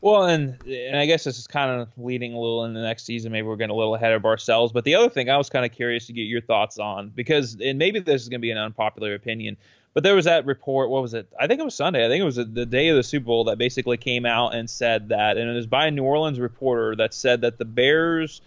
Well, 0.00 0.24
and 0.24 0.60
and 0.66 0.96
I 0.96 1.06
guess 1.06 1.24
this 1.24 1.38
is 1.38 1.46
kind 1.46 1.80
of 1.80 1.88
leading 1.96 2.34
a 2.34 2.38
little 2.38 2.64
in 2.64 2.74
the 2.74 2.82
next 2.82 3.04
season. 3.04 3.32
Maybe 3.32 3.46
we're 3.46 3.56
getting 3.56 3.74
a 3.74 3.78
little 3.78 3.94
ahead 3.94 4.12
of 4.12 4.24
ourselves. 4.24 4.72
But 4.72 4.84
the 4.84 4.96
other 4.96 5.08
thing 5.08 5.30
I 5.30 5.36
was 5.36 5.48
kind 5.48 5.64
of 5.64 5.70
curious 5.70 6.06
to 6.06 6.12
get 6.12 6.22
your 6.22 6.40
thoughts 6.40 6.78
on 6.78 7.10
because, 7.10 7.56
and 7.60 7.78
maybe 7.78 8.00
this 8.00 8.22
is 8.22 8.28
going 8.28 8.40
to 8.40 8.42
be 8.42 8.50
an 8.50 8.58
unpopular 8.58 9.14
opinion, 9.14 9.56
but 9.94 10.02
there 10.02 10.16
was 10.16 10.24
that 10.24 10.44
report. 10.44 10.90
What 10.90 11.02
was 11.02 11.14
it? 11.14 11.28
I 11.38 11.46
think 11.46 11.60
it 11.60 11.64
was 11.64 11.76
Sunday. 11.76 12.04
I 12.04 12.08
think 12.08 12.20
it 12.20 12.24
was 12.24 12.36
the 12.36 12.66
day 12.66 12.88
of 12.88 12.96
the 12.96 13.04
Super 13.04 13.26
Bowl 13.26 13.44
that 13.44 13.58
basically 13.58 13.96
came 13.96 14.26
out 14.26 14.54
and 14.54 14.68
said 14.68 15.10
that, 15.10 15.36
and 15.36 15.48
it 15.48 15.54
was 15.54 15.68
by 15.68 15.86
a 15.86 15.90
New 15.92 16.04
Orleans 16.04 16.40
reporter 16.40 16.96
that 16.96 17.14
said 17.14 17.42
that 17.42 17.58
the 17.58 17.64
Bears 17.64 18.40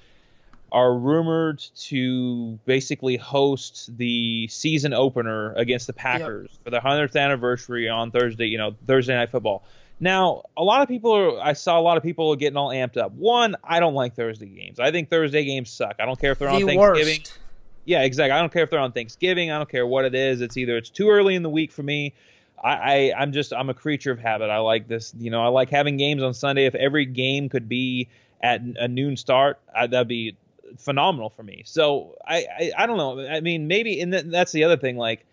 are 0.71 0.93
rumored 0.93 1.63
to 1.75 2.59
basically 2.65 3.17
host 3.17 3.95
the 3.97 4.47
season 4.47 4.93
opener 4.93 5.53
against 5.53 5.87
the 5.87 5.93
Packers 5.93 6.49
yep. 6.51 6.63
for 6.63 6.69
the 6.69 6.79
100th 6.79 7.15
anniversary 7.15 7.87
on 7.87 8.11
Thursday, 8.11 8.47
you 8.47 8.57
know, 8.57 8.75
Thursday 8.85 9.15
night 9.15 9.29
football. 9.29 9.63
Now, 9.99 10.43
a 10.57 10.63
lot 10.63 10.81
of 10.81 10.89
people 10.89 11.13
are, 11.13 11.39
I 11.39 11.53
saw 11.53 11.79
a 11.79 11.81
lot 11.81 11.95
of 11.95 12.03
people 12.03 12.35
getting 12.35 12.57
all 12.57 12.69
amped 12.69 12.97
up. 12.97 13.13
One, 13.13 13.55
I 13.63 13.79
don't 13.79 13.93
like 13.93 14.15
Thursday 14.15 14.47
games. 14.47 14.79
I 14.79 14.91
think 14.91 15.09
Thursday 15.09 15.45
games 15.45 15.69
suck. 15.69 15.95
I 15.99 16.05
don't 16.05 16.19
care 16.19 16.33
if 16.33 16.39
they're 16.39 16.49
the 16.49 16.55
on 16.55 16.65
Thanksgiving. 16.65 17.19
Worst. 17.19 17.39
Yeah, 17.85 18.01
exactly. 18.01 18.31
I 18.31 18.39
don't 18.39 18.51
care 18.51 18.63
if 18.63 18.69
they're 18.69 18.79
on 18.79 18.91
Thanksgiving. 18.91 19.51
I 19.51 19.57
don't 19.57 19.69
care 19.69 19.87
what 19.87 20.05
it 20.05 20.15
is. 20.15 20.41
It's 20.41 20.57
either 20.57 20.75
it's 20.75 20.89
too 20.89 21.09
early 21.09 21.35
in 21.35 21.43
the 21.43 21.49
week 21.49 21.71
for 21.71 21.83
me. 21.83 22.13
I, 22.61 22.71
I 22.73 23.13
I'm 23.17 23.31
just 23.31 23.53
I'm 23.53 23.69
a 23.69 23.73
creature 23.73 24.11
of 24.11 24.19
habit. 24.19 24.49
I 24.49 24.57
like 24.57 24.87
this. 24.87 25.13
You 25.17 25.29
know, 25.29 25.41
I 25.41 25.47
like 25.47 25.69
having 25.69 25.95
games 25.95 26.23
on 26.23 26.33
Sunday. 26.33 26.65
If 26.65 26.73
every 26.73 27.05
game 27.05 27.47
could 27.47 27.69
be 27.69 28.09
at 28.41 28.61
a 28.61 28.87
noon 28.87 29.17
start, 29.17 29.59
I, 29.73 29.85
that'd 29.87 30.07
be 30.07 30.35
phenomenal 30.77 31.29
for 31.29 31.43
me. 31.43 31.63
So 31.65 32.15
I, 32.25 32.45
I, 32.59 32.71
I 32.79 32.85
don't 32.85 32.97
know. 32.97 33.27
I 33.27 33.41
mean, 33.41 33.67
maybe, 33.67 33.99
and 34.01 34.13
that's 34.13 34.51
the 34.51 34.63
other 34.63 34.77
thing. 34.77 34.97
Like, 34.97 35.25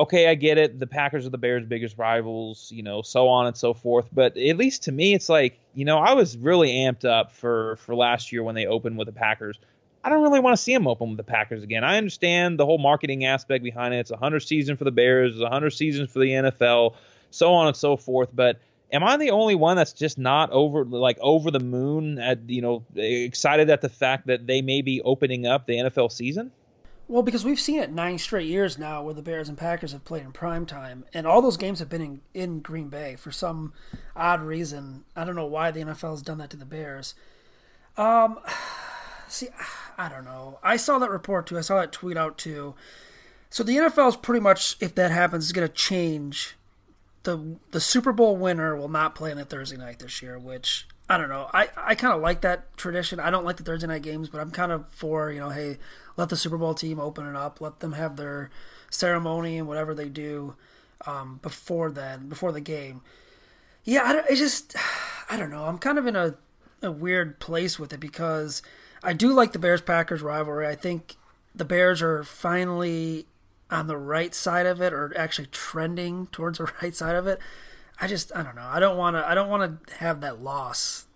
okay, 0.00 0.28
I 0.28 0.34
get 0.34 0.56
it. 0.56 0.78
The 0.78 0.86
Packers 0.86 1.26
are 1.26 1.30
the 1.30 1.38
Bears' 1.38 1.66
biggest 1.66 1.98
rivals, 1.98 2.72
you 2.74 2.82
know, 2.82 3.02
so 3.02 3.28
on 3.28 3.46
and 3.46 3.56
so 3.56 3.74
forth. 3.74 4.08
But 4.12 4.36
at 4.36 4.56
least 4.56 4.84
to 4.84 4.92
me, 4.92 5.14
it's 5.14 5.28
like, 5.28 5.58
you 5.74 5.84
know, 5.84 5.98
I 5.98 6.14
was 6.14 6.36
really 6.36 6.70
amped 6.70 7.04
up 7.04 7.32
for 7.32 7.76
for 7.76 7.94
last 7.94 8.32
year 8.32 8.42
when 8.42 8.54
they 8.54 8.66
opened 8.66 8.96
with 8.96 9.06
the 9.06 9.12
Packers. 9.12 9.58
I 10.02 10.08
don't 10.08 10.22
really 10.22 10.40
want 10.40 10.56
to 10.56 10.62
see 10.62 10.72
them 10.72 10.88
open 10.88 11.10
with 11.10 11.18
the 11.18 11.24
Packers 11.24 11.62
again. 11.62 11.84
I 11.84 11.98
understand 11.98 12.58
the 12.58 12.64
whole 12.64 12.78
marketing 12.78 13.26
aspect 13.26 13.62
behind 13.62 13.92
it. 13.92 13.98
It's 13.98 14.10
a 14.10 14.16
hundred 14.16 14.40
season 14.40 14.78
for 14.78 14.84
the 14.84 14.90
Bears, 14.90 15.34
it's 15.34 15.42
a 15.42 15.50
hundred 15.50 15.70
seasons 15.70 16.10
for 16.10 16.20
the 16.20 16.30
NFL, 16.30 16.94
so 17.30 17.52
on 17.52 17.66
and 17.66 17.76
so 17.76 17.98
forth. 17.98 18.30
But 18.32 18.58
am 18.92 19.04
I 19.04 19.16
the 19.16 19.30
only 19.30 19.54
one 19.54 19.76
that's 19.76 19.92
just 19.92 20.18
not 20.18 20.50
over 20.50 20.84
like 20.84 21.18
over 21.20 21.50
the 21.50 21.60
moon 21.60 22.18
at 22.18 22.48
you 22.48 22.62
know 22.62 22.84
excited 22.96 23.70
at 23.70 23.80
the 23.80 23.88
fact 23.88 24.26
that 24.26 24.46
they 24.46 24.62
may 24.62 24.82
be 24.82 25.00
opening 25.02 25.46
up 25.46 25.66
the 25.66 25.74
NFL 25.74 26.12
season? 26.12 26.52
Well, 27.08 27.24
because 27.24 27.44
we've 27.44 27.58
seen 27.58 27.80
it 27.80 27.90
nine 27.90 28.18
straight 28.18 28.46
years 28.46 28.78
now 28.78 29.02
where 29.02 29.14
the 29.14 29.22
Bears 29.22 29.48
and 29.48 29.58
Packers 29.58 29.90
have 29.90 30.04
played 30.04 30.22
in 30.22 30.30
prime 30.30 30.64
time, 30.64 31.04
and 31.12 31.26
all 31.26 31.42
those 31.42 31.56
games 31.56 31.80
have 31.80 31.88
been 31.88 32.00
in, 32.00 32.20
in 32.34 32.60
Green 32.60 32.88
Bay 32.88 33.16
for 33.16 33.32
some 33.32 33.72
odd 34.14 34.42
reason. 34.42 35.04
I 35.16 35.24
don't 35.24 35.34
know 35.34 35.46
why 35.46 35.72
the 35.72 35.80
NFL 35.80 36.10
has 36.10 36.22
done 36.22 36.38
that 36.38 36.50
to 36.50 36.56
the 36.56 36.64
Bears. 36.64 37.14
Um, 37.96 38.38
see, 39.28 39.48
I 39.98 40.08
don't 40.08 40.24
know. 40.24 40.60
I 40.62 40.76
saw 40.76 40.98
that 41.00 41.10
report 41.10 41.48
too. 41.48 41.58
I 41.58 41.62
saw 41.62 41.80
that 41.80 41.90
tweet 41.90 42.16
out 42.16 42.38
too. 42.38 42.74
So 43.50 43.64
the 43.64 43.76
NFL 43.76 44.10
is 44.10 44.16
pretty 44.16 44.40
much, 44.40 44.76
if 44.78 44.94
that 44.94 45.10
happens, 45.10 45.46
is 45.46 45.52
going 45.52 45.66
to 45.66 45.74
change 45.74 46.56
the 47.22 47.56
the 47.70 47.80
Super 47.80 48.12
Bowl 48.12 48.36
winner 48.36 48.76
will 48.76 48.88
not 48.88 49.14
play 49.14 49.30
on 49.30 49.38
a 49.38 49.44
Thursday 49.44 49.76
night 49.76 49.98
this 49.98 50.22
year, 50.22 50.38
which 50.38 50.86
I 51.10 51.18
don't 51.18 51.28
know. 51.28 51.50
I, 51.52 51.68
I 51.76 51.94
kind 51.96 52.14
of 52.14 52.22
like 52.22 52.42
that 52.42 52.76
tradition. 52.76 53.18
I 53.18 53.30
don't 53.30 53.44
like 53.44 53.56
the 53.56 53.64
Thursday 53.64 53.88
night 53.88 54.02
games, 54.02 54.28
but 54.28 54.40
I'm 54.40 54.52
kind 54.52 54.70
of 54.70 54.88
for, 54.90 55.32
you 55.32 55.40
know, 55.40 55.48
hey, 55.50 55.78
let 56.16 56.28
the 56.28 56.36
Super 56.36 56.56
Bowl 56.56 56.72
team 56.72 57.00
open 57.00 57.26
it 57.26 57.34
up. 57.34 57.60
Let 57.60 57.80
them 57.80 57.94
have 57.94 58.16
their 58.16 58.48
ceremony 58.90 59.58
and 59.58 59.66
whatever 59.66 59.92
they 59.92 60.08
do 60.08 60.54
um, 61.08 61.40
before 61.42 61.90
then, 61.90 62.28
before 62.28 62.52
the 62.52 62.60
game. 62.60 63.00
Yeah, 63.82 64.02
I, 64.04 64.32
I 64.32 64.36
just, 64.36 64.76
I 65.30 65.36
don't 65.36 65.50
know. 65.50 65.64
I'm 65.64 65.78
kind 65.78 65.98
of 65.98 66.06
in 66.06 66.14
a, 66.14 66.36
a 66.80 66.92
weird 66.92 67.40
place 67.40 67.76
with 67.76 67.92
it 67.92 67.98
because 67.98 68.62
I 69.02 69.12
do 69.12 69.32
like 69.32 69.50
the 69.50 69.58
Bears 69.58 69.80
Packers 69.80 70.22
rivalry. 70.22 70.68
I 70.68 70.76
think 70.76 71.16
the 71.56 71.64
Bears 71.64 72.02
are 72.02 72.22
finally 72.22 73.26
on 73.70 73.86
the 73.86 73.96
right 73.96 74.34
side 74.34 74.66
of 74.66 74.80
it 74.80 74.92
or 74.92 75.12
actually 75.16 75.46
trending 75.46 76.26
towards 76.28 76.58
the 76.58 76.70
right 76.82 76.94
side 76.94 77.16
of 77.16 77.26
it. 77.26 77.38
I 78.00 78.06
just 78.06 78.34
I 78.34 78.42
don't 78.42 78.56
know. 78.56 78.68
I 78.68 78.80
don't 78.80 78.96
want 78.96 79.16
to 79.16 79.28
I 79.28 79.34
don't 79.34 79.48
want 79.48 79.86
to 79.86 79.94
have 79.96 80.20
that 80.22 80.42
loss. 80.42 81.06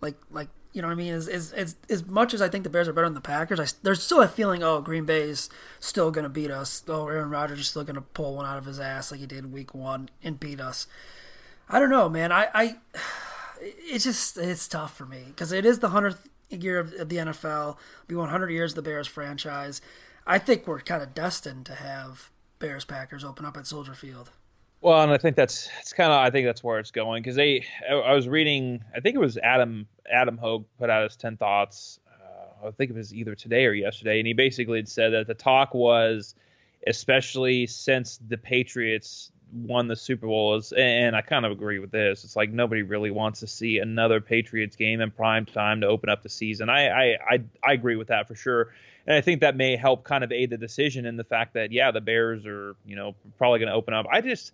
Like 0.00 0.16
like 0.30 0.48
you 0.72 0.82
know 0.82 0.88
what 0.88 0.94
I 0.94 0.96
mean? 0.96 1.14
As, 1.14 1.26
as, 1.26 1.52
as, 1.52 1.74
as 1.88 2.06
much 2.06 2.32
as 2.32 2.40
I 2.40 2.48
think 2.48 2.62
the 2.62 2.70
Bears 2.70 2.86
are 2.86 2.92
better 2.92 3.08
than 3.08 3.14
the 3.14 3.20
Packers, 3.20 3.58
I, 3.58 3.66
there's 3.82 4.04
still 4.04 4.22
a 4.22 4.28
feeling, 4.28 4.62
oh, 4.62 4.80
Green 4.80 5.04
Bay 5.04 5.22
is 5.22 5.50
still 5.80 6.12
going 6.12 6.22
to 6.22 6.28
beat 6.28 6.50
us. 6.50 6.84
Oh, 6.86 7.08
Aaron 7.08 7.28
Rodgers 7.28 7.58
is 7.58 7.68
still 7.68 7.82
going 7.82 7.96
to 7.96 8.02
pull 8.02 8.36
one 8.36 8.46
out 8.46 8.56
of 8.56 8.66
his 8.66 8.78
ass 8.78 9.10
like 9.10 9.18
he 9.18 9.26
did 9.26 9.52
week 9.52 9.74
one 9.74 10.10
and 10.22 10.38
beat 10.38 10.60
us. 10.60 10.86
I 11.68 11.80
don't 11.80 11.90
know, 11.90 12.08
man. 12.08 12.30
I, 12.30 12.48
I 12.54 12.76
it's 13.60 14.04
just 14.04 14.38
it's 14.38 14.68
tough 14.68 14.96
for 14.96 15.06
me 15.06 15.24
because 15.26 15.50
it 15.50 15.64
is 15.64 15.80
the 15.80 15.88
hundredth 15.88 16.28
year 16.50 16.78
of, 16.78 16.92
of 16.94 17.08
the 17.08 17.16
NFL. 17.16 17.76
Be 18.06 18.14
100 18.14 18.50
years 18.50 18.72
of 18.72 18.76
the 18.76 18.82
Bears 18.82 19.06
franchise. 19.06 19.80
I 20.30 20.38
think 20.38 20.64
we're 20.68 20.78
kind 20.78 21.02
of 21.02 21.12
destined 21.12 21.66
to 21.66 21.74
have 21.74 22.30
Bears 22.60 22.84
Packers 22.84 23.24
open 23.24 23.44
up 23.44 23.56
at 23.56 23.66
Soldier 23.66 23.94
Field. 23.94 24.30
Well, 24.80 25.02
and 25.02 25.10
I 25.10 25.18
think 25.18 25.34
that's 25.34 25.68
it's 25.80 25.92
kind 25.92 26.12
of 26.12 26.20
I 26.20 26.30
think 26.30 26.46
that's 26.46 26.62
where 26.62 26.78
it's 26.78 26.92
going 26.92 27.20
because 27.20 27.34
they 27.34 27.66
I 27.90 28.14
was 28.14 28.28
reading 28.28 28.84
I 28.94 29.00
think 29.00 29.16
it 29.16 29.18
was 29.18 29.38
Adam 29.38 29.88
Adam 30.10 30.38
Hoge 30.38 30.64
put 30.78 30.88
out 30.88 31.02
his 31.02 31.16
ten 31.16 31.36
thoughts 31.36 31.98
uh, 32.08 32.68
I 32.68 32.70
think 32.70 32.92
it 32.92 32.96
was 32.96 33.12
either 33.12 33.34
today 33.34 33.66
or 33.66 33.72
yesterday 33.72 34.20
and 34.20 34.26
he 34.26 34.32
basically 34.32 34.78
had 34.78 34.88
said 34.88 35.12
that 35.14 35.26
the 35.26 35.34
talk 35.34 35.74
was 35.74 36.36
especially 36.86 37.66
since 37.66 38.20
the 38.28 38.38
Patriots 38.38 39.32
won 39.52 39.88
the 39.88 39.96
Super 39.96 40.26
Bowl 40.26 40.56
is, 40.56 40.72
and 40.72 41.16
I 41.16 41.22
kind 41.22 41.44
of 41.44 41.52
agree 41.52 41.78
with 41.78 41.90
this. 41.90 42.24
It's 42.24 42.36
like 42.36 42.50
nobody 42.50 42.82
really 42.82 43.10
wants 43.10 43.40
to 43.40 43.46
see 43.46 43.78
another 43.78 44.20
Patriots 44.20 44.76
game 44.76 45.00
in 45.00 45.10
prime 45.10 45.44
time 45.44 45.80
to 45.80 45.88
open 45.88 46.08
up 46.08 46.22
the 46.22 46.28
season. 46.28 46.68
I 46.68 46.88
I 46.88 47.18
I, 47.28 47.42
I 47.64 47.72
agree 47.72 47.96
with 47.96 48.08
that 48.08 48.28
for 48.28 48.34
sure. 48.34 48.72
And 49.10 49.16
I 49.16 49.22
think 49.22 49.40
that 49.40 49.56
may 49.56 49.74
help 49.74 50.04
kind 50.04 50.22
of 50.22 50.30
aid 50.30 50.50
the 50.50 50.56
decision 50.56 51.04
in 51.04 51.16
the 51.16 51.24
fact 51.24 51.54
that 51.54 51.72
yeah, 51.72 51.90
the 51.90 52.00
Bears 52.00 52.46
are, 52.46 52.76
you 52.86 52.94
know, 52.94 53.16
probably 53.38 53.58
going 53.58 53.68
to 53.68 53.74
open 53.74 53.92
up. 53.92 54.06
I 54.08 54.20
just 54.20 54.52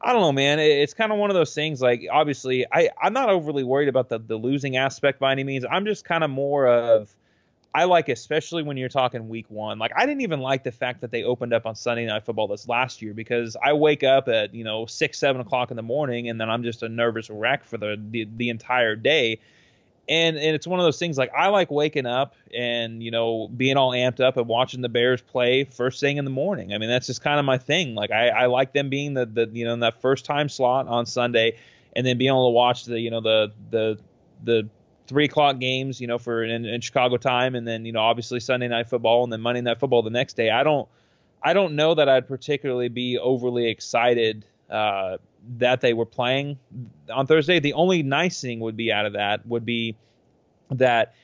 I 0.00 0.12
don't 0.12 0.22
know, 0.22 0.32
man. 0.32 0.58
It's 0.58 0.92
kind 0.92 1.12
of 1.12 1.18
one 1.18 1.30
of 1.30 1.34
those 1.34 1.54
things. 1.54 1.80
Like, 1.80 2.08
obviously, 2.10 2.66
I 2.72 2.90
I'm 3.00 3.12
not 3.12 3.28
overly 3.28 3.62
worried 3.62 3.88
about 3.88 4.08
the 4.08 4.18
the 4.18 4.34
losing 4.34 4.76
aspect 4.76 5.20
by 5.20 5.30
any 5.30 5.44
means. 5.44 5.64
I'm 5.70 5.84
just 5.84 6.04
kind 6.04 6.24
of 6.24 6.30
more 6.30 6.66
of 6.66 7.14
I 7.72 7.84
like, 7.84 8.08
especially 8.08 8.64
when 8.64 8.76
you're 8.76 8.88
talking 8.88 9.28
week 9.28 9.46
one. 9.48 9.78
Like, 9.78 9.92
I 9.96 10.04
didn't 10.04 10.22
even 10.22 10.40
like 10.40 10.64
the 10.64 10.72
fact 10.72 11.00
that 11.02 11.12
they 11.12 11.22
opened 11.22 11.52
up 11.52 11.64
on 11.64 11.76
Sunday 11.76 12.04
Night 12.04 12.24
Football 12.24 12.48
this 12.48 12.66
last 12.66 13.02
year 13.02 13.14
because 13.14 13.56
I 13.64 13.72
wake 13.74 14.02
up 14.02 14.26
at 14.26 14.52
you 14.52 14.64
know 14.64 14.84
six, 14.86 15.16
seven 15.20 15.40
o'clock 15.40 15.70
in 15.70 15.76
the 15.76 15.82
morning, 15.84 16.28
and 16.28 16.40
then 16.40 16.50
I'm 16.50 16.64
just 16.64 16.82
a 16.82 16.88
nervous 16.88 17.30
wreck 17.30 17.62
for 17.62 17.78
the 17.78 18.02
the, 18.10 18.26
the 18.36 18.48
entire 18.48 18.96
day. 18.96 19.38
And 20.08 20.36
and 20.36 20.54
it's 20.54 20.66
one 20.66 20.80
of 20.80 20.84
those 20.84 20.98
things 20.98 21.16
like 21.16 21.32
I 21.36 21.48
like 21.48 21.70
waking 21.70 22.06
up 22.06 22.34
and 22.52 23.02
you 23.02 23.10
know 23.12 23.48
being 23.48 23.76
all 23.76 23.92
amped 23.92 24.20
up 24.20 24.36
and 24.36 24.48
watching 24.48 24.80
the 24.80 24.88
Bears 24.88 25.22
play 25.22 25.64
first 25.64 26.00
thing 26.00 26.16
in 26.16 26.24
the 26.24 26.30
morning. 26.30 26.74
I 26.74 26.78
mean 26.78 26.88
that's 26.88 27.06
just 27.06 27.22
kind 27.22 27.38
of 27.38 27.44
my 27.44 27.58
thing. 27.58 27.94
Like 27.94 28.10
I, 28.10 28.28
I 28.28 28.46
like 28.46 28.72
them 28.72 28.90
being 28.90 29.14
the 29.14 29.26
the 29.26 29.48
you 29.52 29.64
know 29.64 29.74
in 29.74 29.80
that 29.80 30.00
first 30.02 30.24
time 30.24 30.48
slot 30.48 30.88
on 30.88 31.06
Sunday, 31.06 31.56
and 31.94 32.04
then 32.04 32.18
being 32.18 32.30
able 32.30 32.48
to 32.48 32.52
watch 32.52 32.84
the 32.84 32.98
you 32.98 33.10
know 33.10 33.20
the 33.20 33.52
the 33.70 33.98
the 34.42 34.68
three 35.06 35.26
o'clock 35.26 35.58
games, 35.58 36.00
you 36.00 36.06
know, 36.06 36.18
for 36.18 36.42
in, 36.42 36.64
in, 36.64 36.80
Chicago 36.80 37.16
time, 37.16 37.54
and 37.54 37.66
then 37.66 37.84
you 37.84 37.92
know 37.92 38.00
obviously 38.00 38.40
Sunday 38.40 38.68
night 38.68 38.88
football, 38.88 39.24
and 39.24 39.32
then 39.32 39.40
Monday 39.40 39.60
night 39.60 39.78
football 39.78 40.02
the 40.02 40.10
next 40.10 40.34
day. 40.34 40.50
I 40.50 40.62
don't, 40.62 40.88
I 41.42 41.52
don't 41.52 41.74
know 41.74 41.94
that 41.94 42.08
I'd 42.08 42.26
particularly 42.26 42.88
be 42.88 43.18
overly 43.18 43.68
excited 43.68 44.44
uh, 44.70 45.18
that 45.58 45.80
they 45.80 45.92
were 45.92 46.06
playing 46.06 46.58
on 47.12 47.26
Thursday. 47.26 47.60
The 47.60 47.74
only 47.74 48.02
nice 48.02 48.40
thing 48.40 48.60
would 48.60 48.76
be 48.76 48.92
out 48.92 49.06
of 49.06 49.14
that 49.14 49.46
would 49.46 49.64
be 49.64 49.96
that 50.70 51.14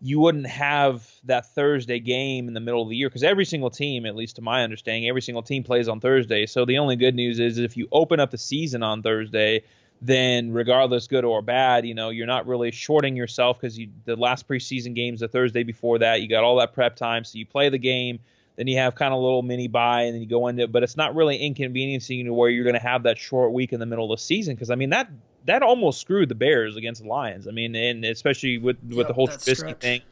you 0.00 0.20
wouldn't 0.20 0.46
have 0.46 1.08
that 1.24 1.46
Thursday 1.54 1.98
game 1.98 2.46
in 2.46 2.54
the 2.54 2.60
middle 2.60 2.82
of 2.82 2.88
the 2.88 2.96
year 2.96 3.08
because 3.08 3.24
every 3.24 3.44
single 3.44 3.70
team, 3.70 4.06
at 4.06 4.14
least 4.14 4.36
to 4.36 4.42
my 4.42 4.62
understanding, 4.62 5.08
every 5.08 5.22
single 5.22 5.42
team 5.42 5.64
plays 5.64 5.88
on 5.88 5.98
Thursday. 5.98 6.46
So 6.46 6.64
the 6.64 6.78
only 6.78 6.96
good 6.96 7.14
news 7.14 7.40
is 7.40 7.58
if 7.58 7.76
you 7.76 7.88
open 7.90 8.20
up 8.20 8.30
the 8.30 8.38
season 8.38 8.82
on 8.82 9.02
Thursday 9.02 9.64
then 10.00 10.52
regardless 10.52 11.06
good 11.06 11.24
or 11.24 11.42
bad, 11.42 11.84
you 11.86 11.94
know, 11.94 12.10
you're 12.10 12.26
not 12.26 12.46
really 12.46 12.70
shorting 12.70 13.16
yourself 13.16 13.60
because 13.60 13.78
you 13.78 13.88
the 14.04 14.16
last 14.16 14.46
preseason 14.48 14.94
games 14.94 15.20
the 15.20 15.28
Thursday 15.28 15.64
before 15.64 15.98
that, 15.98 16.20
you 16.20 16.28
got 16.28 16.44
all 16.44 16.56
that 16.56 16.72
prep 16.72 16.96
time, 16.96 17.24
so 17.24 17.38
you 17.38 17.46
play 17.46 17.68
the 17.68 17.78
game, 17.78 18.20
then 18.58 18.66
you 18.66 18.76
have 18.78 18.96
kind 18.96 19.14
of 19.14 19.20
a 19.20 19.22
little 19.22 19.42
mini 19.42 19.68
bye, 19.68 20.02
and 20.02 20.14
then 20.14 20.20
you 20.20 20.26
go 20.26 20.48
into 20.48 20.64
it, 20.64 20.72
but 20.72 20.82
it's 20.82 20.96
not 20.96 21.14
really 21.14 21.36
inconveniencing 21.36 22.18
you 22.18 22.34
where 22.34 22.50
you're 22.50 22.64
going 22.64 22.74
to 22.74 22.80
have 22.80 23.04
that 23.04 23.16
short 23.16 23.52
week 23.52 23.72
in 23.72 23.78
the 23.78 23.86
middle 23.86 24.12
of 24.12 24.18
the 24.18 24.22
season 24.22 24.56
because 24.56 24.68
I 24.68 24.74
mean 24.74 24.90
that 24.90 25.08
that 25.44 25.62
almost 25.62 26.00
screwed 26.00 26.28
the 26.28 26.34
Bears 26.34 26.74
against 26.74 27.02
the 27.02 27.08
Lions. 27.08 27.46
I 27.46 27.52
mean, 27.52 27.76
and 27.76 28.04
especially 28.04 28.58
with 28.58 28.76
with 28.82 28.96
yep, 28.96 29.06
the 29.06 29.12
whole 29.14 29.28
Trubisky 29.28 29.78
thing. 29.78 30.02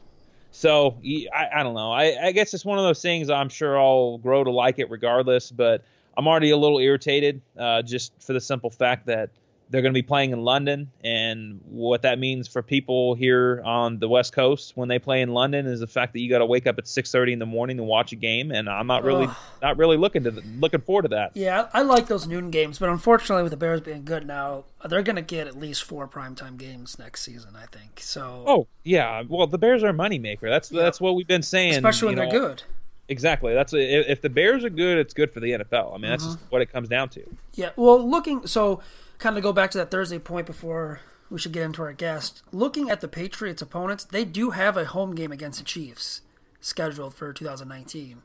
So 0.51 0.95
I, 1.35 1.59
I 1.59 1.63
don't 1.63 1.73
know. 1.73 1.91
I, 1.91 2.27
I 2.27 2.31
guess 2.31 2.53
it's 2.53 2.63
one 2.63 2.79
of 2.79 2.85
those 2.85 3.01
things. 3.01 3.29
I'm 3.29 3.49
sure 3.49 3.77
I'll 3.77 4.17
grow 4.17 4.45
to 4.45 4.51
like 4.51 4.79
it 4.79 4.89
regardless, 4.89 5.51
but 5.51 5.83
I'm 6.15 6.25
already 6.25 6.51
a 6.51 6.57
little 6.57 6.79
irritated 6.79 7.41
uh, 7.59 7.81
just 7.81 8.13
for 8.21 8.31
the 8.31 8.39
simple 8.41 8.69
fact 8.69 9.07
that 9.07 9.29
they're 9.69 9.81
going 9.81 9.93
to 9.93 9.97
be 9.97 10.05
playing 10.05 10.31
in 10.31 10.41
London, 10.41 10.91
and 11.03 11.59
what 11.65 12.03
that 12.03 12.19
means 12.19 12.47
for 12.47 12.61
people 12.61 13.15
here 13.15 13.61
on 13.65 13.99
the 13.99 14.07
West 14.07 14.33
Coast 14.33 14.73
when 14.75 14.87
they 14.87 14.99
play 14.99 15.21
in 15.21 15.33
London 15.33 15.65
is 15.65 15.79
the 15.79 15.87
fact 15.87 16.13
that 16.13 16.19
you 16.19 16.29
got 16.29 16.39
to 16.39 16.45
wake 16.45 16.67
up 16.67 16.77
at 16.77 16.85
6:30 16.85 17.33
in 17.33 17.39
the 17.39 17.45
morning 17.45 17.77
to 17.77 17.83
watch 17.83 18.11
a 18.11 18.15
game, 18.15 18.51
and 18.51 18.69
I'm 18.69 18.87
not 18.87 19.03
really 19.03 19.27
not 19.61 19.77
really 19.77 19.97
looking 19.97 20.23
to 20.23 20.31
the, 20.31 20.41
looking 20.59 20.81
forward 20.81 21.03
to 21.03 21.09
that. 21.09 21.31
Yeah, 21.35 21.67
I 21.73 21.81
like 21.81 22.07
those 22.07 22.27
noon 22.27 22.49
games, 22.49 22.79
but 22.79 22.89
unfortunately, 22.89 23.43
with 23.43 23.51
the 23.51 23.57
Bears 23.57 23.81
being 23.81 24.05
good 24.05 24.25
now, 24.25 24.65
they're 24.85 25.03
going 25.03 25.17
to 25.17 25.21
get 25.21 25.47
at 25.47 25.57
least 25.57 25.83
four 25.83 26.07
primetime 26.07 26.57
games 26.57 26.97
next 26.97 27.21
season. 27.21 27.55
I 27.55 27.65
think 27.65 27.99
so. 27.99 28.43
Oh 28.47 28.67
yeah, 28.83 29.23
well 29.27 29.47
the 29.47 29.57
Bears 29.57 29.83
are 29.83 29.89
a 29.89 29.93
moneymaker. 29.93 30.49
That's 30.49 30.71
yeah. 30.71 30.81
that's 30.81 31.01
what 31.01 31.15
we've 31.15 31.27
been 31.27 31.43
saying, 31.43 31.73
especially 31.73 32.15
when 32.15 32.29
they're 32.29 32.39
good. 32.39 32.63
Exactly. 33.09 33.53
That's 33.53 33.73
if 33.73 34.21
the 34.21 34.29
Bears 34.29 34.65
are 34.65 34.69
good, 34.69 34.97
it's 34.97 35.13
good 35.13 35.31
for 35.31 35.39
the 35.39 35.51
NFL. 35.51 35.93
I 35.93 35.97
mean, 35.97 36.11
that's 36.11 36.25
mm-hmm. 36.25 36.45
what 36.49 36.61
it 36.61 36.71
comes 36.71 36.89
down 36.89 37.09
to. 37.09 37.23
Yeah. 37.53 37.69
Well, 37.77 38.05
looking 38.07 38.45
so 38.47 38.81
kind 39.19 39.37
of 39.37 39.43
go 39.43 39.53
back 39.53 39.71
to 39.71 39.77
that 39.77 39.91
Thursday 39.91 40.19
point 40.19 40.45
before 40.45 41.01
we 41.29 41.39
should 41.39 41.51
get 41.51 41.63
into 41.63 41.81
our 41.81 41.93
guest. 41.93 42.41
Looking 42.51 42.89
at 42.89 43.01
the 43.01 43.07
Patriots' 43.07 43.61
opponents, 43.61 44.03
they 44.03 44.25
do 44.25 44.51
have 44.51 44.77
a 44.77 44.85
home 44.85 45.15
game 45.15 45.31
against 45.31 45.59
the 45.59 45.65
Chiefs 45.65 46.21
scheduled 46.59 47.13
for 47.13 47.33
2019. 47.33 48.21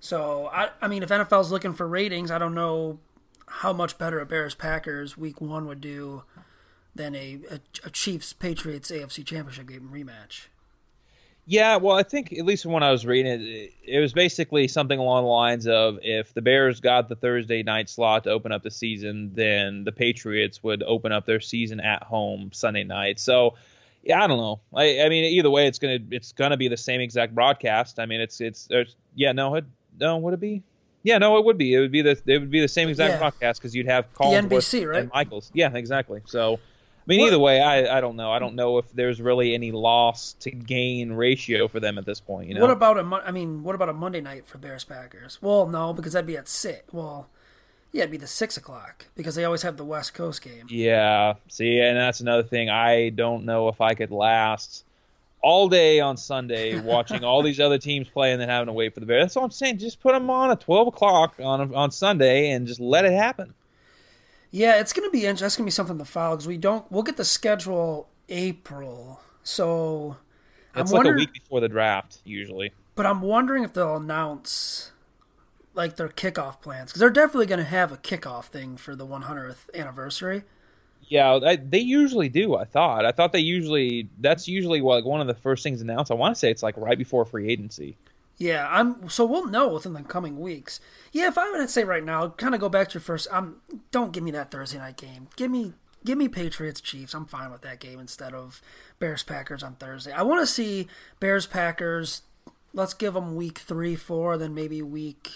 So 0.00 0.48
I, 0.52 0.70
I 0.80 0.88
mean, 0.88 1.02
if 1.02 1.08
NFL's 1.08 1.50
looking 1.50 1.72
for 1.72 1.88
ratings, 1.88 2.30
I 2.30 2.38
don't 2.38 2.54
know 2.54 2.98
how 3.46 3.72
much 3.72 3.98
better 3.98 4.20
a 4.20 4.26
Bears 4.26 4.54
Packers 4.54 5.16
Week 5.16 5.40
One 5.40 5.66
would 5.66 5.80
do 5.80 6.24
than 6.94 7.14
a, 7.14 7.40
a, 7.50 7.60
a 7.84 7.90
Chiefs 7.90 8.32
Patriots 8.32 8.90
AFC 8.90 9.24
Championship 9.24 9.68
game 9.68 9.90
rematch. 9.92 10.46
Yeah, 11.50 11.76
well, 11.76 11.96
I 11.96 12.02
think 12.02 12.34
at 12.34 12.44
least 12.44 12.66
when 12.66 12.82
I 12.82 12.92
was 12.92 13.06
reading 13.06 13.40
it, 13.40 13.72
it 13.82 14.00
was 14.00 14.12
basically 14.12 14.68
something 14.68 14.98
along 14.98 15.24
the 15.24 15.30
lines 15.30 15.66
of 15.66 15.98
if 16.02 16.34
the 16.34 16.42
Bears 16.42 16.78
got 16.78 17.08
the 17.08 17.14
Thursday 17.14 17.62
night 17.62 17.88
slot 17.88 18.24
to 18.24 18.30
open 18.30 18.52
up 18.52 18.62
the 18.62 18.70
season, 18.70 19.30
then 19.32 19.84
the 19.84 19.90
Patriots 19.90 20.62
would 20.62 20.82
open 20.82 21.10
up 21.10 21.24
their 21.24 21.40
season 21.40 21.80
at 21.80 22.02
home 22.02 22.50
Sunday 22.52 22.84
night. 22.84 23.18
So, 23.18 23.54
yeah, 24.02 24.22
I 24.22 24.26
don't 24.26 24.36
know. 24.36 24.60
I, 24.74 25.00
I 25.00 25.08
mean, 25.08 25.24
either 25.24 25.48
way, 25.48 25.66
it's 25.66 25.78
gonna 25.78 26.00
it's 26.10 26.32
gonna 26.32 26.58
be 26.58 26.68
the 26.68 26.76
same 26.76 27.00
exact 27.00 27.34
broadcast. 27.34 27.98
I 27.98 28.04
mean, 28.04 28.20
it's 28.20 28.42
it's 28.42 28.68
yeah, 29.14 29.32
no, 29.32 29.54
it, 29.54 29.64
no, 29.98 30.18
would 30.18 30.34
it 30.34 30.40
be? 30.40 30.62
Yeah, 31.02 31.16
no, 31.16 31.38
it 31.38 31.46
would 31.46 31.56
be. 31.56 31.72
It 31.72 31.80
would 31.80 31.92
be 31.92 32.02
the 32.02 32.20
it 32.26 32.40
would 32.40 32.50
be 32.50 32.60
the 32.60 32.68
same 32.68 32.90
exact 32.90 33.14
yeah. 33.14 33.18
broadcast 33.20 33.62
because 33.62 33.74
you'd 33.74 33.86
have 33.86 34.04
the 34.18 34.24
NBC, 34.24 34.86
right? 34.86 35.00
and 35.00 35.10
Michaels. 35.14 35.50
Yeah, 35.54 35.74
exactly. 35.74 36.20
So 36.26 36.60
mean, 37.08 37.20
what? 37.20 37.26
either 37.28 37.38
way, 37.38 37.60
I, 37.60 37.98
I 37.98 38.00
don't 38.00 38.16
know. 38.16 38.30
I 38.30 38.38
don't 38.38 38.54
know 38.54 38.78
if 38.78 38.92
there's 38.92 39.20
really 39.20 39.54
any 39.54 39.72
loss 39.72 40.34
to 40.40 40.50
gain 40.50 41.12
ratio 41.12 41.66
for 41.66 41.80
them 41.80 41.98
at 41.98 42.04
this 42.04 42.20
point. 42.20 42.48
You 42.48 42.54
know. 42.54 42.60
What 42.60 42.70
about 42.70 42.98
a? 42.98 43.26
I 43.26 43.30
mean, 43.30 43.62
what 43.62 43.74
about 43.74 43.88
a 43.88 43.94
Monday 43.94 44.20
night 44.20 44.46
for 44.46 44.58
Bears 44.58 44.84
Packers? 44.84 45.38
Well, 45.40 45.66
no, 45.66 45.92
because 45.92 46.12
that'd 46.12 46.26
be 46.26 46.36
at 46.36 46.48
six. 46.48 46.92
Well, 46.92 47.28
yeah, 47.92 48.02
it'd 48.02 48.10
be 48.10 48.18
the 48.18 48.26
six 48.26 48.56
o'clock 48.56 49.06
because 49.14 49.34
they 49.34 49.44
always 49.44 49.62
have 49.62 49.76
the 49.76 49.84
West 49.84 50.14
Coast 50.14 50.42
game. 50.42 50.66
Yeah. 50.68 51.34
See, 51.48 51.80
and 51.80 51.96
that's 51.96 52.20
another 52.20 52.42
thing. 52.42 52.68
I 52.68 53.08
don't 53.10 53.44
know 53.44 53.68
if 53.68 53.80
I 53.80 53.94
could 53.94 54.10
last 54.10 54.84
all 55.40 55.68
day 55.68 56.00
on 56.00 56.16
Sunday 56.16 56.78
watching 56.82 57.24
all 57.24 57.42
these 57.42 57.60
other 57.60 57.78
teams 57.78 58.08
play 58.08 58.32
and 58.32 58.40
then 58.40 58.48
having 58.48 58.66
to 58.66 58.72
wait 58.72 58.92
for 58.92 59.00
the 59.00 59.06
Bears. 59.06 59.24
That's 59.24 59.36
all 59.36 59.44
I'm 59.44 59.50
saying. 59.50 59.78
Just 59.78 60.00
put 60.00 60.12
them 60.12 60.28
on 60.28 60.50
at 60.50 60.60
twelve 60.60 60.88
o'clock 60.88 61.34
on 61.38 61.74
on 61.74 61.90
Sunday 61.90 62.50
and 62.50 62.66
just 62.66 62.80
let 62.80 63.04
it 63.04 63.12
happen. 63.12 63.54
Yeah, 64.50 64.80
it's 64.80 64.92
gonna 64.92 65.10
be 65.10 65.26
interesting. 65.26 65.44
that's 65.44 65.56
gonna 65.56 65.66
be 65.66 65.70
something 65.70 65.98
to 65.98 66.04
follow 66.04 66.36
because 66.36 66.48
we 66.48 66.56
don't. 66.56 66.90
We'll 66.90 67.02
get 67.02 67.16
the 67.16 67.24
schedule 67.24 68.08
April, 68.28 69.20
so 69.42 70.16
it's 70.74 70.92
I'm 70.92 70.98
like 70.98 71.06
a 71.06 71.16
week 71.16 71.32
before 71.32 71.60
the 71.60 71.68
draft 71.68 72.18
usually. 72.24 72.72
But 72.94 73.06
I'm 73.06 73.22
wondering 73.22 73.64
if 73.64 73.72
they'll 73.72 73.96
announce 73.96 74.92
like 75.74 75.96
their 75.96 76.08
kickoff 76.08 76.60
plans 76.60 76.90
because 76.90 77.00
they're 77.00 77.10
definitely 77.10 77.46
going 77.46 77.60
to 77.60 77.64
have 77.64 77.92
a 77.92 77.96
kickoff 77.96 78.46
thing 78.46 78.76
for 78.76 78.96
the 78.96 79.06
100th 79.06 79.72
anniversary. 79.72 80.42
Yeah, 81.06 81.38
I, 81.42 81.56
they 81.56 81.78
usually 81.78 82.28
do. 82.28 82.56
I 82.56 82.64
thought. 82.64 83.06
I 83.06 83.12
thought 83.12 83.32
they 83.32 83.38
usually. 83.38 84.08
That's 84.18 84.46
usually 84.48 84.80
like 84.80 85.04
one 85.04 85.20
of 85.20 85.26
the 85.26 85.34
first 85.34 85.62
things 85.62 85.80
announced. 85.80 86.10
I 86.10 86.14
want 86.14 86.34
to 86.34 86.38
say 86.38 86.50
it's 86.50 86.62
like 86.62 86.76
right 86.76 86.98
before 86.98 87.24
free 87.24 87.48
agency. 87.48 87.96
Yeah, 88.38 88.68
I'm. 88.70 89.08
So 89.08 89.24
we'll 89.24 89.46
know 89.46 89.68
within 89.68 89.92
the 89.92 90.02
coming 90.02 90.38
weeks. 90.38 90.80
Yeah, 91.12 91.26
if 91.26 91.36
I 91.36 91.50
were 91.50 91.58
to 91.58 91.68
say 91.68 91.82
right 91.82 92.04
now, 92.04 92.28
kind 92.28 92.54
of 92.54 92.60
go 92.60 92.68
back 92.68 92.88
to 92.88 92.94
your 92.94 93.00
first. 93.00 93.26
Um, 93.32 93.56
don't 93.90 94.12
give 94.12 94.22
me 94.22 94.30
that 94.30 94.52
Thursday 94.52 94.78
night 94.78 94.96
game. 94.96 95.26
Give 95.36 95.50
me, 95.50 95.72
give 96.04 96.16
me 96.16 96.28
Patriots 96.28 96.80
Chiefs. 96.80 97.14
I'm 97.14 97.26
fine 97.26 97.50
with 97.50 97.62
that 97.62 97.80
game 97.80 97.98
instead 97.98 98.34
of 98.34 98.62
Bears 99.00 99.24
Packers 99.24 99.64
on 99.64 99.74
Thursday. 99.74 100.12
I 100.12 100.22
want 100.22 100.40
to 100.40 100.46
see 100.46 100.86
Bears 101.18 101.46
Packers. 101.46 102.22
Let's 102.72 102.94
give 102.94 103.14
them 103.14 103.34
week 103.34 103.58
three, 103.58 103.96
four, 103.96 104.38
then 104.38 104.54
maybe 104.54 104.82
week 104.82 105.30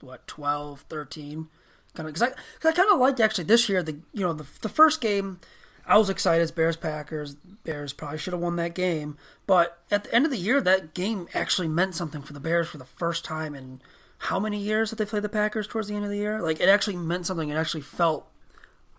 what 0.00 0.26
12, 0.26 0.86
13. 0.88 1.48
Kind 1.94 2.08
of 2.08 2.14
because 2.14 2.30
I, 2.30 2.30
cause 2.60 2.72
I 2.72 2.72
kind 2.72 2.90
of 2.92 2.98
liked 2.98 3.20
actually 3.20 3.44
this 3.44 3.68
year 3.68 3.82
the 3.82 3.98
you 4.12 4.20
know 4.20 4.32
the 4.32 4.46
the 4.60 4.68
first 4.68 5.00
game 5.00 5.40
I 5.88 5.96
was 5.96 6.10
excited 6.10 6.42
as 6.42 6.52
Bears 6.52 6.76
Packers. 6.76 7.34
Bears 7.64 7.92
probably 7.92 8.18
should 8.18 8.34
have 8.34 8.42
won 8.42 8.56
that 8.56 8.74
game, 8.74 9.16
but 9.46 9.78
at 9.90 10.04
the 10.04 10.14
end 10.14 10.26
of 10.26 10.30
the 10.30 10.36
year, 10.36 10.60
that 10.60 10.94
game 10.94 11.28
actually 11.34 11.68
meant 11.68 11.94
something 11.94 12.22
for 12.22 12.34
the 12.34 12.40
Bears 12.40 12.68
for 12.68 12.76
the 12.76 12.84
first 12.84 13.24
time 13.24 13.54
in 13.54 13.80
how 14.18 14.38
many 14.38 14.58
years 14.58 14.90
that 14.90 14.96
they 14.96 15.04
played 15.04 15.22
the 15.22 15.28
Packers 15.28 15.66
towards 15.66 15.88
the 15.88 15.94
end 15.94 16.04
of 16.04 16.10
the 16.10 16.18
year? 16.18 16.40
Like 16.40 16.60
it 16.60 16.68
actually 16.68 16.96
meant 16.96 17.26
something. 17.26 17.48
It 17.48 17.54
actually 17.54 17.80
felt 17.80 18.26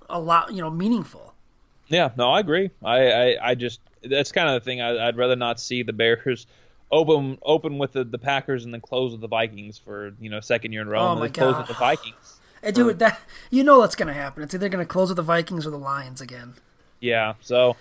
a 0.10 0.20
lot, 0.20 0.52
you 0.52 0.62
know, 0.62 0.70
meaningful. 0.70 1.36
Yeah, 1.88 2.10
no, 2.18 2.32
I 2.32 2.40
agree. 2.40 2.72
I, 2.84 3.12
I, 3.12 3.50
I 3.50 3.56
just 3.56 3.82
that's 4.04 4.32
kind 4.32 4.50
of 4.50 4.62
the 4.62 4.66
thing. 4.66 4.82
I, 4.82 5.06
would 5.06 5.18
rather 5.18 5.36
not 5.36 5.60
see 5.60 5.84
the 5.84 5.94
Bears 5.94 6.48
open 6.92 7.38
open 7.44 7.78
with 7.78 7.94
the, 7.94 8.04
the 8.04 8.18
Packers 8.18 8.66
and 8.66 8.74
then 8.74 8.82
close 8.82 9.12
with 9.12 9.22
the 9.22 9.28
Vikings 9.28 9.78
for 9.78 10.14
you 10.20 10.30
know 10.30 10.40
second 10.40 10.72
year 10.72 10.82
in 10.82 10.88
a 10.88 10.92
row 10.92 11.02
oh 11.02 11.12
and 11.14 11.22
then 11.22 11.32
close 11.32 11.58
with 11.58 11.68
the 11.68 11.74
Vikings. 11.74 12.40
Hey, 12.62 12.72
dude, 12.72 13.00
that 13.00 13.20
you 13.50 13.64
know 13.64 13.80
what's 13.80 13.96
gonna 13.96 14.14
happen. 14.14 14.44
It's 14.44 14.54
either 14.54 14.70
gonna 14.70 14.86
close 14.86 15.10
with 15.10 15.18
the 15.18 15.22
Vikings 15.24 15.68
or 15.68 15.70
the 15.70 15.78
Lions 15.78 16.22
again. 16.22 16.56
Yeah, 17.00 17.36
so 17.41 17.76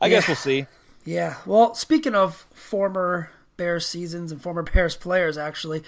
I 0.00 0.06
yeah. 0.06 0.16
guess 0.16 0.28
we'll 0.28 0.36
see. 0.36 0.66
Yeah. 1.04 1.36
Well, 1.46 1.74
speaking 1.74 2.14
of 2.14 2.46
former 2.52 3.30
Bears 3.56 3.86
seasons 3.86 4.32
and 4.32 4.40
former 4.40 4.62
Bears 4.74 4.96
players, 4.96 5.38
actually, 5.38 5.82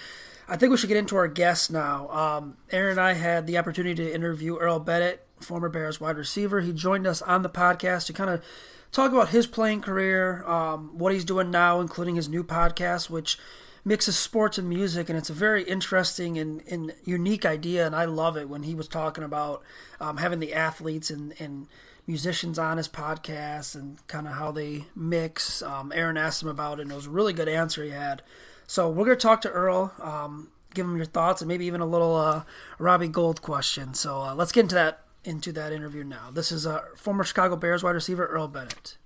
I 0.47 0.57
think 0.57 0.71
we 0.71 0.77
should 0.77 0.89
get 0.89 0.97
into 0.97 1.15
our 1.15 1.27
guests 1.27 1.69
now. 1.69 2.09
Um, 2.09 2.57
Aaron 2.71 2.91
and 2.91 2.99
I 2.99 3.13
had 3.13 3.47
the 3.47 3.57
opportunity 3.57 4.03
to 4.03 4.13
interview 4.13 4.57
Earl 4.57 4.79
Bennett, 4.79 5.25
former 5.37 5.69
Bears 5.69 6.01
wide 6.01 6.17
receiver. 6.17 6.61
He 6.61 6.73
joined 6.73 7.07
us 7.07 7.21
on 7.21 7.43
the 7.43 7.49
podcast 7.49 8.07
to 8.07 8.13
kind 8.13 8.29
of 8.29 8.43
talk 8.91 9.11
about 9.11 9.29
his 9.29 9.47
playing 9.47 9.81
career, 9.81 10.43
um, 10.45 10.97
what 10.97 11.13
he's 11.13 11.25
doing 11.25 11.51
now, 11.51 11.79
including 11.79 12.15
his 12.15 12.29
new 12.29 12.43
podcast, 12.43 13.09
which 13.09 13.37
mixes 13.85 14.17
sports 14.17 14.57
and 14.57 14.69
music, 14.69 15.09
and 15.09 15.17
it's 15.17 15.29
a 15.29 15.33
very 15.33 15.63
interesting 15.63 16.37
and, 16.37 16.63
and 16.69 16.93
unique 17.03 17.45
idea, 17.45 17.85
and 17.85 17.95
I 17.95 18.05
love 18.05 18.37
it 18.37 18.47
when 18.47 18.63
he 18.63 18.75
was 18.75 18.87
talking 18.87 19.23
about 19.23 19.61
um, 19.99 20.17
having 20.17 20.39
the 20.39 20.53
athletes 20.53 21.09
and, 21.09 21.33
and 21.39 21.67
musicians 22.07 22.59
on 22.59 22.77
his 22.77 22.87
podcast 22.87 23.75
and 23.75 24.05
kind 24.07 24.27
of 24.27 24.33
how 24.33 24.51
they 24.51 24.85
mix. 24.95 25.61
Um, 25.61 25.91
Aaron 25.95 26.17
asked 26.17 26.41
him 26.41 26.49
about 26.49 26.79
it, 26.79 26.83
and 26.83 26.91
it 26.91 26.95
was 26.95 27.07
a 27.07 27.11
really 27.11 27.33
good 27.33 27.47
answer 27.47 27.83
he 27.83 27.91
had. 27.91 28.21
So 28.67 28.89
we're 28.89 29.05
going 29.05 29.17
to 29.17 29.21
talk 29.21 29.41
to 29.41 29.49
Earl, 29.49 29.93
um, 30.01 30.51
give 30.73 30.85
him 30.85 30.97
your 30.97 31.05
thoughts, 31.05 31.41
and 31.41 31.47
maybe 31.47 31.65
even 31.65 31.81
a 31.81 31.85
little 31.85 32.15
uh, 32.15 32.43
Robbie 32.79 33.07
Gould 33.07 33.41
question. 33.41 33.93
So 33.93 34.21
uh, 34.21 34.35
let's 34.35 34.51
get 34.51 34.61
into 34.61 34.75
that 34.75 34.99
into 35.25 35.53
that 35.53 35.71
interview 35.71 36.03
now. 36.03 36.29
This 36.31 36.51
is 36.51 36.67
uh, 36.67 36.81
former 36.97 37.23
Chicago 37.23 37.55
Bears 37.55 37.81
wide 37.81 37.95
receiver 37.95 38.25
Earl 38.25 38.49
Bennett. 38.49 38.97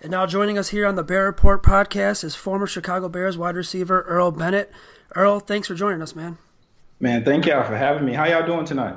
And 0.00 0.10
now 0.10 0.26
joining 0.26 0.58
us 0.58 0.68
here 0.68 0.86
on 0.86 0.94
the 0.94 1.02
Bear 1.02 1.24
Report 1.24 1.62
podcast 1.62 2.22
is 2.22 2.34
former 2.34 2.66
Chicago 2.66 3.08
Bears 3.08 3.38
wide 3.38 3.56
receiver 3.56 4.02
Earl 4.02 4.30
Bennett. 4.32 4.72
Earl, 5.14 5.40
thanks 5.40 5.68
for 5.68 5.74
joining 5.74 6.02
us, 6.02 6.14
man. 6.16 6.38
Man, 7.00 7.24
thank 7.24 7.46
y'all 7.46 7.64
for 7.64 7.76
having 7.76 8.04
me. 8.04 8.12
How 8.12 8.26
y'all 8.26 8.46
doing 8.46 8.64
tonight? 8.64 8.96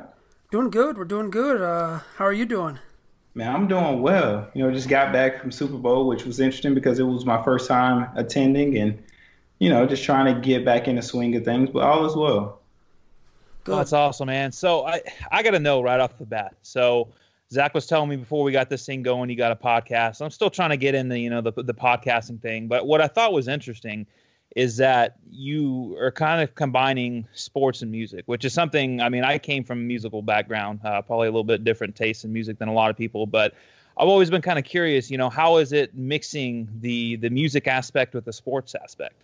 Doing 0.52 0.70
good. 0.70 0.98
We're 0.98 1.06
doing 1.06 1.30
good. 1.30 1.62
Uh, 1.62 2.02
how 2.18 2.26
are 2.26 2.34
you 2.34 2.46
doing? 2.46 2.78
Man, 3.36 3.56
I'm 3.56 3.70
doing 3.70 4.02
well. 4.02 4.50
You 4.54 4.64
know, 4.64 4.72
just 4.74 4.90
got 4.90 5.14
back 5.14 5.40
from 5.40 5.50
Super 5.50 5.78
Bowl, 5.78 6.10
which 6.10 6.26
was 6.26 6.42
interesting 6.42 6.76
because 6.76 7.00
it 7.00 7.04
was 7.04 7.26
my 7.26 7.42
first 7.42 7.70
time 7.70 8.10
attending 8.18 8.78
and, 8.78 9.02
you 9.60 9.70
know, 9.70 9.86
just 9.86 10.04
trying 10.04 10.26
to 10.26 10.42
get 10.42 10.66
back 10.66 10.90
in 10.90 10.98
the 10.98 11.02
swing 11.02 11.34
of 11.38 11.46
things, 11.46 11.70
but 11.70 11.84
all 11.84 12.06
is 12.06 12.18
well. 12.18 12.60
Good. 13.64 13.72
Oh, 13.72 13.78
that's 13.78 13.94
awesome, 13.94 14.28
man. 14.28 14.52
So 14.52 14.86
I, 14.86 15.02
I 15.32 15.42
got 15.42 15.52
to 15.52 15.60
know 15.60 15.82
right 15.82 16.02
off 16.02 16.18
the 16.18 16.26
bat. 16.26 16.54
So 16.64 17.08
Zach 17.50 17.74
was 17.74 17.88
telling 17.88 18.10
me 18.10 18.18
before 18.18 18.44
we 18.44 18.52
got 18.52 18.70
this 18.70 18.86
thing 18.86 19.04
going, 19.04 19.30
you 19.30 19.38
got 19.38 19.54
a 19.54 19.56
podcast. 19.56 20.22
I'm 20.22 20.32
still 20.32 20.50
trying 20.50 20.72
to 20.72 20.78
get 20.78 20.96
into, 20.96 21.18
you 21.18 21.30
know, 21.30 21.40
the, 21.40 21.54
the 21.54 21.74
podcasting 21.74 22.42
thing. 22.42 22.68
But 22.68 22.86
what 22.86 23.00
I 23.00 23.08
thought 23.08 23.32
was 23.32 23.48
interesting– 23.48 24.06
is 24.56 24.78
that 24.78 25.18
you 25.32 25.98
are 26.00 26.12
kind 26.12 26.42
of 26.42 26.56
combining 26.56 27.28
sports 27.34 27.82
and 27.82 27.92
music, 27.92 28.24
which 28.26 28.46
is 28.46 28.54
something. 28.54 29.02
I 29.02 29.10
mean, 29.10 29.24
I 29.24 29.38
came 29.38 29.64
from 29.64 29.80
a 29.80 29.84
musical 29.84 30.22
background, 30.22 30.82
uh, 30.84 31.02
probably 31.02 31.28
a 31.28 31.32
little 31.32 31.44
bit 31.44 31.64
different 31.64 31.96
taste 31.96 32.26
in 32.26 32.34
music 32.34 32.58
than 32.60 32.68
a 32.68 32.74
lot 32.74 32.90
of 32.90 32.98
people, 32.98 33.26
but 33.26 33.54
I've 33.98 34.08
always 34.08 34.30
been 34.30 34.42
kind 34.42 34.58
of 34.58 34.66
curious. 34.66 35.12
You 35.12 35.18
know, 35.18 35.30
how 35.30 35.58
is 35.58 35.74
it 35.74 35.96
mixing 35.96 36.70
the 36.80 37.18
the 37.18 37.30
music 37.30 37.68
aspect 37.68 38.14
with 38.14 38.26
the 38.26 38.34
sports 38.34 38.76
aspect? 38.76 39.16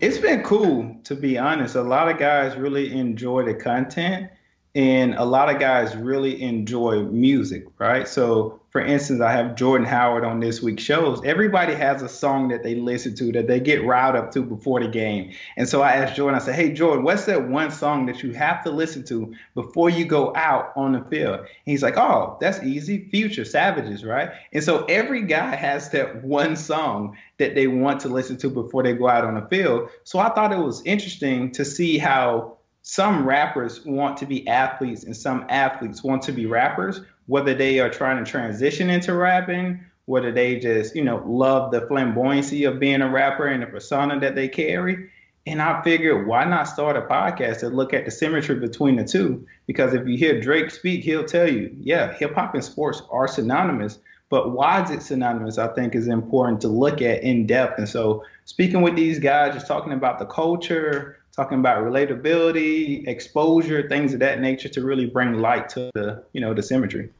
It's 0.00 0.18
been 0.18 0.42
cool, 0.42 0.96
to 1.04 1.14
be 1.14 1.36
honest. 1.38 1.74
A 1.74 1.82
lot 1.82 2.08
of 2.08 2.18
guys 2.18 2.56
really 2.56 2.92
enjoy 2.92 3.44
the 3.44 3.54
content, 3.54 4.30
and 4.78 5.16
a 5.16 5.24
lot 5.24 5.52
of 5.52 5.58
guys 5.58 5.96
really 5.96 6.40
enjoy 6.40 7.02
music, 7.02 7.66
right? 7.78 8.06
So 8.06 8.60
for 8.70 8.80
instance, 8.80 9.20
I 9.20 9.32
have 9.32 9.56
Jordan 9.56 9.84
Howard 9.84 10.22
on 10.22 10.38
this 10.38 10.62
week's 10.62 10.84
shows. 10.84 11.20
Everybody 11.24 11.74
has 11.74 12.00
a 12.00 12.08
song 12.08 12.46
that 12.48 12.62
they 12.62 12.76
listen 12.76 13.16
to 13.16 13.32
that 13.32 13.48
they 13.48 13.58
get 13.58 13.84
riled 13.84 14.14
up 14.14 14.30
to 14.34 14.42
before 14.42 14.78
the 14.78 14.86
game. 14.86 15.32
And 15.56 15.68
so 15.68 15.82
I 15.82 15.94
asked 15.94 16.14
Jordan, 16.14 16.40
I 16.40 16.44
said, 16.44 16.54
Hey, 16.54 16.72
Jordan, 16.72 17.02
what's 17.02 17.24
that 17.24 17.48
one 17.48 17.72
song 17.72 18.06
that 18.06 18.22
you 18.22 18.32
have 18.34 18.62
to 18.62 18.70
listen 18.70 19.02
to 19.06 19.34
before 19.56 19.90
you 19.90 20.04
go 20.04 20.32
out 20.36 20.72
on 20.76 20.92
the 20.92 21.00
field? 21.10 21.40
And 21.40 21.48
he's 21.64 21.82
like, 21.82 21.96
Oh, 21.96 22.36
that's 22.40 22.62
easy. 22.62 23.08
Future 23.08 23.44
Savages, 23.44 24.04
right? 24.04 24.30
And 24.52 24.62
so 24.62 24.84
every 24.84 25.22
guy 25.22 25.56
has 25.56 25.90
that 25.90 26.22
one 26.22 26.54
song 26.54 27.16
that 27.38 27.56
they 27.56 27.66
want 27.66 28.02
to 28.02 28.08
listen 28.08 28.36
to 28.36 28.48
before 28.48 28.84
they 28.84 28.92
go 28.92 29.08
out 29.08 29.24
on 29.24 29.34
the 29.34 29.48
field. 29.48 29.88
So 30.04 30.20
I 30.20 30.28
thought 30.28 30.52
it 30.52 30.58
was 30.58 30.84
interesting 30.84 31.50
to 31.52 31.64
see 31.64 31.98
how 31.98 32.57
some 32.90 33.28
rappers 33.28 33.84
want 33.84 34.16
to 34.16 34.24
be 34.24 34.48
athletes 34.48 35.04
and 35.04 35.14
some 35.14 35.44
athletes 35.50 36.02
want 36.02 36.22
to 36.22 36.32
be 36.32 36.46
rappers 36.46 37.02
whether 37.26 37.52
they 37.52 37.80
are 37.80 37.90
trying 37.90 38.24
to 38.24 38.28
transition 38.28 38.88
into 38.88 39.12
rapping, 39.12 39.78
whether 40.06 40.32
they 40.32 40.58
just, 40.58 40.96
you 40.96 41.04
know, 41.04 41.22
love 41.26 41.70
the 41.70 41.82
flamboyancy 41.82 42.66
of 42.66 42.80
being 42.80 43.02
a 43.02 43.10
rapper 43.10 43.46
and 43.46 43.62
the 43.62 43.66
persona 43.66 44.18
that 44.18 44.34
they 44.34 44.48
carry. 44.48 45.10
And 45.46 45.60
I 45.60 45.82
figured, 45.82 46.26
why 46.26 46.44
not 46.44 46.66
start 46.66 46.96
a 46.96 47.02
podcast 47.02 47.60
to 47.60 47.68
look 47.68 47.92
at 47.92 48.06
the 48.06 48.10
symmetry 48.10 48.54
between 48.54 48.96
the 48.96 49.04
two? 49.04 49.46
Because 49.66 49.92
if 49.92 50.08
you 50.08 50.16
hear 50.16 50.40
Drake 50.40 50.70
speak, 50.70 51.04
he'll 51.04 51.26
tell 51.26 51.46
you, 51.46 51.76
yeah, 51.78 52.14
hip 52.14 52.34
hop 52.34 52.54
and 52.54 52.64
sports 52.64 53.02
are 53.10 53.28
synonymous. 53.28 53.98
But 54.30 54.52
why 54.52 54.82
is 54.82 54.90
it 54.90 55.02
synonymous? 55.02 55.58
I 55.58 55.68
think 55.74 55.94
is 55.94 56.08
important 56.08 56.62
to 56.62 56.68
look 56.68 57.02
at 57.02 57.22
in 57.22 57.46
depth. 57.46 57.78
And 57.78 57.88
so, 57.88 58.24
speaking 58.46 58.80
with 58.80 58.96
these 58.96 59.18
guys, 59.18 59.52
just 59.52 59.66
talking 59.66 59.92
about 59.92 60.18
the 60.18 60.26
culture, 60.26 61.17
talking 61.38 61.60
about 61.60 61.84
relatability, 61.84 63.06
exposure, 63.06 63.88
things 63.88 64.12
of 64.12 64.18
that 64.18 64.40
nature, 64.40 64.68
to 64.68 64.82
really 64.82 65.06
bring 65.06 65.34
light 65.34 65.68
to 65.68 65.88
the, 65.94 66.24
you 66.32 66.40
know, 66.40 66.52
the 66.52 66.62
symmetry. 66.62 67.10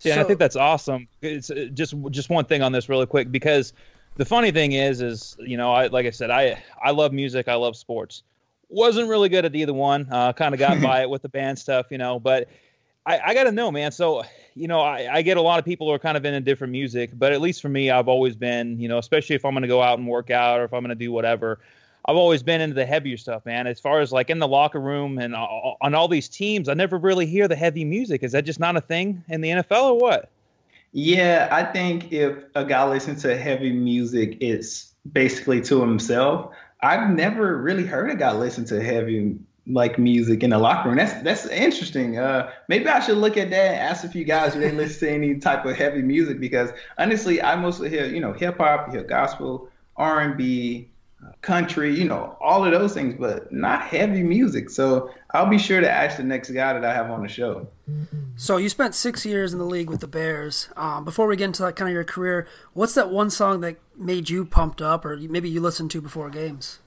Yeah, 0.00 0.14
so, 0.14 0.20
I 0.22 0.24
think 0.24 0.38
that's 0.38 0.56
awesome. 0.56 1.06
It's 1.20 1.50
uh, 1.50 1.68
just 1.74 1.94
just 2.10 2.30
one 2.30 2.46
thing 2.46 2.62
on 2.62 2.72
this 2.72 2.88
really 2.88 3.04
quick 3.06 3.30
because 3.30 3.74
the 4.16 4.24
funny 4.24 4.50
thing 4.50 4.72
is 4.72 5.02
is 5.02 5.36
you 5.40 5.56
know 5.56 5.72
I 5.72 5.88
like 5.88 6.06
I 6.06 6.10
said 6.10 6.30
I 6.30 6.62
I 6.82 6.92
love 6.92 7.12
music 7.12 7.48
I 7.48 7.56
love 7.56 7.76
sports. 7.76 8.22
Wasn't 8.70 9.08
really 9.08 9.28
good 9.28 9.44
at 9.44 9.54
either 9.54 9.74
one. 9.74 10.06
Uh, 10.10 10.32
kind 10.32 10.54
of 10.54 10.60
got 10.60 10.80
by 10.82 11.02
it 11.02 11.10
with 11.10 11.22
the 11.22 11.28
band 11.28 11.58
stuff, 11.58 11.86
you 11.90 11.98
know. 11.98 12.20
But 12.20 12.48
I, 13.04 13.18
I 13.26 13.34
got 13.34 13.44
to 13.44 13.52
know, 13.52 13.70
man. 13.70 13.90
So 13.90 14.22
you 14.54 14.68
know 14.68 14.80
I, 14.80 15.16
I 15.16 15.22
get 15.22 15.36
a 15.36 15.42
lot 15.42 15.58
of 15.58 15.64
people 15.64 15.88
who 15.88 15.92
are 15.92 15.98
kind 15.98 16.16
of 16.16 16.24
into 16.24 16.40
different 16.40 16.70
music, 16.70 17.10
but 17.12 17.32
at 17.32 17.40
least 17.40 17.60
for 17.60 17.68
me, 17.68 17.90
I've 17.90 18.08
always 18.08 18.36
been 18.36 18.80
you 18.80 18.88
know 18.88 18.98
especially 18.98 19.34
if 19.34 19.44
I'm 19.44 19.52
going 19.52 19.62
to 19.62 19.68
go 19.68 19.82
out 19.82 19.98
and 19.98 20.06
work 20.06 20.30
out 20.30 20.60
or 20.60 20.64
if 20.64 20.72
I'm 20.72 20.82
going 20.82 20.96
to 20.96 21.04
do 21.04 21.10
whatever. 21.10 21.58
I've 22.08 22.16
always 22.16 22.42
been 22.42 22.62
into 22.62 22.74
the 22.74 22.86
heavier 22.86 23.18
stuff, 23.18 23.44
man. 23.44 23.66
As 23.66 23.78
far 23.78 24.00
as 24.00 24.12
like 24.12 24.30
in 24.30 24.38
the 24.38 24.48
locker 24.48 24.80
room 24.80 25.18
and 25.18 25.34
on 25.36 25.94
all 25.94 26.08
these 26.08 26.26
teams, 26.26 26.70
I 26.70 26.74
never 26.74 26.96
really 26.96 27.26
hear 27.26 27.46
the 27.46 27.54
heavy 27.54 27.84
music. 27.84 28.22
Is 28.22 28.32
that 28.32 28.46
just 28.46 28.58
not 28.58 28.76
a 28.76 28.80
thing 28.80 29.22
in 29.28 29.42
the 29.42 29.50
NFL 29.50 29.82
or 29.82 29.98
what? 29.98 30.30
Yeah, 30.92 31.48
I 31.52 31.64
think 31.64 32.10
if 32.10 32.34
a 32.54 32.64
guy 32.64 32.88
listens 32.88 33.20
to 33.22 33.36
heavy 33.36 33.72
music, 33.72 34.38
it's 34.40 34.94
basically 35.12 35.60
to 35.62 35.82
himself. 35.82 36.54
I've 36.80 37.10
never 37.10 37.58
really 37.58 37.84
heard 37.84 38.10
a 38.10 38.16
guy 38.16 38.32
listen 38.32 38.64
to 38.66 38.82
heavy 38.82 39.36
like 39.66 39.98
music 39.98 40.42
in 40.42 40.48
the 40.48 40.58
locker 40.58 40.88
room. 40.88 40.96
That's 40.96 41.12
that's 41.22 41.46
interesting. 41.48 42.18
Uh, 42.18 42.50
maybe 42.68 42.88
I 42.88 43.00
should 43.00 43.18
look 43.18 43.36
at 43.36 43.50
that 43.50 43.74
and 43.74 43.80
ask 43.80 44.02
a 44.04 44.08
few 44.08 44.24
guys 44.24 44.54
if 44.54 44.62
they 44.62 44.72
listen 44.72 45.08
to 45.08 45.14
any 45.14 45.34
type 45.34 45.66
of 45.66 45.76
heavy 45.76 46.00
music 46.00 46.40
because 46.40 46.70
honestly, 46.96 47.42
I 47.42 47.54
mostly 47.56 47.90
hear 47.90 48.06
you 48.06 48.20
know 48.20 48.32
hip 48.32 48.56
hop, 48.56 48.90
hear 48.92 49.02
gospel, 49.02 49.68
R 49.96 50.20
and 50.20 50.38
B, 50.38 50.88
country, 51.42 51.94
you 51.94 52.04
know, 52.04 52.36
all 52.40 52.64
of 52.64 52.72
those 52.72 52.94
things, 52.94 53.14
but 53.18 53.52
not 53.52 53.82
heavy 53.82 54.22
music. 54.22 54.70
So 54.70 55.10
I'll 55.32 55.48
be 55.48 55.58
sure 55.58 55.80
to 55.80 55.90
ask 55.90 56.16
the 56.16 56.22
next 56.22 56.50
guy 56.50 56.72
that 56.72 56.84
I 56.84 56.94
have 56.94 57.10
on 57.10 57.22
the 57.22 57.28
show. 57.28 57.66
So 58.36 58.56
you 58.56 58.68
spent 58.68 58.94
six 58.94 59.26
years 59.26 59.52
in 59.52 59.58
the 59.58 59.64
league 59.64 59.90
with 59.90 60.00
the 60.00 60.06
Bears. 60.06 60.68
Um, 60.76 61.04
before 61.04 61.26
we 61.26 61.36
get 61.36 61.46
into 61.46 61.62
that 61.62 61.76
kind 61.76 61.88
of 61.88 61.94
your 61.94 62.04
career, 62.04 62.46
what's 62.72 62.94
that 62.94 63.10
one 63.10 63.30
song 63.30 63.60
that 63.62 63.78
made 63.96 64.30
you 64.30 64.44
pumped 64.44 64.80
up, 64.80 65.04
or 65.04 65.16
maybe 65.16 65.50
you 65.50 65.60
listened 65.60 65.90
to 65.92 66.00
before 66.00 66.30
games? 66.30 66.78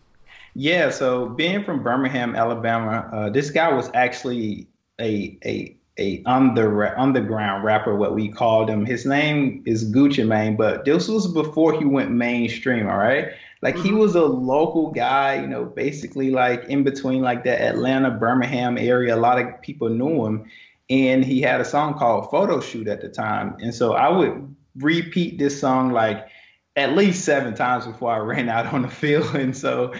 Yeah, 0.53 0.89
so 0.89 1.29
being 1.29 1.63
from 1.63 1.83
Birmingham, 1.83 2.35
Alabama, 2.35 3.09
uh, 3.13 3.29
this 3.29 3.51
guy 3.51 3.71
was 3.73 3.89
actually 3.93 4.67
a 4.99 5.37
a 5.45 5.77
a 5.99 6.23
under 6.25 6.97
underground 6.97 7.63
rapper, 7.63 7.95
what 7.95 8.15
we 8.15 8.29
called 8.29 8.69
him. 8.69 8.85
His 8.85 9.05
name 9.05 9.63
is 9.65 9.89
Gucci 9.93 10.27
Mane, 10.27 10.57
but 10.57 10.83
this 10.85 11.07
was 11.07 11.31
before 11.31 11.77
he 11.77 11.85
went 11.85 12.11
mainstream. 12.11 12.87
All 12.87 12.97
right, 12.97 13.29
like 13.61 13.75
mm-hmm. 13.75 13.85
he 13.85 13.93
was 13.93 14.15
a 14.15 14.23
local 14.23 14.91
guy, 14.91 15.39
you 15.41 15.47
know, 15.47 15.65
basically 15.65 16.31
like 16.31 16.65
in 16.65 16.83
between 16.83 17.21
like 17.21 17.43
the 17.43 17.61
Atlanta, 17.61 18.11
Birmingham 18.11 18.77
area. 18.77 19.15
A 19.15 19.17
lot 19.17 19.39
of 19.39 19.61
people 19.61 19.89
knew 19.89 20.25
him. 20.25 20.45
And 20.89 21.23
he 21.23 21.41
had 21.41 21.61
a 21.61 21.65
song 21.65 21.93
called 21.93 22.29
Photo 22.29 22.59
Shoot 22.59 22.87
at 22.87 23.01
the 23.01 23.07
time. 23.07 23.55
And 23.61 23.73
so 23.73 23.93
I 23.93 24.09
would 24.09 24.53
repeat 24.75 25.37
this 25.37 25.59
song 25.59 25.91
like 25.91 26.27
at 26.75 26.95
least 26.95 27.23
seven 27.23 27.53
times 27.53 27.85
before 27.85 28.11
I 28.11 28.17
ran 28.19 28.49
out 28.49 28.73
on 28.73 28.81
the 28.81 28.89
field. 28.89 29.35
And 29.35 29.55
so 29.55 29.93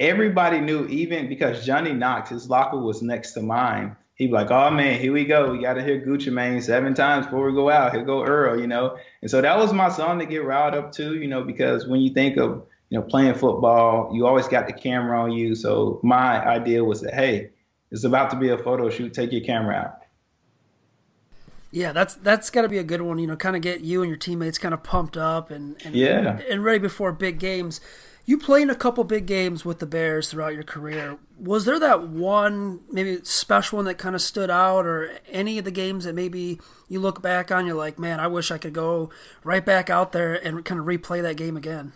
everybody 0.00 0.60
knew, 0.60 0.86
even 0.86 1.28
because 1.28 1.64
Johnny 1.64 1.92
Knox, 1.92 2.30
his 2.30 2.48
locker 2.48 2.78
was 2.78 3.02
next 3.02 3.32
to 3.32 3.42
mine. 3.42 3.96
He'd 4.14 4.28
be 4.28 4.32
like, 4.32 4.50
oh 4.50 4.70
man, 4.70 5.00
here 5.00 5.12
we 5.12 5.24
go. 5.24 5.52
We 5.52 5.60
got 5.60 5.74
to 5.74 5.82
hear 5.82 6.00
Gucci 6.00 6.32
Mane 6.32 6.60
seven 6.60 6.94
times 6.94 7.26
before 7.26 7.46
we 7.46 7.52
go 7.52 7.70
out. 7.70 7.94
Here 7.94 8.04
go 8.04 8.24
Earl, 8.24 8.60
you 8.60 8.66
know? 8.66 8.96
And 9.20 9.30
so 9.30 9.40
that 9.40 9.58
was 9.58 9.72
my 9.72 9.88
song 9.90 10.18
to 10.18 10.26
get 10.26 10.44
riled 10.44 10.74
up 10.74 10.92
to, 10.92 11.14
you 11.14 11.28
know, 11.28 11.42
because 11.44 11.86
when 11.86 12.00
you 12.00 12.12
think 12.12 12.36
of 12.36 12.66
you 12.92 12.98
know, 12.98 13.04
playing 13.06 13.32
football, 13.32 14.10
you 14.12 14.26
always 14.26 14.46
got 14.46 14.66
the 14.66 14.72
camera 14.74 15.18
on 15.18 15.32
you. 15.32 15.54
So 15.54 15.98
my 16.02 16.44
idea 16.44 16.84
was 16.84 17.00
that, 17.00 17.14
hey, 17.14 17.48
it's 17.90 18.04
about 18.04 18.28
to 18.32 18.36
be 18.36 18.50
a 18.50 18.58
photo 18.58 18.90
shoot. 18.90 19.14
Take 19.14 19.32
your 19.32 19.40
camera 19.40 19.76
out. 19.76 20.02
Yeah, 21.70 21.92
that's 21.92 22.16
that's 22.16 22.50
got 22.50 22.62
to 22.62 22.68
be 22.68 22.76
a 22.76 22.84
good 22.84 23.00
one. 23.00 23.18
You 23.18 23.26
know, 23.26 23.36
kind 23.36 23.56
of 23.56 23.62
get 23.62 23.80
you 23.80 24.02
and 24.02 24.10
your 24.10 24.18
teammates 24.18 24.58
kind 24.58 24.74
of 24.74 24.82
pumped 24.82 25.16
up 25.16 25.50
and, 25.50 25.74
and 25.86 25.94
yeah 25.94 26.38
and 26.50 26.62
ready 26.62 26.80
before 26.80 27.12
big 27.12 27.38
games. 27.38 27.80
You 28.26 28.36
played 28.36 28.64
in 28.64 28.70
a 28.70 28.74
couple 28.74 29.04
big 29.04 29.24
games 29.24 29.64
with 29.64 29.78
the 29.78 29.86
Bears 29.86 30.30
throughout 30.30 30.52
your 30.52 30.62
career. 30.62 31.16
Was 31.38 31.64
there 31.64 31.80
that 31.80 32.08
one 32.08 32.80
maybe 32.90 33.20
special 33.24 33.78
one 33.78 33.86
that 33.86 33.96
kind 33.96 34.14
of 34.14 34.20
stood 34.20 34.50
out, 34.50 34.84
or 34.84 35.10
any 35.30 35.56
of 35.56 35.64
the 35.64 35.70
games 35.70 36.04
that 36.04 36.14
maybe 36.14 36.60
you 36.90 37.00
look 37.00 37.22
back 37.22 37.50
on, 37.50 37.64
you're 37.64 37.74
like, 37.74 37.98
man, 37.98 38.20
I 38.20 38.26
wish 38.26 38.50
I 38.50 38.58
could 38.58 38.74
go 38.74 39.08
right 39.44 39.64
back 39.64 39.88
out 39.88 40.12
there 40.12 40.34
and 40.34 40.62
kind 40.62 40.78
of 40.78 40.84
replay 40.84 41.22
that 41.22 41.38
game 41.38 41.56
again? 41.56 41.94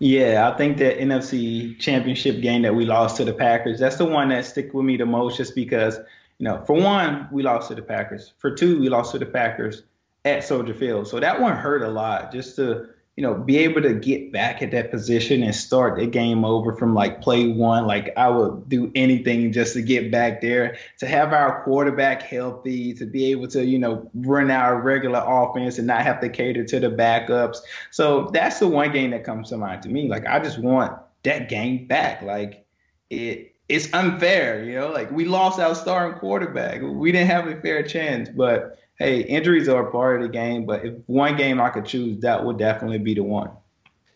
Yeah, 0.00 0.50
I 0.50 0.56
think 0.56 0.78
that 0.78 0.98
NFC 0.98 1.78
Championship 1.78 2.40
game 2.40 2.62
that 2.62 2.74
we 2.74 2.86
lost 2.86 3.18
to 3.18 3.24
the 3.24 3.34
Packers, 3.34 3.78
that's 3.78 3.96
the 3.96 4.06
one 4.06 4.30
that 4.30 4.46
stick 4.46 4.72
with 4.72 4.84
me 4.84 4.96
the 4.96 5.06
most, 5.06 5.36
just 5.36 5.54
because 5.54 5.98
you 6.38 6.44
know, 6.44 6.64
for 6.64 6.72
one, 6.72 7.28
we 7.30 7.42
lost 7.42 7.68
to 7.68 7.74
the 7.74 7.82
Packers. 7.82 8.32
For 8.38 8.50
two, 8.50 8.80
we 8.80 8.88
lost 8.88 9.12
to 9.12 9.18
the 9.18 9.26
Packers 9.26 9.82
at 10.24 10.42
Soldier 10.42 10.72
Field. 10.72 11.06
So 11.06 11.20
that 11.20 11.38
one 11.38 11.54
hurt 11.54 11.82
a 11.82 11.88
lot 11.88 12.32
just 12.32 12.56
to 12.56 12.88
you 13.20 13.26
know, 13.26 13.34
be 13.34 13.58
able 13.58 13.82
to 13.82 13.92
get 13.92 14.32
back 14.32 14.62
at 14.62 14.70
that 14.70 14.90
position 14.90 15.42
and 15.42 15.54
start 15.54 15.98
the 15.98 16.06
game 16.06 16.42
over 16.42 16.74
from 16.74 16.94
like 16.94 17.20
play 17.20 17.48
one. 17.48 17.86
Like 17.86 18.14
I 18.16 18.30
would 18.30 18.66
do 18.66 18.90
anything 18.94 19.52
just 19.52 19.74
to 19.74 19.82
get 19.82 20.10
back 20.10 20.40
there, 20.40 20.78
to 21.00 21.06
have 21.06 21.34
our 21.34 21.62
quarterback 21.62 22.22
healthy, 22.22 22.94
to 22.94 23.04
be 23.04 23.26
able 23.30 23.46
to, 23.48 23.62
you 23.62 23.78
know, 23.78 24.10
run 24.14 24.50
our 24.50 24.80
regular 24.80 25.22
offense 25.22 25.76
and 25.76 25.86
not 25.86 26.00
have 26.00 26.22
to 26.22 26.30
cater 26.30 26.64
to 26.64 26.80
the 26.80 26.88
backups. 26.88 27.58
So 27.90 28.30
that's 28.32 28.58
the 28.58 28.68
one 28.68 28.90
game 28.90 29.10
that 29.10 29.24
comes 29.24 29.50
to 29.50 29.58
mind 29.58 29.82
to 29.82 29.90
me. 29.90 30.08
Like 30.08 30.26
I 30.26 30.38
just 30.38 30.58
want 30.58 30.98
that 31.24 31.50
game 31.50 31.86
back. 31.88 32.22
Like 32.22 32.64
it 33.10 33.54
it's 33.68 33.92
unfair, 33.92 34.64
you 34.64 34.76
know, 34.76 34.88
like 34.88 35.10
we 35.12 35.26
lost 35.26 35.60
our 35.60 35.74
starting 35.74 36.18
quarterback. 36.18 36.80
We 36.82 37.12
didn't 37.12 37.28
have 37.28 37.48
a 37.48 37.60
fair 37.60 37.82
chance, 37.82 38.30
but 38.30 38.79
hey, 39.00 39.22
injuries 39.22 39.66
are 39.66 39.88
a 39.88 39.90
part 39.90 40.16
of 40.16 40.22
the 40.22 40.28
game, 40.28 40.66
but 40.66 40.84
if 40.84 40.94
one 41.06 41.34
game 41.34 41.60
I 41.60 41.70
could 41.70 41.86
choose, 41.86 42.20
that 42.20 42.44
would 42.44 42.58
definitely 42.58 42.98
be 42.98 43.14
the 43.14 43.22
one. 43.22 43.50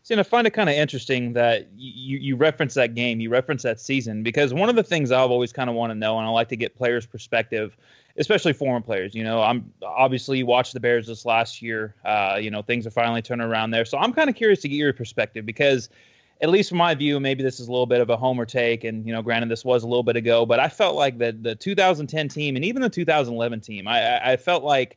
See, 0.02 0.12
and 0.12 0.20
I 0.20 0.22
find 0.22 0.46
it 0.46 0.50
kind 0.50 0.68
of 0.68 0.74
interesting 0.74 1.32
that 1.32 1.66
you, 1.74 2.18
you 2.18 2.36
reference 2.36 2.74
that 2.74 2.94
game, 2.94 3.18
you 3.18 3.30
reference 3.30 3.62
that 3.62 3.80
season, 3.80 4.22
because 4.22 4.52
one 4.52 4.68
of 4.68 4.76
the 4.76 4.82
things 4.82 5.10
I've 5.10 5.30
always 5.30 5.54
kind 5.54 5.70
of 5.70 5.74
want 5.74 5.90
to 5.90 5.94
know, 5.94 6.18
and 6.18 6.26
I 6.26 6.30
like 6.30 6.50
to 6.50 6.56
get 6.56 6.76
players' 6.76 7.06
perspective, 7.06 7.74
especially 8.18 8.52
former 8.52 8.82
players. 8.84 9.14
You 9.14 9.24
know, 9.24 9.42
I'm 9.42 9.72
obviously 9.82 10.36
you 10.36 10.46
watched 10.46 10.74
the 10.74 10.80
Bears 10.80 11.06
this 11.06 11.24
last 11.24 11.62
year. 11.62 11.94
Uh, 12.04 12.36
you 12.38 12.50
know, 12.50 12.60
things 12.60 12.86
are 12.86 12.90
finally 12.90 13.22
turning 13.22 13.46
around 13.46 13.70
there, 13.70 13.86
so 13.86 13.96
I'm 13.96 14.12
kind 14.12 14.28
of 14.28 14.36
curious 14.36 14.60
to 14.60 14.68
get 14.68 14.76
your 14.76 14.92
perspective 14.92 15.46
because 15.46 15.88
at 16.40 16.50
least 16.50 16.68
from 16.68 16.78
my 16.78 16.94
view, 16.94 17.20
maybe 17.20 17.42
this 17.42 17.60
is 17.60 17.68
a 17.68 17.70
little 17.70 17.86
bit 17.86 18.00
of 18.00 18.10
a 18.10 18.16
homer 18.16 18.44
take, 18.44 18.84
and 18.84 19.06
you 19.06 19.12
know, 19.12 19.22
granted 19.22 19.48
this 19.48 19.64
was 19.64 19.82
a 19.82 19.86
little 19.86 20.02
bit 20.02 20.16
ago, 20.16 20.44
but 20.44 20.60
I 20.60 20.68
felt 20.68 20.96
like 20.96 21.18
the 21.18 21.32
the 21.32 21.54
2010 21.54 22.28
team 22.28 22.56
and 22.56 22.64
even 22.64 22.82
the 22.82 22.90
2011 22.90 23.60
team, 23.60 23.86
I 23.86 24.32
I 24.32 24.36
felt 24.36 24.64
like, 24.64 24.96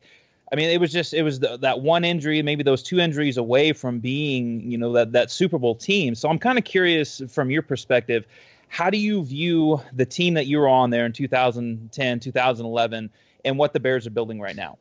I 0.52 0.56
mean, 0.56 0.68
it 0.68 0.80
was 0.80 0.92
just 0.92 1.14
it 1.14 1.22
was 1.22 1.40
the, 1.40 1.56
that 1.58 1.80
one 1.80 2.04
injury, 2.04 2.42
maybe 2.42 2.62
those 2.62 2.82
two 2.82 2.98
injuries 2.98 3.36
away 3.36 3.72
from 3.72 4.00
being 4.00 4.70
you 4.70 4.78
know 4.78 4.92
that 4.92 5.12
that 5.12 5.30
Super 5.30 5.58
Bowl 5.58 5.74
team. 5.74 6.14
So 6.14 6.28
I'm 6.28 6.38
kind 6.38 6.58
of 6.58 6.64
curious 6.64 7.22
from 7.28 7.50
your 7.50 7.62
perspective, 7.62 8.26
how 8.68 8.90
do 8.90 8.98
you 8.98 9.24
view 9.24 9.80
the 9.94 10.06
team 10.06 10.34
that 10.34 10.46
you 10.46 10.58
were 10.58 10.68
on 10.68 10.90
there 10.90 11.06
in 11.06 11.12
2010, 11.12 12.20
2011, 12.20 13.10
and 13.44 13.58
what 13.58 13.72
the 13.72 13.80
Bears 13.80 14.06
are 14.06 14.10
building 14.10 14.40
right 14.40 14.56
now? 14.56 14.76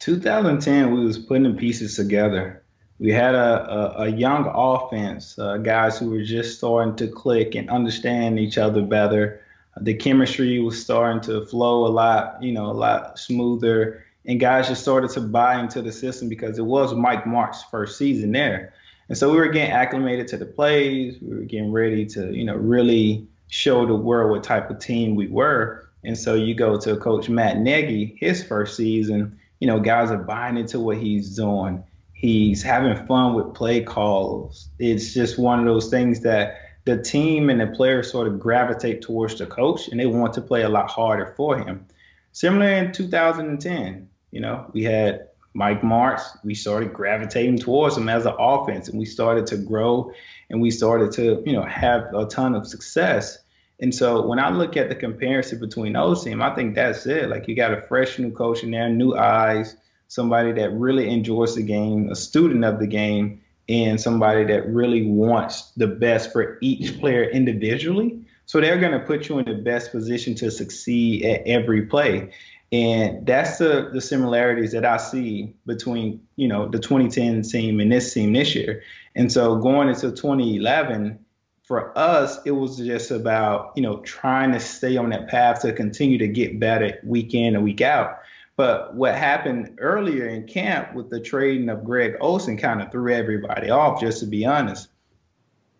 2010, 0.00 0.92
we 0.92 1.04
was 1.04 1.18
putting 1.18 1.44
the 1.44 1.54
pieces 1.58 1.96
together 1.96 2.62
we 2.98 3.12
had 3.12 3.34
a, 3.34 3.70
a, 3.70 4.02
a 4.04 4.08
young 4.08 4.50
offense, 4.54 5.38
uh, 5.38 5.58
guys 5.58 5.98
who 5.98 6.10
were 6.10 6.22
just 6.22 6.58
starting 6.58 6.96
to 6.96 7.08
click 7.08 7.54
and 7.54 7.68
understand 7.68 8.38
each 8.38 8.56
other 8.56 8.82
better. 8.82 9.42
The 9.78 9.94
chemistry 9.94 10.58
was 10.60 10.82
starting 10.82 11.20
to 11.22 11.44
flow 11.44 11.86
a 11.86 11.88
lot, 11.88 12.42
you 12.42 12.52
know, 12.52 12.66
a 12.66 12.72
lot 12.72 13.18
smoother. 13.18 14.02
And 14.24 14.40
guys 14.40 14.68
just 14.68 14.82
started 14.82 15.10
to 15.10 15.20
buy 15.20 15.60
into 15.60 15.82
the 15.82 15.92
system 15.92 16.28
because 16.28 16.58
it 16.58 16.64
was 16.64 16.94
Mike 16.94 17.26
Martz's 17.26 17.64
first 17.64 17.98
season 17.98 18.32
there. 18.32 18.72
And 19.08 19.16
so 19.16 19.30
we 19.30 19.36
were 19.36 19.48
getting 19.48 19.72
acclimated 19.72 20.26
to 20.28 20.38
the 20.38 20.46
plays. 20.46 21.16
We 21.20 21.36
were 21.36 21.42
getting 21.42 21.72
ready 21.72 22.06
to, 22.06 22.34
you 22.34 22.44
know, 22.44 22.56
really 22.56 23.26
show 23.48 23.86
the 23.86 23.94
world 23.94 24.30
what 24.30 24.42
type 24.42 24.70
of 24.70 24.78
team 24.78 25.14
we 25.14 25.28
were. 25.28 25.88
And 26.02 26.18
so 26.18 26.34
you 26.34 26.54
go 26.54 26.80
to 26.80 26.96
Coach 26.96 27.28
Matt 27.28 27.58
Nagy, 27.58 28.16
his 28.18 28.42
first 28.42 28.76
season, 28.76 29.38
you 29.60 29.66
know, 29.66 29.78
guys 29.78 30.10
are 30.10 30.18
buying 30.18 30.56
into 30.56 30.80
what 30.80 30.96
he's 30.96 31.36
doing 31.36 31.84
He's 32.18 32.62
having 32.62 33.06
fun 33.06 33.34
with 33.34 33.52
play 33.52 33.82
calls. 33.82 34.70
It's 34.78 35.12
just 35.12 35.38
one 35.38 35.58
of 35.58 35.66
those 35.66 35.90
things 35.90 36.20
that 36.20 36.56
the 36.86 37.02
team 37.02 37.50
and 37.50 37.60
the 37.60 37.66
players 37.66 38.10
sort 38.10 38.26
of 38.26 38.40
gravitate 38.40 39.02
towards 39.02 39.36
the 39.36 39.44
coach 39.44 39.88
and 39.88 40.00
they 40.00 40.06
want 40.06 40.32
to 40.32 40.40
play 40.40 40.62
a 40.62 40.68
lot 40.70 40.90
harder 40.90 41.34
for 41.36 41.58
him. 41.58 41.84
Similar 42.32 42.72
in 42.72 42.92
2010, 42.92 44.08
you 44.30 44.40
know, 44.40 44.64
we 44.72 44.82
had 44.82 45.28
Mike 45.52 45.82
Martz. 45.82 46.22
We 46.42 46.54
started 46.54 46.94
gravitating 46.94 47.58
towards 47.58 47.98
him 47.98 48.08
as 48.08 48.24
an 48.24 48.34
offense 48.38 48.88
and 48.88 48.98
we 48.98 49.04
started 49.04 49.46
to 49.48 49.58
grow 49.58 50.10
and 50.48 50.62
we 50.62 50.70
started 50.70 51.12
to, 51.12 51.42
you 51.44 51.52
know, 51.52 51.64
have 51.64 52.14
a 52.14 52.24
ton 52.24 52.54
of 52.54 52.66
success. 52.66 53.40
And 53.80 53.94
so 53.94 54.26
when 54.26 54.38
I 54.38 54.48
look 54.48 54.78
at 54.78 54.88
the 54.88 54.94
comparison 54.94 55.60
between 55.60 55.92
those 55.92 56.24
teams, 56.24 56.40
I 56.40 56.54
think 56.54 56.76
that's 56.76 57.04
it. 57.04 57.28
Like 57.28 57.46
you 57.46 57.54
got 57.54 57.74
a 57.74 57.82
fresh 57.82 58.18
new 58.18 58.30
coach 58.30 58.62
in 58.62 58.70
there, 58.70 58.88
new 58.88 59.14
eyes, 59.14 59.76
somebody 60.08 60.52
that 60.52 60.72
really 60.72 61.08
enjoys 61.08 61.54
the 61.54 61.62
game, 61.62 62.08
a 62.10 62.16
student 62.16 62.64
of 62.64 62.78
the 62.78 62.86
game, 62.86 63.42
and 63.68 64.00
somebody 64.00 64.44
that 64.44 64.68
really 64.68 65.06
wants 65.06 65.72
the 65.76 65.86
best 65.86 66.32
for 66.32 66.58
each 66.60 66.98
player 67.00 67.24
individually. 67.24 68.20
So 68.46 68.60
they're 68.60 68.78
going 68.78 68.92
to 68.92 69.00
put 69.00 69.28
you 69.28 69.38
in 69.40 69.44
the 69.44 69.54
best 69.54 69.90
position 69.90 70.36
to 70.36 70.50
succeed 70.50 71.24
at 71.24 71.42
every 71.46 71.86
play. 71.86 72.30
And 72.72 73.26
that's 73.26 73.58
the, 73.58 73.90
the 73.92 74.00
similarities 74.00 74.72
that 74.72 74.84
I 74.84 74.96
see 74.96 75.54
between, 75.66 76.26
you 76.36 76.48
know, 76.48 76.68
the 76.68 76.78
2010 76.78 77.42
team 77.42 77.80
and 77.80 77.90
this 77.90 78.12
team 78.12 78.32
this 78.32 78.54
year. 78.54 78.82
And 79.14 79.32
so 79.32 79.56
going 79.56 79.88
into 79.88 80.10
2011, 80.10 81.18
for 81.66 81.96
us, 81.98 82.38
it 82.44 82.52
was 82.52 82.76
just 82.76 83.10
about, 83.10 83.72
you 83.74 83.82
know, 83.82 83.98
trying 84.00 84.52
to 84.52 84.60
stay 84.60 84.96
on 84.96 85.10
that 85.10 85.28
path 85.28 85.62
to 85.62 85.72
continue 85.72 86.18
to 86.18 86.28
get 86.28 86.60
better 86.60 86.98
week 87.02 87.34
in 87.34 87.56
and 87.56 87.64
week 87.64 87.80
out. 87.80 88.20
But 88.56 88.94
what 88.94 89.14
happened 89.14 89.76
earlier 89.78 90.26
in 90.26 90.46
camp 90.46 90.94
with 90.94 91.10
the 91.10 91.20
trading 91.20 91.68
of 91.68 91.84
Greg 91.84 92.16
Olsen 92.20 92.56
kind 92.56 92.80
of 92.80 92.90
threw 92.90 93.12
everybody 93.12 93.70
off, 93.70 94.00
just 94.00 94.20
to 94.20 94.26
be 94.26 94.46
honest. 94.46 94.88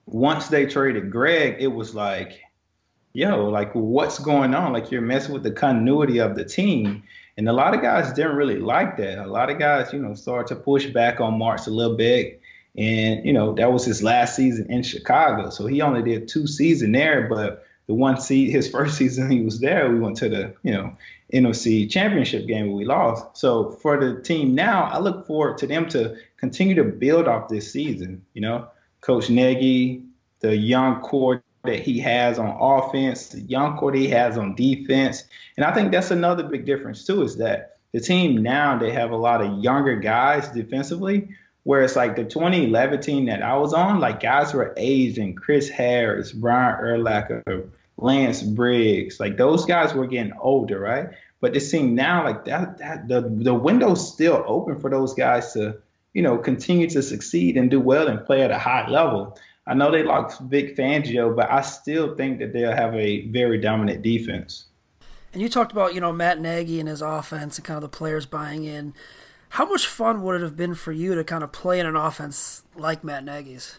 Once 0.05 0.49
they 0.49 0.66
traded 0.66 1.11
Greg, 1.11 1.57
it 1.59 1.68
was 1.68 1.95
like, 1.95 2.41
yo, 3.14 3.49
like 3.49 3.74
what's 3.74 4.18
going 4.18 4.55
on? 4.55 4.74
Like 4.74 4.91
you're 4.91 5.01
messing 5.01 5.33
with 5.33 5.43
the 5.43 5.51
continuity 5.51 6.18
of 6.18 6.37
the 6.37 6.45
team. 6.45 7.03
And 7.39 7.49
a 7.49 7.53
lot 7.53 7.74
of 7.74 7.81
guys 7.81 8.12
didn't 8.12 8.37
really 8.37 8.59
like 8.59 8.99
that. 8.99 9.18
A 9.18 9.27
lot 9.27 9.51
of 9.51 9.59
guys, 9.59 9.93
you 9.93 9.99
know, 9.99 10.14
started 10.14 10.55
to 10.55 10.61
push 10.61 10.87
back 10.87 11.20
on 11.20 11.39
Martz 11.39 11.66
a 11.66 11.70
little 11.70 11.97
bit. 11.97 12.41
And, 12.77 13.24
you 13.24 13.33
know, 13.33 13.55
that 13.55 13.72
was 13.72 13.87
his 13.87 14.03
last 14.03 14.37
season 14.37 14.70
in 14.70 14.83
Chicago. 14.83 15.49
So 15.49 15.66
he 15.66 15.81
only 15.81 16.03
did 16.03 16.29
two 16.29 16.47
seasons 16.47 16.93
there, 16.93 17.27
but 17.27 17.66
the 17.87 17.95
one 17.95 18.20
seed 18.20 18.51
his 18.53 18.68
first 18.68 18.97
season 18.97 19.30
he 19.30 19.41
was 19.41 19.61
there, 19.61 19.91
we 19.91 20.01
went 20.01 20.16
to 20.18 20.28
the, 20.28 20.55
you 20.62 20.72
know, 20.72 20.97
NFC 21.32 21.91
championship 21.91 22.47
game 22.47 22.72
we 22.72 22.84
lost. 22.84 23.37
So 23.37 23.70
for 23.82 23.99
the 23.99 24.20
team 24.22 24.55
now, 24.55 24.84
I 24.84 24.99
look 24.99 25.26
forward 25.26 25.59
to 25.59 25.66
them 25.66 25.89
to 25.89 26.16
continue 26.37 26.74
to 26.76 26.84
build 26.84 27.26
off 27.26 27.49
this 27.49 27.72
season. 27.72 28.24
You 28.34 28.43
know, 28.43 28.68
Coach 29.01 29.28
Nagy, 29.28 30.03
the 30.41 30.57
young 30.57 31.01
core 31.01 31.43
that 31.64 31.80
he 31.80 31.99
has 31.99 32.39
on 32.39 32.57
offense, 32.61 33.28
the 33.28 33.41
young 33.41 33.76
core 33.76 33.93
that 33.93 33.99
he 33.99 34.09
has 34.09 34.39
on 34.39 34.55
defense. 34.55 35.24
And 35.57 35.66
I 35.66 35.74
think 35.74 35.91
that's 35.91 36.12
another 36.12 36.45
big 36.45 36.64
difference 36.64 37.05
too, 37.05 37.22
is 37.22 37.37
that 37.39 37.78
the 37.93 38.01
team 38.01 38.43
now 38.43 38.78
they 38.78 38.93
have 38.93 39.11
a 39.11 39.16
lot 39.16 39.41
of 39.41 39.59
younger 39.59 39.97
guys 39.97 40.49
defensively. 40.49 41.28
Whereas 41.67 41.97
like 41.97 42.14
the 42.14 42.23
2011 42.23 43.01
team 43.01 43.25
that 43.27 43.43
I 43.43 43.57
was 43.57 43.73
on, 43.75 43.99
like 43.99 44.21
guys 44.21 44.55
were 44.55 44.73
and 44.77 45.37
Chris 45.37 45.69
Harris, 45.69 46.31
Brian 46.31 46.77
Urlacher, 46.77 47.69
Lance 47.97 48.41
Briggs, 48.41 49.19
like 49.19 49.37
those 49.37 49.64
guys 49.64 49.93
were 49.93 50.07
getting 50.07 50.33
older, 50.41 50.79
right? 50.79 51.09
But 51.41 51.57
it 51.57 51.62
seemed 51.62 51.97
now 51.97 52.23
like 52.23 52.45
that, 52.45 52.79
that 52.79 53.09
the 53.09 53.21
the 53.21 53.53
window's 53.53 54.12
still 54.12 54.45
open 54.47 54.79
for 54.79 54.91
those 54.91 55.12
guys 55.12 55.55
to, 55.55 55.79
you 56.14 56.23
know, 56.23 56.39
continue 56.39 56.89
to 56.91 57.03
succeed 57.03 57.57
and 57.57 57.69
do 57.69 57.81
well 57.81 58.07
and 58.07 58.25
play 58.25 58.43
at 58.43 58.53
a 58.53 58.59
high 58.59 58.89
level. 58.89 59.37
I 59.67 59.75
know 59.75 59.91
they 59.91 60.05
lost 60.05 60.41
Vic 60.43 60.77
Fangio, 60.77 61.35
but 61.35 61.51
I 61.51 61.62
still 61.62 62.14
think 62.14 62.39
that 62.39 62.53
they'll 62.53 62.77
have 62.77 62.95
a 62.95 63.27
very 63.27 63.59
dominant 63.59 64.03
defense. 64.03 64.67
And 65.33 65.43
you 65.43 65.49
talked 65.49 65.73
about, 65.73 65.95
you 65.95 66.01
know, 66.01 66.12
Matt 66.12 66.41
Nagy 66.41 66.79
and 66.79 66.89
his 66.89 67.03
offense 67.03 67.59
and 67.59 67.64
kind 67.64 67.77
of 67.77 67.83
the 67.83 67.89
players 67.89 68.25
buying 68.25 68.62
in. 68.62 68.95
How 69.51 69.67
much 69.67 69.87
fun 69.87 70.23
would 70.23 70.37
it 70.37 70.43
have 70.43 70.57
been 70.57 70.75
for 70.75 70.93
you 70.93 71.15
to 71.15 71.25
kind 71.25 71.43
of 71.43 71.53
play 71.53 71.81
in 71.81 71.87
an 71.87 71.97
offense 71.97 72.65
like 72.77 73.05
Matt 73.05 73.25
Nagy's? 73.25 73.79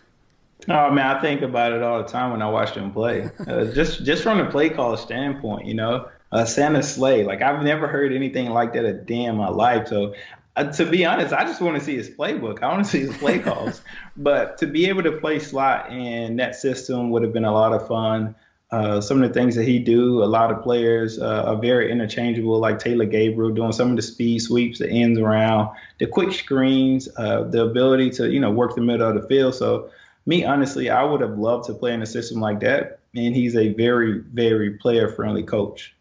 Oh 0.67 0.91
man, 0.91 1.15
I 1.15 1.21
think 1.21 1.41
about 1.41 1.71
it 1.71 1.83
all 1.83 2.01
the 2.01 2.09
time 2.09 2.31
when 2.31 2.41
I 2.41 2.49
watch 2.49 2.71
him 2.75 2.91
play. 2.91 3.29
Uh, 3.47 3.65
just 3.65 4.03
just 4.03 4.23
from 4.23 4.39
the 4.39 4.45
play 4.45 4.69
call 4.69 4.97
standpoint, 4.97 5.67
you 5.67 5.75
know, 5.75 6.09
uh, 6.31 6.45
Santa 6.45 6.81
Sleigh. 6.81 7.23
Like 7.23 7.41
I've 7.41 7.63
never 7.63 7.87
heard 7.87 8.11
anything 8.11 8.49
like 8.49 8.73
that 8.73 8.85
a 8.85 8.93
day 8.93 9.23
in 9.23 9.37
my 9.37 9.49
life. 9.49 9.87
So 9.87 10.15
uh, 10.55 10.71
to 10.73 10.85
be 10.85 11.05
honest, 11.05 11.31
I 11.33 11.43
just 11.43 11.61
want 11.61 11.77
to 11.77 11.83
see 11.83 11.95
his 11.95 12.09
playbook. 12.09 12.63
I 12.63 12.69
want 12.69 12.83
to 12.83 12.89
see 12.89 12.99
his 13.01 13.15
play 13.17 13.39
calls. 13.39 13.81
but 14.17 14.57
to 14.57 14.67
be 14.67 14.87
able 14.87 15.03
to 15.03 15.11
play 15.13 15.39
slot 15.39 15.91
in 15.91 16.37
that 16.37 16.55
system 16.55 17.11
would 17.11 17.21
have 17.21 17.31
been 17.31 17.45
a 17.45 17.53
lot 17.53 17.73
of 17.73 17.87
fun. 17.87 18.35
Uh, 18.69 18.99
some 18.99 19.21
of 19.21 19.27
the 19.27 19.33
things 19.33 19.55
that 19.55 19.63
he 19.63 19.79
do, 19.79 20.21
a 20.21 20.25
lot 20.25 20.51
of 20.51 20.61
players 20.61 21.19
uh, 21.19 21.43
are 21.45 21.55
very 21.55 21.89
interchangeable, 21.89 22.59
like 22.59 22.79
Taylor 22.79 23.05
Gabriel 23.05 23.53
doing 23.53 23.71
some 23.71 23.91
of 23.91 23.95
the 23.95 24.01
speed 24.01 24.39
sweeps, 24.39 24.79
the 24.79 24.89
ends 24.89 25.17
around, 25.17 25.73
the 25.99 26.05
quick 26.05 26.33
screens, 26.33 27.07
uh, 27.17 27.43
the 27.43 27.63
ability 27.63 28.09
to 28.11 28.29
you 28.29 28.41
know 28.41 28.51
work 28.51 28.75
the 28.75 28.81
middle 28.81 29.07
of 29.07 29.21
the 29.21 29.25
field. 29.27 29.55
So 29.55 29.89
me 30.25 30.43
honestly, 30.43 30.89
I 30.89 31.03
would 31.03 31.21
have 31.21 31.37
loved 31.37 31.65
to 31.67 31.73
play 31.73 31.93
in 31.93 32.01
a 32.01 32.05
system 32.05 32.41
like 32.41 32.59
that, 32.59 32.99
and 33.15 33.33
he's 33.33 33.55
a 33.55 33.73
very 33.73 34.19
very 34.19 34.71
player 34.71 35.07
friendly 35.07 35.43
coach. 35.43 35.95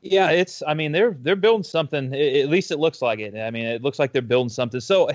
Yeah, 0.00 0.30
it's. 0.30 0.62
I 0.64 0.74
mean, 0.74 0.92
they're 0.92 1.16
they're 1.18 1.34
building 1.34 1.64
something. 1.64 2.14
At 2.14 2.50
least 2.50 2.70
it 2.70 2.78
looks 2.78 3.02
like 3.02 3.18
it. 3.18 3.34
I 3.36 3.50
mean, 3.50 3.64
it 3.64 3.82
looks 3.82 3.98
like 3.98 4.12
they're 4.12 4.22
building 4.22 4.50
something. 4.50 4.80
So 4.80 5.10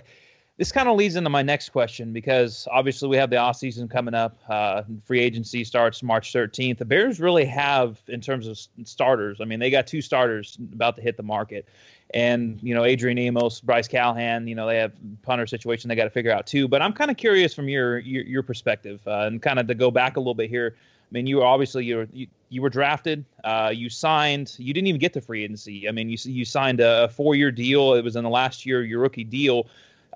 this 0.60 0.74
kind 0.74 0.90
of 0.90 0.98
leads 0.98 1.16
into 1.16 1.30
my 1.30 1.42
next 1.42 1.70
question 1.70 2.12
because 2.12 2.68
obviously 2.70 3.08
we 3.08 3.16
have 3.16 3.30
the 3.30 3.38
off 3.38 3.56
season 3.56 3.88
coming 3.88 4.14
up. 4.14 4.38
Uh, 4.50 4.84
free 5.06 5.22
agency 5.22 5.64
starts 5.64 6.04
March 6.04 6.34
13th. 6.34 6.80
The 6.80 6.86
Bears 6.86 7.22
really 7.22 7.46
have, 7.46 8.02
in 8.10 8.20
terms 8.20 8.46
of 8.46 8.60
starters, 8.84 9.40
I 9.40 9.46
mean, 9.46 9.62
they 9.62 9.70
got 9.70 9.88
two 9.88 10.02
starters 10.02 10.58
about 10.74 10.98
to 10.98 11.02
hit 11.02 11.16
the 11.16 11.24
market. 11.24 11.66
And, 12.14 12.60
you 12.62 12.76
know, 12.76 12.84
Adrian 12.84 13.18
Amos, 13.18 13.62
Bryce 13.62 13.88
Callahan, 13.88 14.50
you 14.50 14.56
know, 14.56 14.68
they 14.68 14.76
have 14.80 14.92
punter 15.22 15.48
situation 15.48 15.88
they 15.88 15.96
got 15.96 16.04
to 16.04 16.10
figure 16.10 16.32
out 16.32 16.46
too. 16.46 16.68
But 16.68 16.82
I'm 16.82 16.92
kind 16.92 17.10
of 17.10 17.16
curious 17.16 17.54
from 17.54 17.70
your, 17.70 18.00
your, 18.00 18.24
your 18.24 18.44
perspective 18.44 19.00
uh, 19.08 19.28
and 19.28 19.42
kind 19.42 19.60
of 19.60 19.68
to 19.68 19.76
go 19.76 19.92
back 19.92 20.18
a 20.18 20.20
little 20.20 20.34
bit 20.34 20.50
here. 20.50 20.76
I 20.76 21.12
mean, 21.14 21.26
you 21.26 21.38
were 21.38 21.46
obviously 21.46 21.86
you 21.86 21.98
were 21.98 22.08
you, 22.12 22.28
you 22.50 22.62
were 22.62 22.70
drafted, 22.70 23.26
uh, 23.44 23.72
you 23.74 23.90
signed, 23.90 24.54
you 24.60 24.74
didn't 24.76 24.88
even 24.88 25.00
get 25.00 25.14
to 25.14 25.22
free 25.22 25.44
agency. 25.44 25.90
I 25.90 25.92
mean, 25.92 26.08
you 26.08 26.18
you 26.22 26.46
signed 26.46 26.82
a 26.82 27.10
four 27.10 27.34
year 27.34 27.50
deal. 27.50 27.96
It 27.96 28.04
was 28.04 28.16
in 28.16 28.24
the 28.24 28.30
last 28.30 28.64
year 28.64 28.84
your 28.84 29.00
rookie 29.00 29.24
deal. 29.24 29.68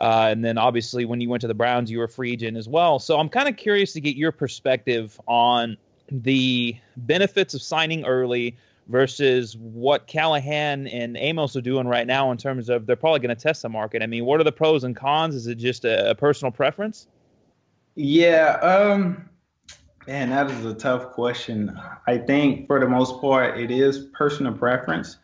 Uh, 0.02 0.28
and 0.32 0.44
then 0.44 0.58
obviously 0.58 1.06
when 1.06 1.22
you 1.22 1.30
went 1.30 1.42
to 1.42 1.48
the 1.48 1.54
Browns, 1.54 1.90
you 1.92 2.00
were 2.00 2.08
free 2.08 2.34
agent 2.34 2.58
as 2.58 2.68
well. 2.68 3.00
So 3.00 3.20
I'm 3.20 3.30
kind 3.30 3.48
of 3.48 3.58
curious 3.58 3.94
to 3.94 4.02
get 4.02 4.16
your 4.16 4.32
perspective 4.32 5.20
on 5.28 5.78
the 6.12 6.76
benefits 6.98 7.54
of 7.54 7.62
signing 7.62 8.06
early 8.06 8.56
versus 8.88 9.56
what 9.58 10.08
Callahan 10.08 10.88
and 10.88 11.16
Amos 11.18 11.56
are 11.56 11.62
doing 11.62 11.88
right 11.88 12.06
now 12.06 12.32
in 12.32 12.38
terms 12.38 12.70
of 12.70 12.86
they're 12.86 12.96
probably 12.96 13.20
going 13.20 13.36
to 13.36 13.42
test 13.42 13.62
the 13.62 13.70
market. 13.70 14.02
I 14.02 14.08
mean, 14.08 14.26
what 14.26 14.42
are 14.42 14.44
the 14.44 14.52
pros 14.52 14.84
and 14.84 14.96
cons? 14.96 15.36
Is 15.36 15.48
it 15.48 15.56
just 15.56 15.86
a, 15.86 16.10
a 16.10 16.16
personal 16.16 16.52
preference? 16.52 17.08
Yeah, 17.96 18.58
um, 18.62 19.30
man, 20.08 20.32
that 20.32 20.50
is 20.52 20.66
a 20.66 20.74
tough 20.74 21.12
question. 21.12 21.80
I 22.08 22.18
think 22.18 22.68
for 22.68 22.80
the 22.80 22.88
most 22.88 23.22
part, 23.22 23.60
it 23.60 23.72
is 23.72 24.08
personal 24.14 24.54
preference 24.54 25.18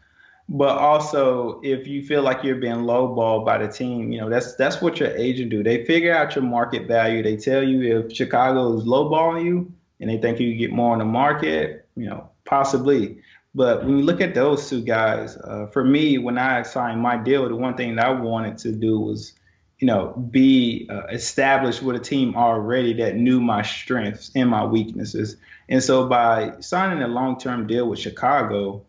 but 0.50 0.80
also 0.80 1.62
if 1.64 1.88
you 1.88 2.04
feel 2.04 2.24
like 2.24 2.44
you're 2.44 2.56
being 2.56 2.78
lowballed 2.78 3.46
by 3.46 3.60
the 3.60 3.68
team, 3.68 4.12
you 4.12 4.20
know 4.20 4.30
that's 4.30 4.56
that's 4.56 4.82
what 4.82 5.00
your 5.00 5.16
agent 5.16 5.52
do. 5.52 5.62
They 5.64 5.86
figure 5.86 6.14
out 6.14 6.36
your 6.36 6.44
market 6.44 6.88
value. 6.88 7.22
They 7.22 7.38
tell 7.38 7.64
you 7.64 8.00
if 8.00 8.12
Chicago 8.12 8.76
is 8.76 8.84
lowballing 8.84 9.46
you 9.46 9.72
and 10.00 10.10
they 10.10 10.18
think 10.18 10.40
you 10.40 10.56
get 10.56 10.72
more 10.72 10.94
on 10.94 11.00
the 11.00 11.06
market, 11.06 11.88
you 11.96 12.08
know, 12.08 12.30
possibly. 12.46 13.20
But 13.54 13.84
when 13.84 14.00
you 14.00 14.04
look 14.04 14.22
at 14.22 14.34
those 14.34 14.70
two 14.70 14.82
guys, 14.82 15.38
uh, 15.38 15.68
for 15.68 15.84
me, 15.84 16.18
when 16.18 16.38
I 16.38 16.64
signed 16.64 17.02
my 17.02 17.18
deal, 17.18 17.48
the 17.48 17.56
one 17.56 17.76
thing 17.76 17.96
that 17.96 18.06
I 18.06 18.12
wanted 18.12 18.58
to 18.60 18.72
do 18.72 19.00
was, 19.00 19.34
you 19.80 19.88
know, 19.88 20.14
be 20.14 20.88
uh, 20.90 21.08
established 21.12 21.82
with 21.82 21.96
a 21.96 22.00
team 22.00 22.36
already 22.36 22.94
that 22.94 23.16
knew 23.16 23.40
my 23.40 23.62
strengths 23.62 24.32
and 24.36 24.50
my 24.50 24.66
weaknesses. 24.66 25.38
And 25.68 25.84
so 25.84 26.08
by 26.08 26.60
signing 26.60 27.04
a 27.04 27.08
long-term 27.08 27.68
deal 27.68 27.88
with 27.88 28.00
Chicago, 28.00 28.86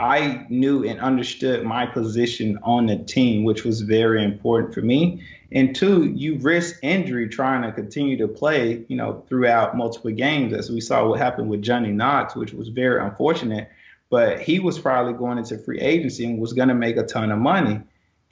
I 0.00 0.46
knew 0.48 0.84
and 0.84 0.98
understood 0.98 1.62
my 1.62 1.84
position 1.84 2.58
on 2.62 2.86
the 2.86 2.96
team, 2.96 3.44
which 3.44 3.64
was 3.64 3.82
very 3.82 4.24
important 4.24 4.72
for 4.72 4.80
me. 4.80 5.22
And 5.52 5.76
two, 5.76 6.06
you 6.06 6.38
risk 6.38 6.76
injury 6.82 7.28
trying 7.28 7.62
to 7.62 7.72
continue 7.72 8.16
to 8.16 8.26
play, 8.26 8.84
you 8.88 8.96
know, 8.96 9.22
throughout 9.28 9.76
multiple 9.76 10.10
games, 10.10 10.54
as 10.54 10.70
we 10.70 10.80
saw 10.80 11.06
what 11.06 11.20
happened 11.20 11.50
with 11.50 11.60
Johnny 11.60 11.90
Knox, 11.90 12.34
which 12.34 12.54
was 12.54 12.68
very 12.68 12.98
unfortunate. 13.04 13.68
But 14.08 14.40
he 14.40 14.58
was 14.58 14.78
probably 14.78 15.12
going 15.12 15.36
into 15.36 15.58
free 15.58 15.80
agency 15.80 16.24
and 16.24 16.40
was 16.40 16.54
going 16.54 16.68
to 16.68 16.74
make 16.74 16.96
a 16.96 17.04
ton 17.04 17.30
of 17.30 17.38
money. 17.38 17.80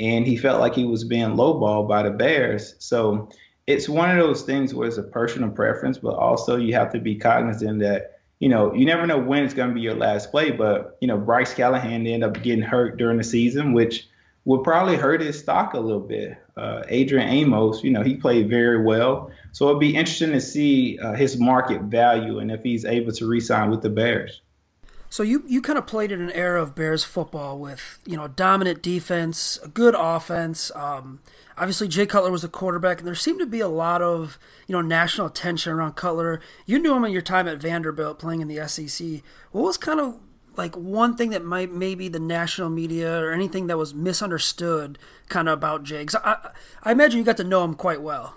And 0.01 0.27
he 0.27 0.39
felt 0.39 0.61
like 0.61 0.75
he 0.75 0.87
was 0.87 1.05
being 1.05 1.31
lowballed 1.31 1.87
by 1.87 2.03
the 2.03 2.11
Bears. 2.11 2.77
So 2.79 3.29
it's 3.67 3.91
one 3.91 4.11
of 4.11 4.17
those 4.17 4.43
things 4.43 4.73
where 4.73 4.89
it's 4.89 4.97
a 4.97 5.03
personal 5.03 5.51
preference, 5.51 5.99
but 5.99 6.15
also 6.15 6.57
you 6.57 6.73
have 6.73 6.91
to 6.93 6.99
be 6.99 7.17
cognizant 7.17 7.81
that 7.81 8.18
you 8.39 8.49
know, 8.49 8.75
you 8.75 8.85
never 8.85 9.07
know 9.07 9.19
when 9.19 9.45
it's 9.45 9.55
going 9.55 9.69
to 9.71 9.75
be 9.75 9.81
your 9.81 9.95
last 9.95 10.31
play. 10.31 10.51
But, 10.51 10.97
you 11.01 11.09
know, 11.09 11.19
Bryce 11.19 11.55
Callahan 11.55 12.07
ended 12.07 12.23
up 12.23 12.43
getting 12.43 12.63
hurt 12.63 12.97
during 12.97 13.19
the 13.19 13.25
season, 13.25 13.73
which 13.73 14.09
will 14.45 14.59
probably 14.59 14.97
hurt 14.97 15.21
his 15.21 15.39
stock 15.39 15.75
a 15.75 15.81
little 15.81 16.01
bit. 16.01 16.39
Uh, 16.57 16.83
Adrian 16.89 17.29
Amos, 17.29 17.83
you 17.83 17.91
know, 17.91 18.03
he 18.03 18.17
played 18.17 18.49
very 18.49 18.83
well. 18.83 19.31
So 19.53 19.69
it'd 19.69 19.81
be 19.81 19.95
interesting 19.95 20.33
to 20.33 20.41
see 20.41 20.99
uh, 20.99 21.13
his 21.15 21.39
market 21.39 21.83
value 21.83 22.39
and 22.39 22.51
if 22.51 22.63
he's 22.63 22.85
able 22.85 23.13
to 23.13 23.27
re-sign 23.27 23.71
with 23.71 23.83
the 23.83 23.91
Bears. 23.91 24.41
So 25.11 25.23
you, 25.23 25.43
you 25.47 25.63
kind 25.63 25.79
of 25.79 25.87
played 25.87 26.13
in 26.13 26.21
an 26.21 26.31
era 26.33 26.63
of 26.63 26.75
Bears 26.75 27.05
football 27.05 27.59
with, 27.59 27.99
you 28.05 28.17
know, 28.17 28.29
dominant 28.29 28.83
defense, 28.83 29.59
a 29.65 29.69
good 29.69 29.95
offense, 29.97 30.71
um,– 30.75 31.21
obviously 31.59 31.89
Jay 31.89 32.07
Cutler 32.07 32.31
was 32.31 32.45
a 32.45 32.49
quarterback, 32.49 32.99
and 32.99 33.07
there 33.07 33.15
seemed 33.15 33.41
to 33.41 33.47
be 33.47 33.61
a 33.61 33.69
lot 33.69 34.01
of 34.01 34.39
you 34.67 34.73
know 34.73 34.81
national 34.81 35.27
attention 35.27 35.73
around 35.73 35.97
Cutler. 35.97 36.41
You 36.67 36.79
knew 36.79 36.95
him 36.95 37.05
in 37.05 37.13
your 37.13 37.23
time 37.23 37.49
at 37.49 37.59
Vanderbilt 37.59 38.19
playing 38.19 38.41
in 38.41 38.49
the 38.49 38.67
SEC. 38.69 39.23
What 39.53 39.63
was 39.63 39.77
kind 39.77 40.01
of 40.01 40.19
like 40.57 40.75
one 40.75 41.17
thing 41.17 41.31
that 41.31 41.45
might 41.45 41.73
maybe 41.73 42.09
the 42.09 42.21
national 42.21 42.71
media 42.71 43.21
or 43.21 43.33
anything 43.33 43.67
that 43.67 43.79
was 43.79 43.95
misunderstood 43.95 44.99
kind 45.29 45.49
of 45.49 45.55
about 45.55 45.85
Jay? 45.85 46.01
Because 46.01 46.21
I, 46.25 46.51
I 46.83 46.93
imagine 46.93 47.19
you 47.19 47.25
got 47.25 47.37
to 47.39 47.45
know 47.45 47.65
him 47.65 47.75
quite 47.75 48.03
well. 48.03 48.37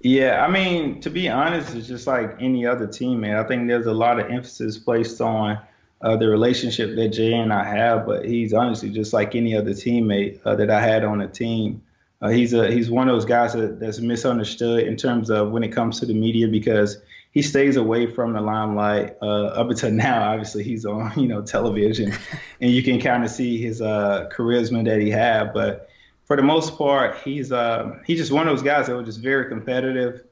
Yeah, 0.00 0.44
I 0.44 0.50
mean, 0.50 1.00
to 1.00 1.10
be 1.10 1.28
honest, 1.28 1.74
it's 1.74 1.88
just 1.88 2.06
like 2.06 2.36
any 2.40 2.64
other 2.64 2.86
teammate. 2.86 3.36
I 3.36 3.46
think 3.46 3.66
there's 3.66 3.86
a 3.86 3.92
lot 3.92 4.20
of 4.20 4.30
emphasis 4.30 4.78
placed 4.78 5.20
on 5.20 5.58
uh, 6.02 6.16
the 6.16 6.28
relationship 6.28 6.94
that 6.94 7.08
Jay 7.08 7.34
and 7.34 7.52
I 7.52 7.64
have, 7.64 8.06
but 8.06 8.24
he's 8.24 8.52
honestly 8.52 8.90
just 8.90 9.12
like 9.12 9.34
any 9.34 9.56
other 9.56 9.72
teammate 9.72 10.38
uh, 10.44 10.54
that 10.54 10.70
I 10.70 10.80
had 10.80 11.04
on 11.04 11.18
the 11.18 11.26
team. 11.26 11.82
Uh, 12.20 12.28
he's 12.28 12.52
a 12.52 12.70
he's 12.70 12.90
one 12.90 13.08
of 13.08 13.14
those 13.14 13.24
guys 13.24 13.52
that, 13.52 13.80
that's 13.80 14.00
misunderstood 14.00 14.86
in 14.86 14.96
terms 14.96 15.30
of 15.30 15.50
when 15.50 15.62
it 15.62 15.68
comes 15.68 16.00
to 16.00 16.06
the 16.06 16.14
media 16.14 16.48
because 16.48 16.98
he 17.32 17.42
stays 17.42 17.76
away 17.76 18.06
from 18.06 18.32
the 18.32 18.40
limelight. 18.40 19.16
Uh, 19.20 19.46
up 19.46 19.70
until 19.70 19.90
now, 19.92 20.30
obviously 20.30 20.62
he's 20.62 20.84
on 20.84 21.12
you 21.16 21.26
know 21.26 21.42
television, 21.42 22.12
and 22.60 22.70
you 22.70 22.82
can 22.84 23.00
kind 23.00 23.24
of 23.24 23.30
see 23.30 23.60
his 23.60 23.82
uh, 23.82 24.28
charisma 24.32 24.84
that 24.84 25.00
he 25.00 25.10
had. 25.10 25.52
But 25.52 25.88
for 26.28 26.36
the 26.36 26.42
most 26.42 26.78
part, 26.78 27.16
he's 27.24 27.50
uh, 27.50 27.98
he's 28.06 28.18
just 28.18 28.30
one 28.30 28.46
of 28.46 28.56
those 28.56 28.62
guys 28.62 28.86
that 28.86 28.94
was 28.94 29.06
just 29.06 29.20
very 29.20 29.48
competitive 29.48 30.24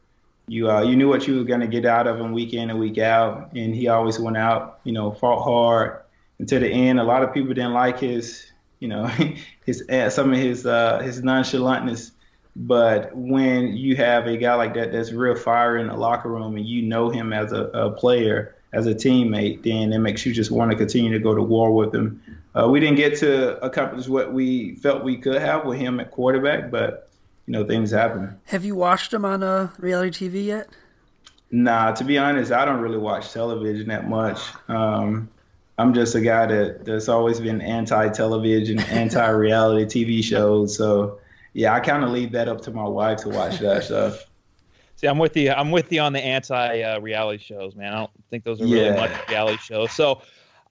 you 0.49 0.71
uh, 0.71 0.83
you 0.83 0.97
knew 0.97 1.09
what 1.09 1.27
you 1.27 1.39
were 1.39 1.45
going 1.45 1.61
to 1.61 1.67
get 1.67 1.85
out 1.85 2.07
of 2.07 2.21
him 2.21 2.33
week 2.33 2.55
in 2.55 2.71
and 2.71 2.79
week 2.79 2.99
out, 2.99 3.53
and 3.55 3.75
he 3.75 3.89
always 3.89 4.19
went 4.19 4.37
out, 4.37 4.81
you 4.85 4.93
know, 4.93 5.11
fought 5.11 5.43
hard 5.43 6.03
until 6.39 6.61
the 6.61 6.69
end. 6.69 7.01
A 7.01 7.05
lot 7.05 7.23
of 7.23 7.35
people 7.35 7.53
didn't 7.53 7.73
like 7.73 7.99
his, 7.99 8.47
you 8.79 8.89
know, 8.89 9.07
his 9.67 9.83
uh, 9.89 10.09
some 10.11 10.33
of 10.33 10.39
his 10.39 10.65
uh, 10.65 11.01
his 11.01 11.23
nonchalantness. 11.23 12.13
But 12.55 13.15
when 13.15 13.77
you 13.77 13.97
have 13.97 14.27
a 14.27 14.37
guy 14.37 14.55
like 14.55 14.75
that 14.75 14.93
that's 14.93 15.13
real 15.13 15.35
fire 15.35 15.77
in 15.79 15.89
the 15.89 15.97
locker 15.97 16.31
room, 16.31 16.57
and 16.57 16.65
you 16.67 16.83
know 16.83 17.11
him 17.11 17.33
as 17.33 17.53
a, 17.53 17.65
a 17.65 17.91
player, 17.91 18.55
as 18.73 18.87
a 18.87 18.95
teammate, 18.95 19.65
then 19.65 19.93
it 19.93 19.99
makes 19.99 20.25
you 20.25 20.33
just 20.33 20.53
want 20.53 20.71
to 20.71 20.77
continue 20.77 21.13
to 21.13 21.19
go 21.19 21.35
to 21.35 21.43
war 21.43 21.73
with 21.73 21.95
him. 21.95 22.23
Uh, 22.57 22.69
we 22.69 22.81
didn't 22.81 22.97
get 22.97 23.19
to 23.19 23.63
accomplish 23.65 24.09
what 24.09 24.33
we 24.33 24.77
felt 24.77 25.05
we 25.05 25.17
could 25.17 25.41
have 25.41 25.67
with 25.67 25.79
him 25.79 26.01
at 26.01 26.11
quarterback, 26.11 26.71
but 26.71 27.11
you 27.47 27.53
know 27.53 27.65
things 27.65 27.91
happen. 27.91 28.35
Have 28.47 28.65
you 28.65 28.75
watched 28.75 29.13
him 29.13 29.25
on 29.25 29.43
uh, 29.43 29.69
reality 29.79 30.29
TV 30.29 30.47
yet? 30.47 30.69
Nah, 31.51 31.93
to 31.93 32.05
be 32.05 32.19
honest, 32.19 32.51
I 32.53 32.65
don't 32.65 32.81
really 32.81 32.99
watch 32.99 33.33
television 33.33 33.89
that 33.89 34.09
much. 34.09 34.41
Um, 34.69 35.29
I'm 35.79 35.93
just 35.93 36.15
a 36.15 36.21
guy 36.21 36.47
that 36.47 36.85
that's 36.85 37.09
always 37.09 37.41
been 37.41 37.61
anti-television, 37.61 38.81
anti-reality 38.91 40.05
TV 40.05 40.25
shows. 40.25 40.77
So 40.77 41.21
yeah, 41.53 41.75
I 41.75 41.81
kind 41.81 42.05
of 42.05 42.11
leave 42.11 42.33
that 42.33 42.49
up 42.49 42.63
to 42.63 42.71
my 42.71 42.87
wife 42.87 43.19
to 43.19 43.29
watch 43.29 43.59
that 43.59 43.85
stuff. 43.85 44.25
See, 44.97 45.07
I'm 45.07 45.19
with 45.19 45.37
you. 45.37 45.51
I'm 45.51 45.71
with 45.71 45.93
you 45.93 46.01
on 46.01 46.15
the 46.15 46.25
anti-reality 46.25 47.37
uh, 47.37 47.47
shows, 47.47 47.77
man. 47.77 47.93
I 47.93 47.99
don't 47.99 48.11
think 48.31 48.45
those 48.45 48.63
are 48.63 48.65
really 48.65 48.87
yeah. 48.87 48.97
much 48.97 49.29
reality 49.29 49.59
shows. 49.59 49.93
So 49.93 50.23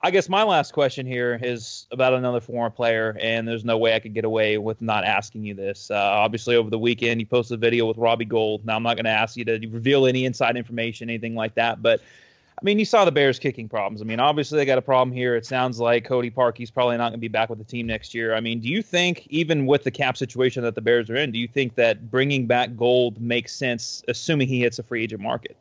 I 0.06 0.12
guess 0.12 0.30
my 0.30 0.44
last 0.44 0.72
question 0.72 1.08
here 1.08 1.40
is 1.42 1.88
about 1.90 2.14
another 2.14 2.40
former 2.40 2.70
player, 2.70 3.18
and 3.20 3.48
there's 3.48 3.66
no 3.66 3.80
way 3.80 3.96
I 3.96 4.00
could 4.00 4.14
get 4.14 4.24
away 4.24 4.60
with 4.60 4.80
not 4.80 5.04
asking 5.04 5.46
you 5.46 5.56
this. 5.56 5.90
Uh, 5.90 5.96
obviously, 5.96 6.56
over 6.56 6.70
the 6.70 6.78
weekend, 6.78 7.20
you 7.20 7.26
posted 7.26 7.58
a 7.58 7.60
video 7.60 7.88
with 7.88 7.98
Robbie 7.98 8.26
Gould. 8.26 8.64
Now, 8.68 8.76
I'm 8.76 8.84
not 8.84 8.98
going 8.98 9.06
to 9.06 9.10
ask 9.10 9.36
you 9.36 9.44
to 9.46 9.54
reveal 9.68 10.06
any 10.06 10.26
inside 10.26 10.58
information, 10.58 11.10
anything 11.10 11.34
like 11.34 11.56
that, 11.56 11.82
but 11.82 12.02
I 12.02 12.64
mean, 12.64 12.78
you 12.78 12.86
saw 12.86 13.04
the 13.04 13.12
Bears 13.12 13.40
kicking 13.40 13.68
problems. 13.68 14.00
I 14.00 14.06
mean, 14.06 14.20
obviously 14.20 14.58
they 14.58 14.66
got 14.66 14.78
a 14.78 14.84
problem 14.84 15.12
here. 15.12 15.36
It 15.36 15.48
sounds 15.48 15.80
like 15.80 16.06
Cody 16.06 16.30
Parkey's 16.30 16.70
probably 16.70 16.98
not 16.98 17.06
going 17.10 17.14
to 17.14 17.18
be 17.18 17.28
back 17.28 17.50
with 17.50 17.58
the 17.58 17.66
team 17.66 17.88
next 17.88 18.14
year. 18.14 18.36
I 18.36 18.42
mean, 18.42 18.60
do 18.60 18.70
you 18.70 18.84
think, 18.84 19.26
even 19.32 19.66
with 19.66 19.84
the 19.84 19.92
cap 19.92 20.18
situation 20.18 20.62
that 20.62 20.76
the 20.76 20.82
Bears 20.82 21.10
are 21.10 21.16
in, 21.16 21.32
do 21.32 21.40
you 21.40 21.48
think 21.48 21.74
that 21.76 22.12
bringing 22.12 22.46
back 22.46 22.76
Gould 22.78 23.20
makes 23.20 23.56
sense, 23.56 24.04
assuming 24.08 24.50
he 24.50 24.60
hits 24.60 24.78
a 24.78 24.84
free 24.84 25.02
agent 25.02 25.24
market? 25.24 25.58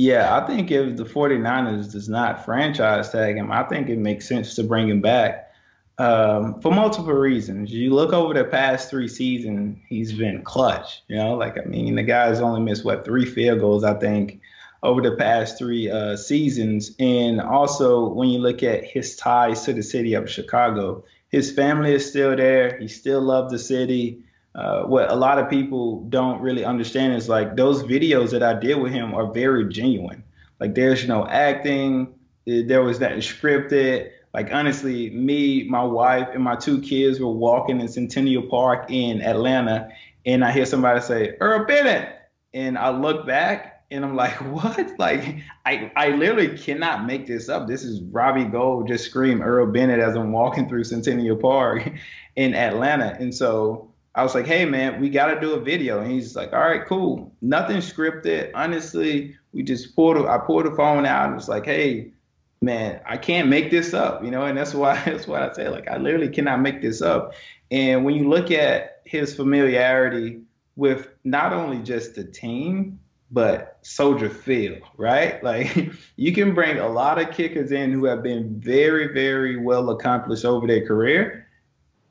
Yeah, 0.00 0.34
I 0.34 0.46
think 0.46 0.70
if 0.70 0.96
the 0.96 1.04
49ers 1.04 1.92
does 1.92 2.08
not 2.08 2.44
franchise 2.46 3.10
tag 3.10 3.36
him, 3.36 3.52
I 3.52 3.64
think 3.64 3.90
it 3.90 3.98
makes 3.98 4.26
sense 4.26 4.54
to 4.54 4.64
bring 4.64 4.88
him 4.88 5.02
back 5.02 5.52
um, 5.98 6.58
for 6.62 6.72
multiple 6.72 7.12
reasons. 7.12 7.70
You 7.70 7.92
look 7.92 8.14
over 8.14 8.32
the 8.32 8.44
past 8.44 8.88
three 8.88 9.08
seasons, 9.08 9.76
he's 9.88 10.12
been 10.14 10.42
clutch. 10.42 11.02
You 11.08 11.16
know, 11.16 11.34
like, 11.34 11.58
I 11.58 11.66
mean, 11.68 11.96
the 11.96 12.02
guy's 12.02 12.40
only 12.40 12.62
missed, 12.62 12.84
what, 12.84 13.04
three 13.04 13.26
field 13.26 13.60
goals, 13.60 13.84
I 13.84 13.94
think. 13.94 14.40
over 14.82 15.02
the 15.02 15.16
past 15.16 15.58
three 15.58 15.90
uh, 15.90 16.16
seasons. 16.16 16.92
And 16.98 17.40
also, 17.40 18.08
when 18.08 18.28
you 18.28 18.38
look 18.38 18.62
at 18.62 18.84
his 18.84 19.16
ties 19.16 19.64
to 19.64 19.72
the 19.72 19.82
city 19.82 20.14
of 20.14 20.30
Chicago, 20.30 21.04
his 21.28 21.52
family 21.52 21.92
is 21.92 22.08
still 22.08 22.34
there. 22.36 22.78
He 22.78 22.88
still 22.88 23.20
loves 23.20 23.52
the 23.52 23.58
city. 23.58 24.22
Uh, 24.54 24.82
what 24.82 25.10
a 25.10 25.14
lot 25.14 25.38
of 25.38 25.48
people 25.48 26.02
don't 26.08 26.40
really 26.40 26.64
understand 26.64 27.14
is 27.14 27.28
like 27.28 27.56
those 27.56 27.82
videos 27.84 28.30
that 28.30 28.42
I 28.42 28.54
did 28.54 28.74
with 28.76 28.92
him 28.92 29.14
are 29.14 29.32
very 29.32 29.68
genuine. 29.68 30.24
Like 30.58 30.74
there's 30.74 31.06
no 31.06 31.26
acting, 31.26 32.14
there 32.46 32.82
was 32.82 32.98
nothing 33.00 33.18
scripted. 33.18 34.10
Like 34.34 34.52
honestly, 34.52 35.10
me, 35.10 35.64
my 35.64 35.82
wife, 35.82 36.28
and 36.34 36.42
my 36.42 36.56
two 36.56 36.80
kids 36.80 37.20
were 37.20 37.30
walking 37.30 37.80
in 37.80 37.88
Centennial 37.88 38.42
Park 38.42 38.90
in 38.90 39.22
Atlanta, 39.22 39.90
and 40.26 40.44
I 40.44 40.52
hear 40.52 40.66
somebody 40.66 41.00
say 41.00 41.36
Earl 41.40 41.64
Bennett, 41.66 42.08
and 42.52 42.76
I 42.76 42.90
look 42.90 43.26
back 43.26 43.84
and 43.90 44.04
I'm 44.04 44.14
like, 44.14 44.34
what? 44.52 44.98
Like 44.98 45.36
I 45.64 45.90
I 45.96 46.10
literally 46.10 46.56
cannot 46.56 47.06
make 47.06 47.26
this 47.26 47.48
up. 47.48 47.66
This 47.66 47.82
is 47.82 48.02
Robbie 48.02 48.44
Gould 48.44 48.88
just 48.88 49.04
scream 49.04 49.42
Earl 49.42 49.66
Bennett 49.66 50.00
as 50.00 50.16
I'm 50.16 50.32
walking 50.32 50.68
through 50.68 50.84
Centennial 50.84 51.36
Park 51.36 51.90
in 52.36 52.54
Atlanta, 52.54 53.16
and 53.18 53.34
so 53.34 53.89
I 54.14 54.22
was 54.22 54.34
like, 54.34 54.46
hey 54.46 54.64
man, 54.64 55.00
we 55.00 55.08
got 55.08 55.32
to 55.32 55.40
do 55.40 55.52
a 55.52 55.60
video. 55.60 56.00
And 56.00 56.10
he's 56.10 56.34
like, 56.34 56.52
all 56.52 56.60
right, 56.60 56.84
cool. 56.84 57.32
Nothing 57.40 57.76
scripted. 57.76 58.50
Honestly, 58.54 59.36
we 59.52 59.62
just 59.62 59.94
pulled. 59.94 60.26
I 60.26 60.38
pulled 60.38 60.66
the 60.66 60.72
phone 60.72 61.06
out 61.06 61.26
and 61.26 61.36
was 61.36 61.48
like, 61.48 61.64
hey, 61.64 62.12
man, 62.60 63.00
I 63.06 63.16
can't 63.16 63.48
make 63.48 63.70
this 63.70 63.94
up, 63.94 64.24
you 64.24 64.30
know. 64.30 64.42
And 64.42 64.58
that's 64.58 64.74
why 64.74 65.00
that's 65.04 65.26
why 65.26 65.48
I 65.48 65.52
say 65.52 65.68
like 65.68 65.88
I 65.88 65.96
literally 65.96 66.28
cannot 66.28 66.60
make 66.60 66.82
this 66.82 67.02
up. 67.02 67.34
And 67.70 68.04
when 68.04 68.14
you 68.14 68.28
look 68.28 68.50
at 68.50 69.02
his 69.04 69.34
familiarity 69.34 70.40
with 70.76 71.08
not 71.24 71.52
only 71.52 71.78
just 71.78 72.14
the 72.14 72.24
team 72.24 72.98
but 73.32 73.78
Soldier 73.82 74.28
Field, 74.28 74.82
right? 74.96 75.42
Like 75.50 75.90
you 76.16 76.32
can 76.32 76.54
bring 76.54 76.78
a 76.78 76.88
lot 76.88 77.20
of 77.20 77.30
kickers 77.30 77.70
in 77.70 77.92
who 77.92 78.04
have 78.06 78.22
been 78.22 78.60
very, 78.60 79.12
very 79.12 79.56
well 79.56 79.90
accomplished 79.90 80.44
over 80.44 80.66
their 80.66 80.86
career 80.86 81.46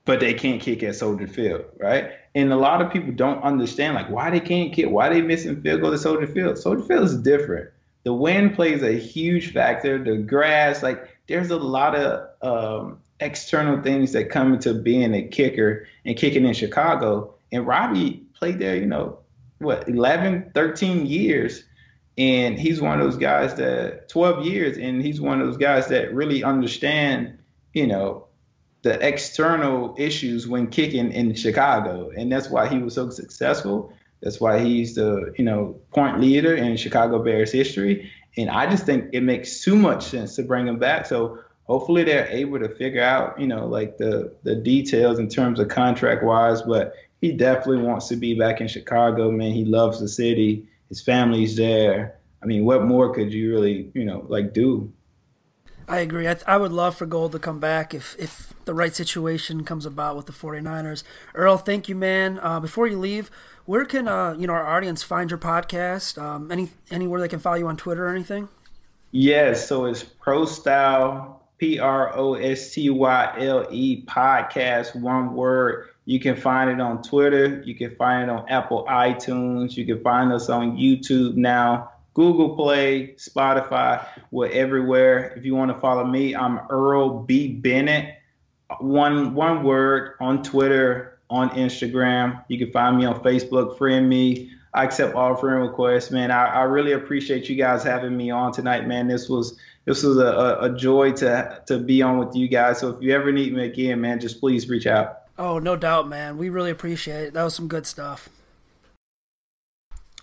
but 0.09 0.19
they 0.19 0.33
can't 0.33 0.59
kick 0.59 0.81
at 0.81 0.95
Soldier 0.95 1.27
Field, 1.27 1.65
right? 1.77 2.13
And 2.33 2.51
a 2.51 2.55
lot 2.55 2.81
of 2.81 2.91
people 2.91 3.11
don't 3.11 3.43
understand 3.43 3.93
like 3.93 4.09
why 4.09 4.31
they 4.31 4.39
can't 4.39 4.73
kick, 4.73 4.89
why 4.89 5.07
they 5.07 5.21
missing 5.21 5.61
field 5.61 5.81
goal 5.81 5.91
to 5.91 5.99
Soldier 5.99 6.25
Field. 6.25 6.57
Soldier 6.57 6.81
Field 6.81 7.03
is 7.03 7.17
different. 7.17 7.69
The 8.05 8.13
wind 8.13 8.55
plays 8.55 8.81
a 8.81 8.93
huge 8.93 9.53
factor. 9.53 10.03
The 10.03 10.17
grass, 10.17 10.81
like 10.81 11.15
there's 11.27 11.51
a 11.51 11.57
lot 11.57 11.93
of 11.93 12.27
um, 12.41 12.99
external 13.19 13.83
things 13.83 14.13
that 14.13 14.31
come 14.31 14.51
into 14.51 14.73
being 14.73 15.13
a 15.13 15.27
kicker 15.27 15.85
and 16.03 16.17
kicking 16.17 16.43
in 16.43 16.55
Chicago. 16.55 17.35
And 17.51 17.67
Robbie 17.67 18.23
played 18.33 18.57
there, 18.57 18.77
you 18.77 18.87
know, 18.87 19.19
what 19.59 19.87
11, 19.87 20.53
13 20.55 21.05
years. 21.05 21.65
And 22.17 22.57
he's 22.57 22.81
one 22.81 22.99
of 22.99 23.05
those 23.05 23.17
guys 23.19 23.53
that 23.57 24.09
12 24.09 24.43
years, 24.43 24.75
and 24.75 25.03
he's 25.03 25.21
one 25.21 25.39
of 25.39 25.45
those 25.45 25.57
guys 25.57 25.87
that 25.89 26.15
really 26.15 26.43
understand, 26.43 27.37
you 27.73 27.85
know, 27.85 28.25
the 28.81 29.05
external 29.05 29.95
issues 29.97 30.47
when 30.47 30.67
kicking 30.67 31.11
in 31.11 31.35
Chicago, 31.35 32.11
and 32.15 32.31
that's 32.31 32.49
why 32.49 32.67
he 32.67 32.79
was 32.79 32.95
so 32.95 33.09
successful. 33.09 33.93
That's 34.21 34.39
why 34.39 34.59
he's 34.59 34.95
the 34.95 35.33
you 35.37 35.43
know 35.43 35.79
point 35.91 36.19
leader 36.19 36.55
in 36.55 36.77
Chicago 36.77 37.23
Bears 37.23 37.51
history, 37.51 38.11
and 38.37 38.49
I 38.49 38.69
just 38.69 38.85
think 38.85 39.09
it 39.13 39.21
makes 39.21 39.61
too 39.61 39.75
much 39.75 40.05
sense 40.05 40.35
to 40.35 40.43
bring 40.43 40.67
him 40.67 40.79
back. 40.79 41.05
So 41.05 41.39
hopefully 41.63 42.03
they're 42.03 42.27
able 42.27 42.59
to 42.59 42.69
figure 42.69 43.03
out 43.03 43.39
you 43.39 43.47
know 43.47 43.67
like 43.67 43.97
the 43.97 44.33
the 44.43 44.55
details 44.55 45.19
in 45.19 45.27
terms 45.27 45.59
of 45.59 45.67
contract 45.67 46.23
wise, 46.23 46.61
but 46.61 46.93
he 47.21 47.33
definitely 47.33 47.83
wants 47.83 48.07
to 48.07 48.15
be 48.15 48.33
back 48.37 48.61
in 48.61 48.67
Chicago. 48.67 49.29
Man, 49.29 49.51
he 49.51 49.65
loves 49.65 49.99
the 49.99 50.07
city. 50.07 50.65
His 50.87 51.01
family's 51.01 51.57
there. 51.57 52.17
I 52.41 52.45
mean, 52.45 52.63
what 52.63 52.85
more 52.85 53.13
could 53.13 53.33
you 53.33 53.51
really 53.51 53.91
you 53.93 54.05
know 54.05 54.25
like 54.29 54.53
do? 54.53 54.91
I 55.89 55.99
agree. 56.01 56.27
I, 56.27 56.35
th- 56.35 56.45
I 56.45 56.57
would 56.57 56.71
love 56.71 56.95
for 56.95 57.07
Gould 57.07 57.31
to 57.31 57.39
come 57.39 57.59
back 57.59 57.95
if, 57.95 58.15
if 58.19 58.53
the 58.65 58.75
right 58.75 58.95
situation 58.95 59.63
comes 59.63 59.87
about 59.87 60.15
with 60.15 60.27
the 60.27 60.31
49ers. 60.31 61.01
Earl, 61.33 61.57
thank 61.57 61.89
you, 61.89 61.95
man. 61.95 62.39
Uh, 62.43 62.59
before 62.59 62.85
you 62.85 62.99
leave, 62.99 63.31
where 63.65 63.85
can 63.85 64.07
uh, 64.07 64.35
you 64.37 64.45
know 64.45 64.53
our 64.53 64.67
audience 64.67 65.01
find 65.01 65.31
your 65.31 65.39
podcast? 65.39 66.21
Um, 66.21 66.51
any 66.51 66.69
anywhere 66.91 67.19
they 67.19 67.27
can 67.27 67.39
follow 67.39 67.55
you 67.57 67.67
on 67.67 67.75
Twitter 67.75 68.05
or 68.05 68.09
anything? 68.09 68.49
Yes, 69.11 69.67
so 69.67 69.85
it's 69.85 70.03
Pro 70.03 70.45
Style 70.45 71.41
P 71.57 71.79
R 71.79 72.15
O 72.15 72.35
S 72.35 72.71
T 72.71 72.91
Y 72.91 73.35
L 73.39 73.67
E 73.71 74.05
podcast, 74.05 74.95
one 74.95 75.33
word. 75.33 75.89
You 76.05 76.19
can 76.19 76.35
find 76.35 76.69
it 76.69 76.79
on 76.79 77.01
Twitter. 77.01 77.63
You 77.65 77.73
can 77.73 77.95
find 77.95 78.29
it 78.29 78.29
on 78.29 78.47
Apple 78.47 78.85
iTunes. 78.87 79.75
You 79.75 79.87
can 79.87 80.03
find 80.03 80.31
us 80.31 80.49
on 80.49 80.77
YouTube 80.77 81.35
now. 81.35 81.91
Google 82.13 82.55
Play, 82.55 83.15
Spotify, 83.17 84.05
we're 84.31 84.49
everywhere. 84.51 85.33
If 85.35 85.45
you 85.45 85.55
want 85.55 85.71
to 85.71 85.79
follow 85.79 86.05
me, 86.05 86.35
I'm 86.35 86.59
Earl 86.69 87.23
B 87.23 87.53
Bennett. 87.53 88.15
One 88.79 89.33
one 89.33 89.63
word 89.63 90.13
on 90.19 90.43
Twitter, 90.43 91.19
on 91.29 91.49
Instagram. 91.51 92.43
You 92.47 92.57
can 92.57 92.71
find 92.71 92.97
me 92.97 93.05
on 93.05 93.21
Facebook. 93.23 93.77
Friend 93.77 94.07
me. 94.07 94.51
I 94.73 94.83
accept 94.83 95.15
all 95.15 95.35
friend 95.35 95.61
requests, 95.61 96.11
man. 96.11 96.29
I, 96.29 96.45
I 96.45 96.63
really 96.63 96.91
appreciate 96.91 97.49
you 97.49 97.55
guys 97.55 97.83
having 97.83 98.15
me 98.15 98.29
on 98.29 98.51
tonight, 98.51 98.87
man. 98.87 99.07
This 99.07 99.27
was 99.27 99.57
this 99.85 100.03
was 100.03 100.17
a, 100.17 100.57
a 100.61 100.75
joy 100.75 101.13
to 101.13 101.61
to 101.65 101.79
be 101.79 102.01
on 102.01 102.19
with 102.19 102.35
you 102.35 102.47
guys. 102.47 102.79
So 102.79 102.89
if 102.89 103.01
you 103.01 103.13
ever 103.13 103.31
need 103.31 103.53
me 103.53 103.65
again, 103.65 104.01
man, 104.01 104.19
just 104.19 104.39
please 104.39 104.69
reach 104.69 104.85
out. 104.85 105.21
Oh, 105.39 105.57
no 105.57 105.75
doubt, 105.75 106.07
man. 106.09 106.37
We 106.37 106.49
really 106.49 106.69
appreciate 106.69 107.27
it. 107.27 107.33
That 107.33 107.43
was 107.43 107.55
some 107.55 107.67
good 107.67 107.87
stuff. 107.87 108.29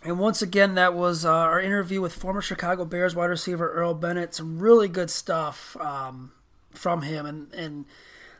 And 0.06 0.20
once 0.20 0.40
again, 0.40 0.76
that 0.76 0.94
was 0.94 1.24
uh, 1.24 1.32
our 1.32 1.60
interview 1.60 2.00
with 2.00 2.14
former 2.14 2.40
Chicago 2.40 2.84
Bears 2.84 3.16
wide 3.16 3.26
receiver 3.26 3.72
Earl 3.72 3.92
Bennett. 3.92 4.36
Some 4.36 4.60
really 4.60 4.86
good 4.86 5.10
stuff 5.10 5.76
um, 5.80 6.30
from 6.70 7.02
him, 7.02 7.26
and 7.26 7.52
and 7.52 7.86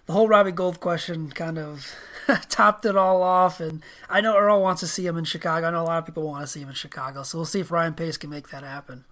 the 0.07 0.12
whole 0.12 0.29
Robbie 0.29 0.53
Gould 0.53 0.79
question 0.79 1.29
kind 1.31 1.59
of 1.59 1.93
topped 2.49 2.85
it 2.85 2.97
all 2.97 3.21
off. 3.21 3.59
And 3.59 3.83
I 4.09 4.21
know 4.21 4.37
Earl 4.37 4.62
wants 4.62 4.79
to 4.81 4.87
see 4.87 5.05
him 5.05 5.17
in 5.17 5.25
Chicago. 5.25 5.67
I 5.67 5.71
know 5.73 5.83
a 5.83 5.85
lot 5.85 5.99
of 5.99 6.07
people 6.07 6.23
want 6.23 6.43
to 6.43 6.47
see 6.47 6.61
him 6.61 6.69
in 6.69 6.75
Chicago. 6.75 7.25
So 7.25 7.39
we'll 7.39 7.47
see 7.47 7.61
if 7.61 7.73
Ryan 7.73 7.95
Pace 7.95 8.17
can 8.17 8.31
make 8.31 8.51
that 8.51 8.62
happen. 8.62 9.05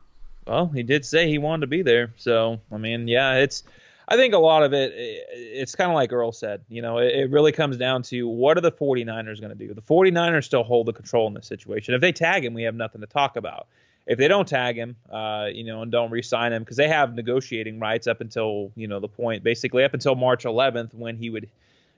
Well, 0.46 0.68
he 0.68 0.84
did 0.84 1.04
say 1.04 1.28
he 1.28 1.38
wanted 1.38 1.62
to 1.62 1.66
be 1.66 1.82
there. 1.82 2.12
So 2.16 2.60
I 2.70 2.76
mean, 2.76 3.08
yeah, 3.08 3.34
it's 3.38 3.64
I 4.06 4.16
think 4.16 4.34
a 4.34 4.38
lot 4.38 4.62
of 4.62 4.72
it, 4.72 4.92
it's 4.94 5.74
kind 5.74 5.90
of 5.90 5.94
like 5.94 6.12
Earl 6.12 6.32
said, 6.32 6.60
you 6.68 6.82
know, 6.82 6.98
it, 6.98 7.30
really 7.30 7.52
comes 7.52 7.76
down 7.76 8.02
to 8.04 8.28
what 8.28 8.58
are 8.58 8.60
the 8.60 8.72
49ers 8.72 9.40
going 9.40 9.56
to 9.56 9.66
do? 9.66 9.72
The 9.72 9.80
49ers 9.82 10.44
still 10.44 10.62
hold 10.62 10.86
the 10.86 10.92
control 10.92 11.26
in 11.26 11.34
this 11.34 11.46
situation. 11.46 11.94
If 11.94 12.00
they 12.00 12.12
tag 12.12 12.44
him, 12.44 12.52
we 12.52 12.64
have 12.64 12.74
nothing 12.74 13.00
to 13.00 13.06
talk 13.06 13.36
about. 13.36 13.66
If 14.06 14.18
they 14.18 14.28
don't 14.28 14.46
tag 14.46 14.76
him, 14.76 14.96
uh, 15.10 15.48
you 15.50 15.64
know, 15.64 15.80
and 15.80 15.90
don't 15.90 16.10
re-sign 16.10 16.52
him, 16.52 16.62
because 16.62 16.76
they 16.76 16.88
have 16.88 17.14
negotiating 17.14 17.80
rights 17.80 18.06
up 18.06 18.20
until, 18.20 18.70
you 18.76 18.86
know, 18.86 19.00
the 19.00 19.08
point, 19.08 19.42
basically 19.42 19.84
up 19.84 19.94
until 19.94 20.14
March 20.14 20.44
11th 20.44 20.92
when 20.92 21.16
he 21.16 21.30
would, 21.30 21.48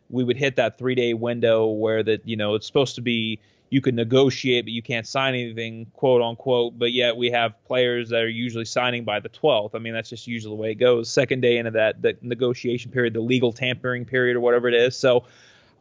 we 0.08 0.22
would 0.22 0.36
hit 0.36 0.54
that 0.56 0.78
three-day 0.78 1.14
window 1.14 1.66
where 1.66 2.04
that, 2.04 2.26
you 2.26 2.36
know, 2.36 2.54
it's 2.54 2.66
supposed 2.66 2.94
to 2.94 3.00
be 3.00 3.40
you 3.68 3.80
can 3.80 3.96
negotiate, 3.96 4.64
but 4.64 4.72
you 4.72 4.82
can't 4.82 5.06
sign 5.06 5.34
anything, 5.34 5.86
quote 5.92 6.22
unquote. 6.22 6.78
But 6.78 6.92
yet 6.92 7.16
we 7.16 7.30
have 7.30 7.62
players 7.64 8.10
that 8.10 8.22
are 8.22 8.28
usually 8.28 8.64
signing 8.64 9.04
by 9.04 9.20
the 9.20 9.28
12th. 9.28 9.70
I 9.74 9.78
mean, 9.78 9.92
that's 9.92 10.08
just 10.08 10.26
usually 10.26 10.54
the 10.54 10.60
way 10.60 10.70
it 10.70 10.76
goes. 10.76 11.10
Second 11.10 11.40
day 11.40 11.58
into 11.58 11.72
that 11.72 12.00
the 12.00 12.16
negotiation 12.22 12.92
period, 12.92 13.14
the 13.14 13.20
legal 13.20 13.52
tampering 13.52 14.04
period, 14.04 14.36
or 14.36 14.40
whatever 14.40 14.68
it 14.68 14.74
is. 14.74 14.96
So, 14.96 15.24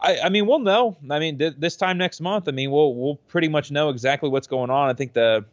I, 0.00 0.18
I 0.24 0.28
mean, 0.28 0.46
we'll 0.46 0.58
know. 0.58 0.96
I 1.08 1.18
mean, 1.18 1.38
th- 1.38 1.54
this 1.58 1.76
time 1.76 1.96
next 1.96 2.20
month, 2.20 2.48
I 2.48 2.50
mean, 2.50 2.70
we'll 2.70 2.94
we'll 2.94 3.16
pretty 3.28 3.48
much 3.48 3.70
know 3.70 3.90
exactly 3.90 4.28
what's 4.28 4.48
going 4.48 4.70
on. 4.70 4.90
I 4.90 4.94
think 4.94 5.12
the, 5.12 5.44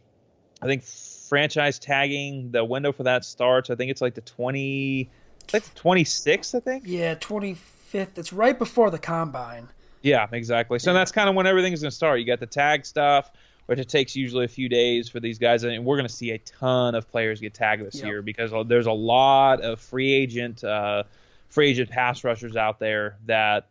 I 0.61 0.65
think 0.65 0.83
franchise 0.83 1.79
tagging 1.79 2.51
the 2.51 2.65
window 2.65 2.91
for 2.91 3.03
that 3.03 3.25
starts. 3.25 3.69
I 3.69 3.75
think 3.75 3.91
it's 3.91 4.01
like 4.01 4.15
the 4.15 4.21
20, 4.21 5.09
it's 5.43 5.53
like 5.53 5.63
the 5.63 5.79
26th. 5.79 6.55
I 6.55 6.59
think. 6.59 6.83
Yeah, 6.87 7.15
25th. 7.15 8.17
It's 8.17 8.33
right 8.33 8.57
before 8.57 8.89
the 8.89 8.99
combine. 8.99 9.69
Yeah, 10.03 10.27
exactly. 10.31 10.79
So 10.79 10.91
yeah. 10.91 10.99
that's 10.99 11.11
kind 11.11 11.29
of 11.29 11.35
when 11.35 11.47
everything's 11.47 11.81
going 11.81 11.89
to 11.89 11.95
start. 11.95 12.19
You 12.19 12.25
got 12.25 12.41
the 12.41 12.45
tag 12.45 12.85
stuff, 12.85 13.31
which 13.65 13.79
it 13.79 13.87
takes 13.87 14.15
usually 14.15 14.45
a 14.45 14.49
few 14.49 14.67
days 14.69 15.09
for 15.09 15.21
these 15.21 15.39
guys, 15.39 15.63
and 15.63 15.83
we're 15.85 15.95
going 15.95 16.07
to 16.07 16.13
see 16.13 16.31
a 16.31 16.37
ton 16.37 16.93
of 16.93 17.09
players 17.09 17.39
get 17.39 17.53
tagged 17.53 17.85
this 17.85 17.95
yep. 17.95 18.05
year 18.05 18.21
because 18.21 18.51
there's 18.67 18.85
a 18.85 18.91
lot 18.91 19.61
of 19.61 19.79
free 19.79 20.11
agent, 20.11 20.63
uh, 20.63 21.03
free 21.47 21.69
agent 21.69 21.89
pass 21.89 22.23
rushers 22.25 22.57
out 22.57 22.79
there 22.79 23.15
that 23.25 23.69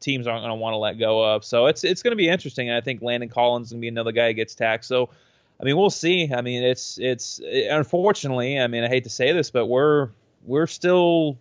teams 0.00 0.26
aren't 0.26 0.42
going 0.42 0.50
to 0.50 0.56
want 0.56 0.74
to 0.74 0.78
let 0.78 0.98
go 0.98 1.34
of. 1.34 1.44
So 1.44 1.66
it's 1.66 1.84
it's 1.84 2.02
going 2.02 2.12
to 2.12 2.16
be 2.16 2.28
interesting. 2.28 2.68
And 2.68 2.76
I 2.76 2.80
think 2.80 3.00
Landon 3.00 3.28
Collins 3.28 3.68
is 3.68 3.72
going 3.72 3.80
to 3.80 3.84
be 3.84 3.88
another 3.88 4.12
guy 4.12 4.28
who 4.28 4.34
gets 4.34 4.54
tagged. 4.54 4.84
So. 4.84 5.10
I 5.52 5.62
mean, 5.62 5.76
we'll 5.76 5.90
see. 5.90 6.32
I 6.32 6.40
mean, 6.40 6.62
it's 6.62 6.98
it's 6.98 7.38
unfortunately. 7.44 8.58
I 8.58 8.66
mean, 8.66 8.82
I 8.82 8.88
hate 8.88 9.04
to 9.04 9.10
say 9.10 9.32
this, 9.32 9.50
but 9.50 9.66
we're 9.66 10.08
we're 10.46 10.66
still 10.66 11.36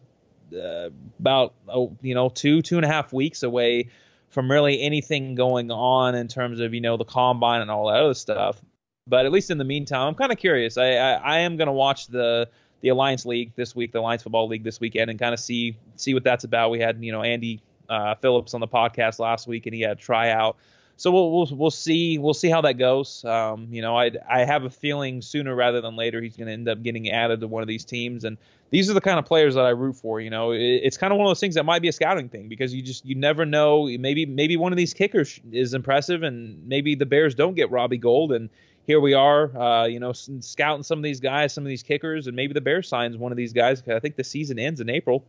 uh, 0.54 0.90
about 1.20 1.54
oh, 1.70 1.96
you 2.02 2.16
know 2.16 2.28
two 2.28 2.62
two 2.62 2.76
and 2.76 2.86
a 2.86 2.88
half 2.90 3.14
weeks 3.14 3.44
away 3.44 3.88
from 4.30 4.50
really 4.50 4.82
anything 4.82 5.36
going 5.36 5.72
on 5.72 6.16
in 6.16 6.28
terms 6.28 6.60
of 6.60 6.74
you 6.74 6.82
know 6.82 6.98
the 6.98 7.06
combine 7.06 7.62
and 7.62 7.72
all 7.72 7.88
that 7.88 8.00
other 8.00 8.14
stuff. 8.14 8.62
But 9.08 9.26
at 9.26 9.32
least 9.32 9.50
in 9.50 9.58
the 9.58 9.64
meantime, 9.64 10.08
I'm 10.08 10.16
kind 10.16 10.32
of 10.32 10.38
curious. 10.38 10.78
I 10.78 10.92
I, 10.94 11.12
I 11.14 11.40
am 11.40 11.58
going 11.58 11.68
to 11.68 11.74
watch 11.74 12.08
the 12.08 12.50
the 12.82 12.90
Alliance 12.90 13.26
League 13.26 13.52
this 13.56 13.76
week, 13.76 13.92
the 13.92 14.00
Alliance 14.00 14.24
Football 14.24 14.48
League 14.48 14.64
this 14.64 14.80
weekend, 14.80 15.10
and 15.10 15.20
kind 15.20 15.34
of 15.34 15.40
see 15.40 15.78
see 15.96 16.14
what 16.14 16.24
that's 16.24 16.44
about. 16.44 16.72
We 16.72 16.80
had 16.80 17.04
you 17.04 17.12
know 17.12 17.24
Andy 17.24 17.62
uh, 17.90 18.16
Phillips 18.16 18.54
on 18.54 18.62
the 18.62 18.68
podcast 18.68 19.20
last 19.20 19.48
week, 19.48 19.66
and 19.66 19.76
he 19.76 19.82
had 19.82 19.92
a 19.98 20.02
tryout. 20.02 20.58
So 21.00 21.12
we'll 21.12 21.32
we'll 21.32 21.48
we'll 21.54 21.72
see 21.72 22.18
we'll 22.18 22.34
see 22.34 22.50
how 22.50 22.60
that 22.60 22.74
goes. 22.74 23.24
Um, 23.24 23.70
you 23.72 23.82
know, 23.82 23.98
I 23.98 24.12
I 24.30 24.44
have 24.44 24.66
a 24.66 24.70
feeling 24.70 25.22
sooner 25.22 25.56
rather 25.56 25.80
than 25.80 25.96
later 25.96 26.22
he's 26.22 26.36
going 26.36 26.48
to 26.48 26.54
end 26.54 26.68
up 26.68 26.84
getting 26.84 27.10
added 27.10 27.40
to 27.40 27.48
one 27.48 27.62
of 27.62 27.70
these 27.70 27.86
teams, 27.86 28.26
and 28.26 28.38
these 28.70 28.90
are 28.90 28.94
the 28.94 29.00
kind 29.00 29.18
of 29.18 29.24
players 29.24 29.56
that 29.56 29.64
I 29.64 29.70
root 29.70 29.96
for. 29.96 30.20
You 30.20 30.30
know, 30.30 30.52
it, 30.52 30.60
it's 30.60 30.98
kind 30.98 31.14
of 31.14 31.18
one 31.18 31.26
of 31.26 31.30
those 31.30 31.40
things 31.40 31.56
that 31.56 31.64
might 31.64 31.82
be 31.82 31.88
a 31.88 31.94
scouting 31.94 32.28
thing 32.28 32.50
because 32.50 32.74
you 32.74 32.82
just 32.82 33.06
you 33.06 33.16
never 33.16 33.46
know. 33.46 33.86
Maybe 33.86 34.26
maybe 34.26 34.58
one 34.58 34.74
of 34.74 34.78
these 34.78 34.94
kickers 34.94 35.40
is 35.54 35.74
impressive, 35.74 36.22
and 36.22 36.68
maybe 36.68 36.96
the 36.96 37.06
Bears 37.06 37.34
don't 37.34 37.56
get 37.56 37.72
Robbie 37.72 37.98
Gould, 37.98 38.34
and 38.34 38.50
here 38.86 39.00
we 39.00 39.14
are, 39.14 39.58
uh, 39.58 39.86
you 39.86 40.02
know, 40.02 40.12
scouting 40.12 40.84
some 40.84 41.00
of 41.00 41.04
these 41.04 41.22
guys, 41.22 41.54
some 41.54 41.64
of 41.64 41.70
these 41.70 41.84
kickers, 41.84 42.28
and 42.28 42.36
maybe 42.36 42.54
the 42.54 42.60
Bears 42.60 42.90
signs 42.90 43.16
one 43.16 43.32
of 43.32 43.38
these 43.38 43.54
guys. 43.54 43.82
I 43.88 44.00
think 44.00 44.18
the 44.18 44.24
season 44.26 44.60
ends 44.60 44.82
in 44.82 44.90
April. 44.90 45.24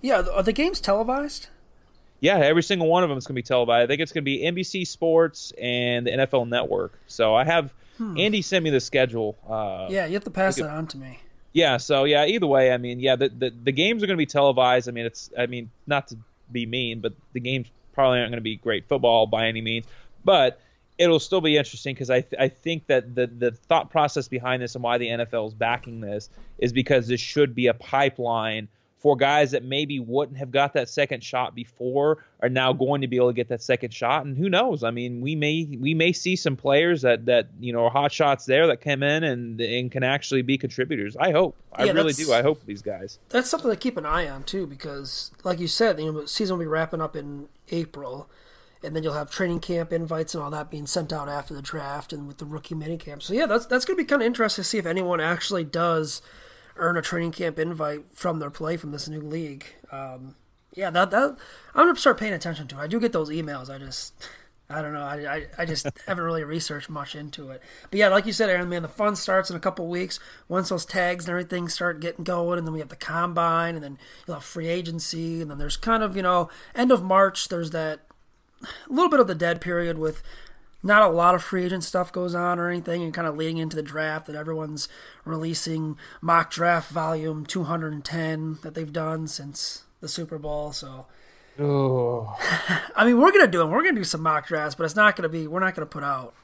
Yeah, 0.00 0.22
are 0.32 0.44
the 0.44 0.52
games 0.52 0.80
televised? 0.80 1.48
Yeah, 2.22 2.38
every 2.38 2.62
single 2.62 2.86
one 2.86 3.02
of 3.02 3.08
them 3.08 3.18
is 3.18 3.26
going 3.26 3.34
to 3.34 3.42
be 3.42 3.42
televised. 3.42 3.82
I 3.82 3.86
think 3.88 4.00
it's 4.00 4.12
going 4.12 4.22
to 4.22 4.24
be 4.24 4.44
NBC 4.44 4.86
Sports 4.86 5.52
and 5.60 6.06
the 6.06 6.12
NFL 6.12 6.48
Network. 6.48 6.96
So 7.08 7.34
I 7.34 7.42
have 7.42 7.74
hmm. 7.98 8.16
Andy 8.16 8.42
sent 8.42 8.62
me 8.62 8.70
the 8.70 8.78
schedule. 8.78 9.36
Uh, 9.46 9.88
yeah, 9.90 10.06
you 10.06 10.14
have 10.14 10.22
to 10.22 10.30
pass 10.30 10.54
that 10.54 10.70
on 10.70 10.86
to 10.86 10.98
me. 10.98 11.18
Yeah, 11.52 11.78
so 11.78 12.04
yeah, 12.04 12.24
either 12.26 12.46
way, 12.46 12.72
I 12.72 12.78
mean, 12.78 13.00
yeah, 13.00 13.16
the 13.16 13.28
the, 13.28 13.50
the 13.50 13.72
games 13.72 14.04
are 14.04 14.06
going 14.06 14.16
to 14.16 14.22
be 14.22 14.26
televised. 14.26 14.88
I 14.88 14.92
mean, 14.92 15.04
it's 15.04 15.30
I 15.36 15.46
mean, 15.46 15.70
not 15.84 16.08
to 16.08 16.16
be 16.50 16.64
mean, 16.64 17.00
but 17.00 17.12
the 17.32 17.40
games 17.40 17.66
probably 17.92 18.20
aren't 18.20 18.30
going 18.30 18.38
to 18.38 18.42
be 18.42 18.54
great 18.54 18.86
football 18.86 19.26
by 19.26 19.48
any 19.48 19.60
means, 19.60 19.86
but 20.24 20.60
it'll 20.98 21.18
still 21.18 21.40
be 21.40 21.56
interesting 21.56 21.92
because 21.92 22.08
I 22.08 22.20
th- 22.20 22.40
I 22.40 22.48
think 22.50 22.86
that 22.86 23.16
the 23.16 23.26
the 23.26 23.50
thought 23.50 23.90
process 23.90 24.28
behind 24.28 24.62
this 24.62 24.76
and 24.76 24.84
why 24.84 24.98
the 24.98 25.08
NFL 25.08 25.48
is 25.48 25.54
backing 25.54 26.00
this 26.00 26.30
is 26.58 26.72
because 26.72 27.08
this 27.08 27.20
should 27.20 27.56
be 27.56 27.66
a 27.66 27.74
pipeline 27.74 28.68
for 29.02 29.16
guys 29.16 29.50
that 29.50 29.64
maybe 29.64 29.98
wouldn't 29.98 30.38
have 30.38 30.52
got 30.52 30.74
that 30.74 30.88
second 30.88 31.24
shot 31.24 31.56
before 31.56 32.24
are 32.40 32.48
now 32.48 32.72
going 32.72 33.00
to 33.00 33.08
be 33.08 33.16
able 33.16 33.28
to 33.28 33.34
get 33.34 33.48
that 33.48 33.60
second 33.60 33.92
shot. 33.92 34.24
And 34.24 34.38
who 34.38 34.48
knows? 34.48 34.84
I 34.84 34.92
mean 34.92 35.20
we 35.20 35.34
may 35.34 35.68
we 35.78 35.92
may 35.92 36.12
see 36.12 36.36
some 36.36 36.56
players 36.56 37.02
that 37.02 37.26
that 37.26 37.48
you 37.58 37.72
know 37.72 37.86
are 37.86 37.90
hot 37.90 38.12
shots 38.12 38.46
there 38.46 38.68
that 38.68 38.80
come 38.80 39.02
in 39.02 39.24
and 39.24 39.60
and 39.60 39.90
can 39.90 40.04
actually 40.04 40.42
be 40.42 40.56
contributors. 40.56 41.16
I 41.16 41.32
hope. 41.32 41.56
I 41.74 41.84
yeah, 41.84 41.92
really 41.92 42.12
do. 42.12 42.32
i 42.32 42.42
hope 42.42 42.64
these 42.64 42.82
guys. 42.82 43.18
That's 43.30 43.50
something 43.50 43.70
to 43.70 43.76
keep 43.76 43.96
an 43.96 44.06
eye 44.06 44.28
on 44.28 44.44
too 44.44 44.66
because 44.66 45.32
like 45.42 45.58
you 45.58 45.68
said 45.68 45.98
you 45.98 46.06
know 46.06 46.20
the 46.22 46.28
season 46.28 46.56
will 46.56 46.64
be 46.64 46.68
wrapping 46.68 47.00
up 47.00 47.16
in 47.16 47.48
april 47.70 48.30
and 48.84 48.94
then 48.94 49.02
you'll 49.02 49.14
have 49.14 49.30
training 49.30 49.60
camp 49.60 49.92
invites 49.92 50.34
and 50.34 50.42
all 50.42 50.50
that 50.50 50.70
being 50.70 50.86
sent 50.86 51.12
out 51.12 51.28
after 51.28 51.54
the 51.54 51.62
draft 51.62 52.12
and 52.12 52.26
with 52.26 52.38
the 52.38 52.44
rookie 52.44 52.74
minicamp. 52.74 53.22
So 53.22 53.32
yeah, 53.32 53.46
that's 53.46 53.66
that's 53.66 53.84
going 53.84 53.96
to 53.96 54.02
be 54.02 54.06
kind 54.06 54.22
of 54.22 54.26
interesting 54.26 54.62
to 54.62 54.68
see 54.68 54.78
if 54.78 54.86
anyone 54.86 55.20
actually 55.20 55.64
does 55.64 56.22
earn 56.76 56.96
a 56.96 57.02
training 57.02 57.32
camp 57.32 57.58
invite 57.58 58.04
from 58.12 58.38
their 58.38 58.50
play 58.50 58.76
from 58.76 58.92
this 58.92 59.08
new 59.08 59.20
league. 59.20 59.66
Um, 59.90 60.36
yeah, 60.74 60.90
that 60.90 61.10
that 61.10 61.36
I'm 61.74 61.86
gonna 61.86 61.96
start 61.96 62.18
paying 62.18 62.32
attention 62.32 62.68
to. 62.68 62.76
I 62.76 62.86
do 62.86 62.98
get 63.00 63.12
those 63.12 63.30
emails. 63.30 63.68
I 63.68 63.78
just 63.78 64.14
I 64.70 64.80
don't 64.80 64.94
know. 64.94 65.02
I, 65.02 65.34
I, 65.34 65.46
I 65.58 65.64
just 65.66 65.86
haven't 66.06 66.24
really 66.24 66.44
researched 66.44 66.88
much 66.88 67.14
into 67.14 67.50
it. 67.50 67.62
But 67.90 67.98
yeah, 67.98 68.08
like 68.08 68.26
you 68.26 68.32
said, 68.32 68.48
Aaron, 68.48 68.68
man, 68.68 68.82
the 68.82 68.88
fun 68.88 69.16
starts 69.16 69.50
in 69.50 69.56
a 69.56 69.60
couple 69.60 69.86
weeks. 69.86 70.18
Once 70.48 70.70
those 70.70 70.86
tags 70.86 71.26
and 71.26 71.30
everything 71.30 71.68
start 71.68 72.00
getting 72.00 72.24
going, 72.24 72.58
and 72.58 72.66
then 72.66 72.72
we 72.72 72.80
have 72.80 72.88
the 72.88 72.96
combine, 72.96 73.74
and 73.74 73.84
then 73.84 73.98
you'll 74.26 74.36
have 74.36 74.44
free 74.44 74.68
agency, 74.68 75.42
and 75.42 75.50
then 75.50 75.58
there's 75.58 75.76
kind 75.76 76.02
of, 76.02 76.16
you 76.16 76.22
know, 76.22 76.48
end 76.74 76.90
of 76.90 77.02
March, 77.02 77.48
there's 77.48 77.70
that 77.70 78.00
little 78.88 79.10
bit 79.10 79.20
of 79.20 79.26
the 79.26 79.34
dead 79.34 79.60
period 79.60 79.98
with 79.98 80.22
not 80.82 81.02
a 81.02 81.08
lot 81.08 81.34
of 81.34 81.42
free 81.42 81.64
agent 81.64 81.84
stuff 81.84 82.12
goes 82.12 82.34
on 82.34 82.58
or 82.58 82.68
anything, 82.68 83.02
and 83.02 83.14
kind 83.14 83.26
of 83.26 83.36
leading 83.36 83.58
into 83.58 83.76
the 83.76 83.82
draft 83.82 84.26
that 84.26 84.36
everyone's 84.36 84.88
releasing 85.24 85.96
mock 86.20 86.50
draft 86.50 86.90
volume 86.90 87.46
210 87.46 88.58
that 88.62 88.74
they've 88.74 88.92
done 88.92 89.26
since 89.28 89.84
the 90.00 90.08
Super 90.08 90.38
Bowl. 90.38 90.72
So. 90.72 91.06
I 92.96 93.04
mean, 93.04 93.20
we're 93.20 93.30
gonna 93.32 93.46
do 93.46 93.58
them. 93.58 93.70
We're 93.70 93.82
gonna 93.82 93.96
do 93.96 94.04
some 94.04 94.22
mock 94.22 94.46
drafts, 94.46 94.74
but 94.74 94.84
it's 94.84 94.96
not 94.96 95.16
gonna 95.16 95.28
be. 95.28 95.46
We're 95.46 95.60
not 95.60 95.74
gonna 95.74 95.86
put 95.86 96.02
out 96.02 96.34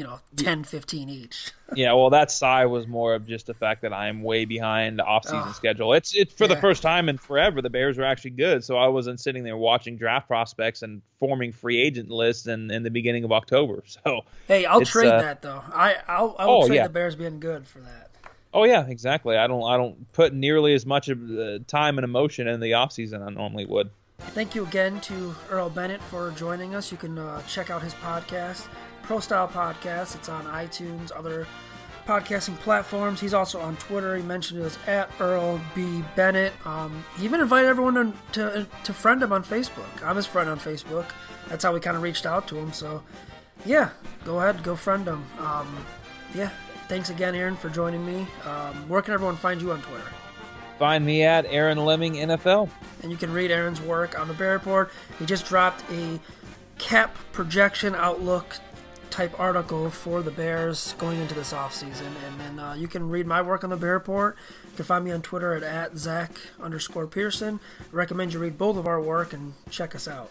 you 0.00 0.06
know 0.06 0.18
10 0.36 0.64
15 0.64 1.10
each. 1.10 1.52
Yeah 1.76 1.92
well 1.92 2.10
that 2.10 2.32
sigh 2.32 2.66
was 2.66 2.88
more 2.88 3.14
of 3.14 3.28
just 3.28 3.46
the 3.46 3.54
fact 3.54 3.82
that 3.82 3.92
i'm 3.92 4.24
way 4.24 4.44
behind 4.44 4.98
the 4.98 5.04
off-season 5.04 5.44
oh, 5.46 5.52
schedule. 5.52 5.92
It's 5.92 6.16
it's 6.16 6.32
for 6.34 6.44
yeah. 6.44 6.54
the 6.54 6.60
first 6.60 6.82
time 6.82 7.08
in 7.08 7.16
forever 7.16 7.62
the 7.62 7.70
bears 7.70 7.96
were 7.96 8.04
actually 8.04 8.30
good 8.32 8.64
so 8.64 8.76
i 8.76 8.88
wasn't 8.88 9.20
sitting 9.20 9.44
there 9.44 9.56
watching 9.56 9.96
draft 9.96 10.26
prospects 10.26 10.82
and 10.82 11.00
forming 11.20 11.52
free 11.52 11.80
agent 11.80 12.10
lists 12.10 12.48
in, 12.48 12.72
in 12.72 12.82
the 12.82 12.90
beginning 12.90 13.22
of 13.24 13.30
october. 13.30 13.84
So 14.04 14.22
hey 14.48 14.64
i'll 14.64 14.80
trade 14.80 15.12
uh, 15.12 15.20
that 15.20 15.42
though. 15.42 15.62
I 15.72 15.96
i'll, 16.08 16.34
I'll 16.38 16.50
oh, 16.50 16.66
trade 16.66 16.76
yeah. 16.76 16.84
the 16.84 16.92
bears 16.92 17.14
being 17.14 17.38
good 17.38 17.68
for 17.68 17.80
that. 17.80 18.10
Oh 18.52 18.64
yeah 18.64 18.86
exactly. 18.86 19.36
I 19.36 19.46
don't 19.46 19.62
i 19.62 19.76
don't 19.76 20.10
put 20.12 20.32
nearly 20.32 20.74
as 20.74 20.86
much 20.86 21.08
of 21.08 21.28
the 21.28 21.62
time 21.68 21.98
and 21.98 22.04
emotion 22.04 22.48
in 22.48 22.58
the 22.58 22.74
off-season 22.74 23.22
i 23.22 23.28
normally 23.28 23.66
would. 23.66 23.90
Thank 24.20 24.54
you 24.54 24.64
again 24.64 25.00
to 25.02 25.34
Earl 25.50 25.70
Bennett 25.70 26.02
for 26.02 26.30
joining 26.32 26.74
us. 26.74 26.92
You 26.92 26.98
can 26.98 27.18
uh, 27.18 27.42
check 27.42 27.70
out 27.70 27.82
his 27.82 27.94
podcast, 27.94 28.68
Pro 29.10 29.18
Style 29.18 29.48
Podcast. 29.48 30.14
It's 30.14 30.28
on 30.28 30.44
iTunes, 30.44 31.10
other 31.16 31.44
podcasting 32.06 32.56
platforms. 32.60 33.20
He's 33.20 33.34
also 33.34 33.58
on 33.58 33.74
Twitter. 33.78 34.16
He 34.16 34.22
mentioned 34.22 34.60
it 34.60 34.62
was 34.62 34.78
at 34.86 35.10
Earl 35.18 35.60
B 35.74 36.04
Bennett. 36.14 36.52
Um, 36.64 37.04
he 37.18 37.24
even 37.24 37.40
invited 37.40 37.66
everyone 37.66 37.94
to, 37.94 38.12
to, 38.34 38.66
to 38.84 38.92
friend 38.92 39.20
him 39.20 39.32
on 39.32 39.42
Facebook. 39.42 40.00
I'm 40.04 40.14
his 40.14 40.26
friend 40.26 40.48
on 40.48 40.60
Facebook. 40.60 41.06
That's 41.48 41.64
how 41.64 41.74
we 41.74 41.80
kind 41.80 41.96
of 41.96 42.04
reached 42.04 42.24
out 42.24 42.46
to 42.46 42.56
him. 42.56 42.72
So, 42.72 43.02
yeah, 43.64 43.90
go 44.24 44.38
ahead, 44.38 44.62
go 44.62 44.76
friend 44.76 45.08
him. 45.08 45.26
Um, 45.40 45.84
yeah, 46.32 46.50
thanks 46.86 47.10
again, 47.10 47.34
Aaron, 47.34 47.56
for 47.56 47.68
joining 47.68 48.06
me. 48.06 48.28
Um, 48.44 48.88
where 48.88 49.02
can 49.02 49.12
everyone 49.12 49.34
find 49.34 49.60
you 49.60 49.72
on 49.72 49.82
Twitter? 49.82 50.06
Find 50.78 51.04
me 51.04 51.24
at 51.24 51.46
Aaron 51.46 51.78
Leming 51.78 52.12
NFL. 52.12 52.70
And 53.02 53.10
you 53.10 53.18
can 53.18 53.32
read 53.32 53.50
Aaron's 53.50 53.80
work 53.80 54.16
on 54.16 54.28
the 54.28 54.34
Bear 54.34 54.52
Report. 54.52 54.92
He 55.18 55.26
just 55.26 55.46
dropped 55.46 55.82
a 55.90 56.20
cap 56.78 57.18
projection 57.32 57.96
outlook 57.96 58.56
type 59.10 59.38
article 59.38 59.90
for 59.90 60.22
the 60.22 60.30
Bears 60.30 60.94
going 60.98 61.20
into 61.20 61.34
this 61.34 61.52
offseason. 61.52 62.12
And 62.26 62.40
then 62.40 62.58
uh, 62.58 62.74
you 62.74 62.88
can 62.88 63.08
read 63.08 63.26
my 63.26 63.42
work 63.42 63.64
on 63.64 63.70
the 63.70 63.76
Bear 63.76 63.94
Report. 63.94 64.36
You 64.70 64.76
can 64.76 64.84
find 64.84 65.04
me 65.04 65.10
on 65.10 65.22
Twitter 65.22 65.54
at, 65.54 65.62
at 65.62 65.96
Zach 65.96 66.32
underscore 66.60 67.06
Pearson. 67.06 67.60
I 67.80 67.84
recommend 67.94 68.32
you 68.32 68.38
read 68.38 68.56
both 68.58 68.76
of 68.76 68.86
our 68.86 69.00
work 69.00 69.32
and 69.32 69.54
check 69.70 69.94
us 69.94 70.08
out. 70.08 70.30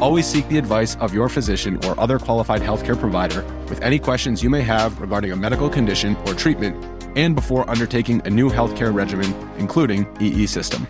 Always 0.00 0.26
seek 0.26 0.48
the 0.48 0.58
advice 0.58 0.96
of 0.96 1.14
your 1.14 1.28
physician 1.28 1.78
or 1.84 1.98
other 1.98 2.18
qualified 2.18 2.60
healthcare 2.60 2.98
provider 2.98 3.42
with 3.68 3.80
any 3.80 3.98
questions 3.98 4.42
you 4.42 4.50
may 4.50 4.60
have 4.60 5.00
regarding 5.00 5.32
a 5.32 5.36
medical 5.36 5.70
condition 5.70 6.16
or 6.26 6.34
treatment 6.34 6.84
and 7.16 7.34
before 7.34 7.68
undertaking 7.70 8.20
a 8.24 8.30
new 8.30 8.50
healthcare 8.50 8.92
regimen, 8.92 9.32
including 9.58 10.06
EE 10.20 10.46
system. 10.46 10.86